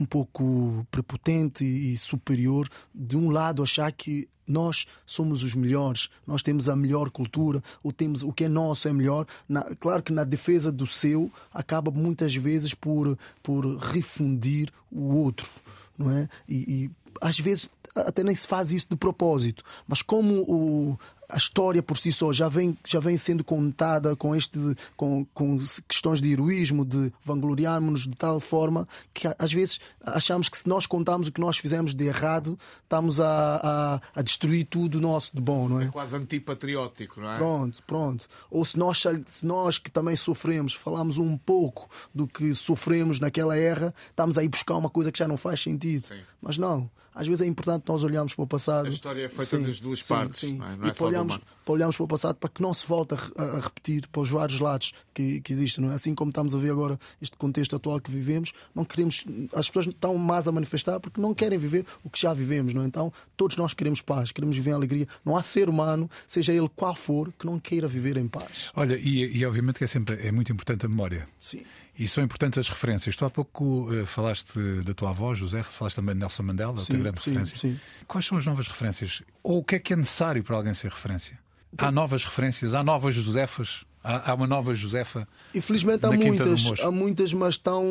um 0.00 0.06
pouco 0.06 0.86
prepotente 0.90 1.62
e 1.64 1.94
superior 1.96 2.66
de 2.94 3.16
um 3.16 3.30
lado 3.30 3.62
achar 3.62 3.92
que 3.92 4.26
nós 4.46 4.86
somos 5.06 5.44
os 5.44 5.54
melhores, 5.54 6.08
nós 6.26 6.42
temos 6.42 6.68
a 6.68 6.74
melhor 6.74 7.08
cultura, 7.10 7.62
ou 7.84 7.92
temos 7.92 8.22
o 8.24 8.32
que 8.32 8.44
é 8.44 8.48
nosso 8.48 8.88
é 8.88 8.92
melhor. 8.92 9.24
Na- 9.48 9.62
claro 9.78 10.02
que 10.02 10.12
na 10.12 10.24
defesa 10.24 10.72
do 10.72 10.86
seu 10.88 11.30
acaba 11.54 11.90
muitas 11.92 12.34
vezes 12.34 12.74
por, 12.74 13.16
por 13.42 13.76
refundir 13.76 14.72
o 14.90 15.14
outro, 15.14 15.48
não 15.96 16.10
é? 16.10 16.28
E, 16.48 16.56
e 16.86 16.90
às 17.20 17.38
vezes 17.38 17.68
até 17.94 18.24
nem 18.24 18.34
se 18.34 18.46
faz 18.48 18.72
isso 18.72 18.86
de 18.90 18.96
propósito, 18.96 19.62
mas 19.86 20.02
como 20.02 20.42
o, 20.42 20.98
a 21.30 21.36
história 21.36 21.82
por 21.82 21.98
si 21.98 22.12
só 22.12 22.32
já 22.32 22.48
vem, 22.48 22.76
já 22.86 23.00
vem 23.00 23.16
sendo 23.16 23.44
contada 23.44 24.14
com 24.16 24.34
este 24.34 24.58
com, 24.96 25.24
com 25.32 25.58
questões 25.88 26.20
de 26.20 26.32
heroísmo, 26.32 26.84
de 26.84 27.12
vangloriarmos-nos 27.24 28.02
de 28.02 28.16
tal 28.16 28.40
forma 28.40 28.86
que 29.12 29.28
às 29.38 29.52
vezes 29.52 29.80
achamos 30.04 30.48
que 30.48 30.58
se 30.58 30.68
nós 30.68 30.86
contarmos 30.86 31.28
o 31.28 31.32
que 31.32 31.40
nós 31.40 31.58
fizemos 31.58 31.94
de 31.94 32.04
errado, 32.04 32.58
estamos 32.82 33.20
a, 33.20 33.60
a, 33.62 34.00
a 34.20 34.22
destruir 34.22 34.64
tudo 34.64 35.00
nosso 35.00 35.34
de 35.34 35.40
bom, 35.40 35.68
não 35.68 35.80
é? 35.80 35.88
Quase 35.88 36.16
antipatriótico, 36.16 37.20
não 37.20 37.32
é? 37.32 37.36
Pronto, 37.36 37.82
pronto. 37.86 38.28
Ou 38.50 38.64
se 38.64 38.78
nós, 38.78 39.02
se 39.26 39.46
nós 39.46 39.78
que 39.78 39.90
também 39.90 40.16
sofremos, 40.16 40.74
falamos 40.74 41.18
um 41.18 41.36
pouco 41.36 41.88
do 42.14 42.26
que 42.26 42.54
sofremos 42.54 43.20
naquela 43.20 43.56
era, 43.56 43.94
estamos 44.08 44.38
aí 44.38 44.48
buscar 44.48 44.76
uma 44.76 44.90
coisa 44.90 45.12
que 45.12 45.18
já 45.18 45.28
não 45.28 45.36
faz 45.36 45.60
sentido. 45.60 46.08
Mas 46.40 46.58
não. 46.58 46.90
Às 47.20 47.28
vezes 47.28 47.42
é 47.42 47.46
importante 47.46 47.84
nós 47.86 48.02
olharmos 48.02 48.32
para 48.32 48.44
o 48.44 48.46
passado. 48.46 48.86
A 48.86 48.88
história 48.88 49.26
é 49.26 49.28
feita 49.28 49.44
sim, 49.44 49.62
das 49.62 49.78
duas 49.78 50.02
sim, 50.02 50.08
partes. 50.08 50.38
Sim. 50.38 50.54
Não 50.54 50.66
é? 50.66 50.76
Não 50.76 50.86
é 50.86 50.88
e 50.88 50.94
para 50.94 51.04
olharmos, 51.04 51.38
para 51.66 51.74
olharmos 51.74 51.96
para 51.98 52.04
o 52.04 52.08
passado 52.08 52.36
para 52.36 52.48
que 52.48 52.62
não 52.62 52.72
se 52.72 52.86
volte 52.86 53.14
a, 53.14 53.42
a, 53.42 53.60
repetir 53.60 54.08
para 54.08 54.22
os 54.22 54.30
vários 54.30 54.58
lados 54.58 54.94
que, 55.12 55.38
que 55.42 55.52
existem. 55.52 55.84
Não 55.84 55.92
é? 55.92 55.96
Assim 55.96 56.14
como 56.14 56.30
estamos 56.30 56.54
a 56.54 56.58
ver 56.58 56.70
agora 56.70 56.98
este 57.20 57.36
contexto 57.36 57.76
atual 57.76 58.00
que 58.00 58.10
vivemos, 58.10 58.54
não 58.74 58.86
queremos. 58.86 59.26
As 59.54 59.68
pessoas 59.68 59.88
estão 59.88 60.16
mais 60.16 60.48
a 60.48 60.52
manifestar 60.52 60.98
porque 60.98 61.20
não 61.20 61.34
querem 61.34 61.58
viver 61.58 61.84
o 62.02 62.08
que 62.08 62.18
já 62.18 62.32
vivemos. 62.32 62.72
Não 62.72 62.84
é? 62.84 62.86
Então, 62.86 63.12
todos 63.36 63.54
nós 63.58 63.74
queremos 63.74 64.00
paz, 64.00 64.32
queremos 64.32 64.56
viver 64.56 64.70
em 64.70 64.74
alegria. 64.74 65.06
Não 65.22 65.36
há 65.36 65.42
ser 65.42 65.68
humano, 65.68 66.10
seja 66.26 66.54
ele 66.54 66.70
qual 66.74 66.94
for, 66.94 67.30
que 67.38 67.44
não 67.44 67.58
queira 67.58 67.86
viver 67.86 68.16
em 68.16 68.28
paz. 68.28 68.70
Olha, 68.74 68.96
e, 68.96 69.36
e 69.36 69.44
obviamente 69.44 69.76
que 69.76 69.84
é 69.84 69.86
sempre 69.86 70.26
é 70.26 70.32
muito 70.32 70.50
importante 70.50 70.86
a 70.86 70.88
memória. 70.88 71.28
Sim. 71.38 71.62
E 72.00 72.08
são 72.08 72.24
importantes 72.24 72.58
as 72.58 72.66
referências. 72.70 73.14
Tu 73.14 73.22
há 73.26 73.28
pouco 73.28 73.92
uh, 73.92 74.06
falaste 74.06 74.58
da 74.86 74.94
tua 74.94 75.10
avó, 75.10 75.34
José, 75.34 75.62
falaste 75.62 75.96
também 75.96 76.14
de 76.14 76.20
Nelson 76.20 76.42
Mandela, 76.42 76.78
sim, 76.78 76.98
grande 76.98 77.20
sim, 77.20 77.28
referência. 77.28 77.58
Sim. 77.58 77.80
Quais 78.08 78.24
são 78.24 78.38
as 78.38 78.46
novas 78.46 78.66
referências? 78.66 79.20
Ou 79.42 79.58
o 79.58 79.62
que 79.62 79.74
é 79.74 79.78
que 79.78 79.92
é 79.92 79.96
necessário 79.96 80.42
para 80.42 80.56
alguém 80.56 80.72
ser 80.72 80.90
referência? 80.90 81.38
Há 81.76 81.92
novas 81.92 82.24
referências, 82.24 82.72
há 82.72 82.82
novas 82.82 83.14
Josefas, 83.14 83.84
há, 84.02 84.30
há 84.30 84.34
uma 84.34 84.46
nova 84.46 84.74
Josefa. 84.74 85.28
Infelizmente 85.54 86.06
há 86.06 86.10
muitas, 86.10 86.80
há 86.80 86.90
muitas, 86.90 87.34
mas 87.34 87.56
estão, 87.56 87.84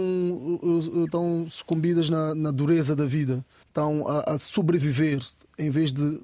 estão 1.05 1.45
sucumbidas 1.47 2.09
na, 2.09 2.33
na 2.33 2.49
dureza 2.49 2.95
da 2.95 3.05
vida, 3.05 3.45
estão 3.67 4.07
a, 4.07 4.33
a 4.33 4.37
sobreviver 4.39 5.19
em 5.55 5.69
vez 5.69 5.93
de 5.93 6.19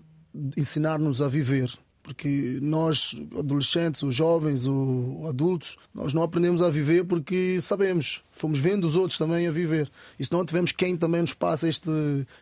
ensinar-nos 0.58 1.22
a 1.22 1.28
viver 1.28 1.72
porque 2.06 2.60
nós, 2.62 3.20
adolescentes, 3.36 4.04
os 4.04 4.14
jovens, 4.14 4.68
os 4.68 5.28
adultos, 5.28 5.76
nós 5.92 6.14
não 6.14 6.22
aprendemos 6.22 6.62
a 6.62 6.70
viver 6.70 7.04
porque 7.04 7.60
sabemos, 7.60 8.24
fomos 8.32 8.60
vendo 8.60 8.86
os 8.86 8.96
outros 8.96 9.18
também 9.18 9.48
a 9.48 9.52
viver. 9.52 9.90
E 10.20 10.24
se 10.24 10.32
não 10.32 10.46
tivermos 10.46 10.72
quem 10.72 10.96
também 10.96 11.22
nos 11.22 11.34
passa 11.34 11.68
este, 11.68 11.90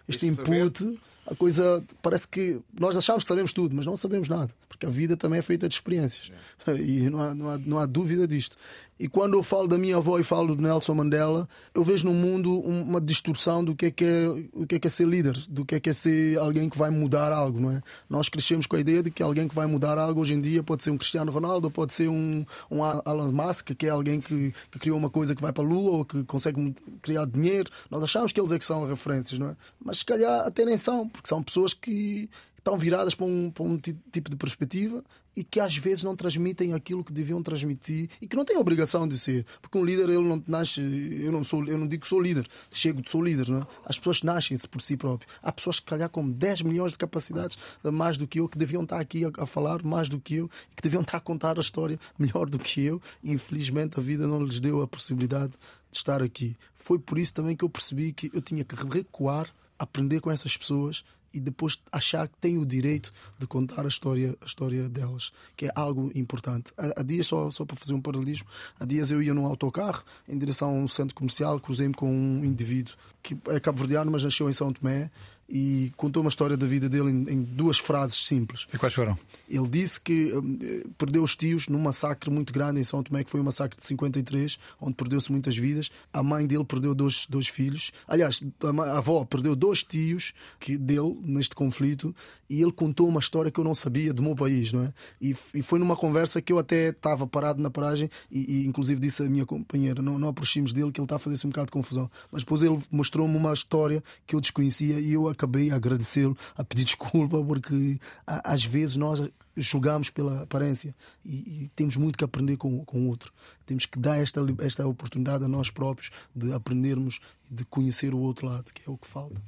este 0.06 0.28
input, 0.28 0.78
saber. 0.78 1.00
a 1.26 1.34
coisa 1.34 1.82
parece 2.02 2.28
que 2.28 2.60
nós 2.78 2.98
achamos 2.98 3.24
que 3.24 3.30
sabemos 3.30 3.54
tudo, 3.54 3.74
mas 3.74 3.86
não 3.86 3.96
sabemos 3.96 4.28
nada, 4.28 4.54
porque 4.68 4.86
a 4.86 4.90
vida 4.90 5.16
também 5.16 5.40
é 5.40 5.42
feita 5.42 5.70
de 5.70 5.76
experiências. 5.76 6.30
É. 6.68 6.74
E 6.84 7.10
não 7.10 7.22
há, 7.22 7.34
não, 7.34 7.50
há, 7.50 7.58
não 7.58 7.80
há 7.80 7.86
dúvida 7.86 8.28
disto. 8.28 8.58
E 9.00 9.08
quando 9.08 9.34
eu 9.34 9.44
falo 9.44 9.68
da 9.68 9.78
minha 9.78 9.98
avó 9.98 10.20
e 10.20 10.24
falo 10.24 10.56
de 10.56 10.62
Nelson 10.62 10.94
Mandela, 10.94 11.50
eu 11.74 11.84
vejo 11.84 12.06
no 12.06 12.14
mundo 12.14 12.60
uma 12.62 13.02
distorção 13.02 13.64
do 13.64 13.76
que 13.76 13.88
é 13.88 13.92
que 13.92 14.06
é, 14.06 14.28
o 14.54 14.68
que 14.68 14.76
é, 14.76 14.80
que 14.80 14.88
é 14.88 14.90
ser 14.90 15.08
líder, 15.08 15.34
do 15.50 15.66
que 15.66 15.76
é 15.76 15.80
que 15.80 15.90
é 15.90 15.94
ser 15.94 16.38
alguém 16.38 16.70
que 16.70 16.78
vai 16.78 16.90
mudar 16.90 17.32
algo, 17.32 17.60
não 17.60 17.72
é? 17.72 17.82
Nós 18.08 18.30
crescemos 18.30 18.68
com 18.68 18.76
a 18.76 18.80
ideia 18.80 19.02
de 19.02 19.10
que 19.10 19.24
alguém 19.24 19.48
que 19.48 19.56
vai 19.56 19.66
mudar 19.66 19.98
algo 19.98 20.22
hoje 20.22 20.36
em 20.36 20.42
dia 20.42 20.62
pode 20.62 20.84
ser 20.84 20.92
um 20.92 20.98
Cristiano 20.98 21.32
Ronaldo, 21.32 21.72
pode 21.72 21.94
ser 21.94 22.08
um, 22.08 22.46
um 22.70 22.80
Elon 23.06 23.32
Musk, 23.32 23.72
que 23.72 23.88
é 23.88 23.90
alguém 23.90 24.22
que, 24.22 24.54
que 24.72 24.80
criou 24.80 24.98
uma 24.98 25.10
coisa 25.10 25.36
que 25.36 25.42
vai 25.42 25.52
para 25.52 25.64
a 25.64 25.68
Lua 25.68 25.98
ou 25.98 26.06
que 26.06 26.24
consegue 26.24 26.76
criar 27.02 27.26
dinheiro. 27.26 27.72
Nós 27.90 28.04
achamos 28.04 28.32
que 28.32 28.40
eles 28.40 28.52
é 28.52 28.60
que 28.60 28.66
são 28.66 28.88
referências, 28.88 29.40
não 29.40 29.50
é? 29.50 29.56
Mas 29.84 30.00
se 30.00 30.06
calhar 30.06 30.46
até 30.46 30.66
nem 30.66 30.78
são, 30.78 31.10
porque 31.10 31.28
são 31.28 31.42
pessoas 31.42 31.74
que 31.74 32.30
estão 32.58 32.78
viradas 32.78 33.14
para 33.16 33.26
um, 33.26 33.52
para 33.52 33.64
um 33.64 33.78
tipo 33.78 34.30
de 34.30 34.38
perspectiva 34.38 35.04
e 35.36 35.44
que 35.44 35.60
às 35.60 35.76
vezes 35.76 36.04
não 36.04 36.16
transmitem 36.16 36.74
aquilo 36.74 37.04
que 37.04 37.12
deviam 37.12 37.42
transmitir 37.42 38.10
e 38.22 38.28
que 38.28 38.36
não 38.36 38.46
têm 38.46 38.58
obrigação 38.58 39.08
de 39.08 39.18
ser. 39.18 39.46
Porque 39.62 39.78
um 39.78 39.84
líder, 39.86 40.10
ele 40.10 40.24
não 40.24 40.44
nasce, 40.48 40.82
eu 41.24 41.32
não, 41.32 41.44
sou, 41.44 41.66
eu 41.66 41.78
não 41.78 41.88
digo 41.88 42.04
que 42.04 42.08
sou 42.08 42.22
líder, 42.22 42.48
chego 42.72 43.02
de 43.02 43.10
sou 43.10 43.24
líder, 43.24 43.50
não 43.50 43.62
é? 43.62 43.68
As 43.86 43.98
pessoas 43.98 44.24
nascem-se 44.24 44.68
por 44.68 44.82
si 44.82 44.96
próprios. 44.96 45.32
Há 45.42 45.52
pessoas 45.52 45.80
que, 45.80 45.86
calhar, 45.86 46.10
com 46.10 46.30
10 46.30 46.62
milhões 46.62 46.92
de 46.92 46.98
capacidades, 46.98 47.58
mais 47.84 48.18
do 48.18 48.28
que 48.28 48.40
eu, 48.40 48.48
que 48.48 48.58
deviam 48.58 48.84
estar 48.84 49.00
aqui 49.00 49.26
a, 49.26 49.32
a 49.40 49.46
falar 49.46 49.84
mais 49.84 50.10
do 50.10 50.20
que 50.20 50.36
eu, 50.36 50.50
que 50.76 50.84
deviam 50.84 51.02
estar 51.02 51.18
a 51.18 51.22
contar 51.22 51.58
a 51.58 51.62
história 51.62 52.00
melhor 52.18 52.50
do 52.50 52.60
que 52.60 52.82
eu, 52.82 53.02
e 53.24 53.32
infelizmente 53.32 54.00
a 54.00 54.04
vida 54.04 54.28
não 54.28 54.44
lhes 54.44 54.60
deu 54.60 54.82
a 54.82 54.88
possibilidade 54.88 55.54
de 55.92 55.98
estar 55.98 56.22
aqui. 56.22 56.56
Foi 56.76 57.00
por 57.00 57.18
isso 57.18 57.34
também 57.34 57.56
que 57.56 57.64
eu 57.64 57.70
percebi 57.70 58.12
que 58.12 58.30
eu 58.34 58.42
tinha 58.42 58.64
que 58.64 58.76
recuar, 58.76 59.50
aprender 59.78 60.20
com 60.20 60.32
essas 60.32 60.56
pessoas 60.56 61.04
e 61.34 61.40
depois 61.40 61.82
achar 61.92 62.28
que 62.28 62.38
tem 62.38 62.58
o 62.58 62.66
direito 62.66 63.12
de 63.40 63.48
contar 63.48 63.86
a 63.86 63.88
história, 63.88 64.38
a 64.42 64.46
história 64.46 64.88
delas, 64.88 65.32
que 65.56 65.66
é 65.66 65.72
algo 65.76 66.12
importante. 66.16 66.72
Há, 66.78 67.02
há 67.02 67.04
dias, 67.04 67.28
só, 67.28 67.50
só 67.50 67.66
para 67.66 67.76
fazer 67.76 67.94
um 67.94 68.02
paralelismo, 68.02 68.48
há 68.80 68.86
dias 68.86 69.12
eu 69.12 69.22
ia 69.22 69.34
num 69.34 69.46
autocarro 69.46 70.04
em 70.28 70.38
direção 70.38 70.70
a 70.70 70.74
um 70.74 70.88
centro 70.88 71.16
comercial, 71.16 71.60
cruzei-me 71.60 71.94
com 71.94 72.10
um 72.10 72.44
indivíduo 72.44 72.94
que 73.22 73.38
é 73.50 73.60
cabo-verdiano, 73.60 74.12
mas 74.12 74.24
nasceu 74.24 74.50
em 74.50 74.54
São 74.54 74.74
Tomé 74.74 75.10
e 75.48 75.92
contou 75.98 76.22
uma 76.22 76.30
história 76.30 76.56
da 76.56 76.66
vida 76.66 76.90
dele 76.90 77.12
em, 77.12 77.30
em, 77.30 77.44
duas 77.44 77.78
frases 77.78 78.26
simples. 78.26 78.68
E 78.74 78.78
quais 78.78 78.94
foram? 78.94 79.18
Ele 79.50 79.68
disse 79.68 80.00
que 80.00 80.34
um, 80.34 80.58
perdeu 80.98 81.24
os 81.24 81.36
tios 81.36 81.68
num 81.68 81.80
massacre 81.80 82.30
muito 82.30 82.54
grande 82.54 82.80
em 82.80 82.84
São 82.84 83.04
Tomé, 83.04 83.24
que 83.24 83.30
foi 83.30 83.40
um 83.40 83.44
massacre 83.44 83.80
de 83.80 83.86
53, 83.86 84.58
onde 84.80 84.96
perdeu-se 84.96 85.32
muitas 85.32 85.56
vidas. 85.56 85.90
A 86.12 86.24
mãe 86.24 86.48
dele 86.48 86.64
perdeu 86.64 86.96
dois, 86.96 87.26
dois 87.30 87.48
filhos. 87.48 87.92
Aliás, 88.08 88.44
a, 88.64 88.98
avó 88.98 89.26
perdeu 89.26 89.56
dois 89.56 89.84
tios 89.84 90.34
que, 90.60 90.78
dele 90.78 91.18
neste 91.24 91.56
conflito 91.56 92.16
e 92.50 92.62
ele 92.62 92.72
contou 92.72 93.08
uma 93.08 93.20
história 93.20 93.52
que 93.52 93.60
eu 93.60 93.64
não 93.64 93.74
sabia 93.74 94.14
do 94.14 94.22
meu 94.22 94.36
país, 94.36 94.72
não 94.72 94.84
é? 94.84 94.94
E, 95.20 95.36
e 95.56 95.62
foi 95.62 95.80
numa 95.80 95.96
conversa 95.96 96.42
que 96.42 96.54
eu 96.54 96.60
até 96.60 96.90
estava 96.90 97.26
parado 97.26 97.62
na 97.62 97.70
paragem 97.70 98.10
e, 98.32 98.62
e, 98.62 98.68
inclusive 98.68 99.02
disse 99.02 99.24
à 99.24 99.30
minha 99.30 99.46
companheira: 99.46 100.02
não, 100.02 100.20
não 100.20 100.30
aproximos 100.30 100.72
dele, 100.72 100.92
que 100.92 101.00
ele 101.00 101.06
está 101.06 101.16
a 101.16 101.20
fazer-se 101.20 101.48
um 101.48 101.50
bocado 101.50 101.68
de 101.68 101.72
confusão. 101.72 102.10
Mas 102.32 102.44
depois 102.44 102.62
ele 102.62 102.80
mostrou-me 102.92 103.36
uma 103.36 103.54
história 103.54 104.04
que 104.28 104.36
eu 104.36 104.42
desconhecia 104.42 105.00
e 105.00 105.14
eu 105.14 105.28
acabei 105.34 105.72
a 105.72 105.76
agradecê-lo, 105.76 106.38
a 106.56 106.64
pedir 106.64 106.86
desculpa, 106.86 107.44
porque 107.44 108.00
às 108.26 108.64
vezes 108.64 108.96
nós 108.96 109.30
julgamos 109.56 110.10
pela 110.10 110.44
aparência 110.44 110.96
e, 111.24 111.36
e, 111.36 111.70
temos 111.76 111.96
muito 111.96 112.18
que 112.18 112.24
aprender 112.24 112.58
com, 112.58 112.84
com 112.86 113.06
o 113.06 113.08
outro. 113.08 113.32
Temos 113.66 113.86
que 113.86 114.00
dar 114.00 114.18
esta, 114.18 114.42
esta 114.60 114.88
oportunidade 114.88 115.44
a 115.44 115.48
nós 115.48 115.70
próprios 115.70 116.10
de 116.36 116.54
aprendermos 116.54 117.20
e 117.50 117.54
de 117.54 117.66
conhecer 117.66 118.14
o 118.14 118.20
outro 118.20 118.48
lado, 118.48 118.74
que 118.74 118.82
é 118.88 118.92
o 118.92 118.98
que 118.98 119.08
falta. 119.08 119.42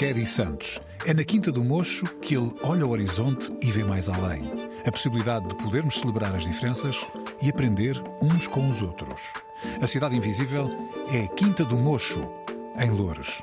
Kerry 0.00 0.26
Santos. 0.26 0.80
É 1.04 1.12
na 1.12 1.22
Quinta 1.22 1.52
do 1.52 1.62
Mocho 1.62 2.06
que 2.20 2.34
ele 2.34 2.50
olha 2.62 2.86
o 2.86 2.90
horizonte 2.90 3.52
e 3.62 3.70
vê 3.70 3.84
mais 3.84 4.08
além. 4.08 4.50
A 4.86 4.90
possibilidade 4.90 5.46
de 5.48 5.54
podermos 5.56 5.96
celebrar 5.96 6.34
as 6.34 6.44
diferenças 6.44 6.96
e 7.42 7.50
aprender 7.50 8.00
uns 8.22 8.46
com 8.46 8.70
os 8.70 8.80
outros. 8.80 9.20
A 9.78 9.86
Cidade 9.86 10.16
Invisível 10.16 10.70
é 11.12 11.24
a 11.24 11.28
Quinta 11.28 11.66
do 11.66 11.76
Mocho, 11.76 12.26
em 12.78 12.90
Loures. 12.90 13.42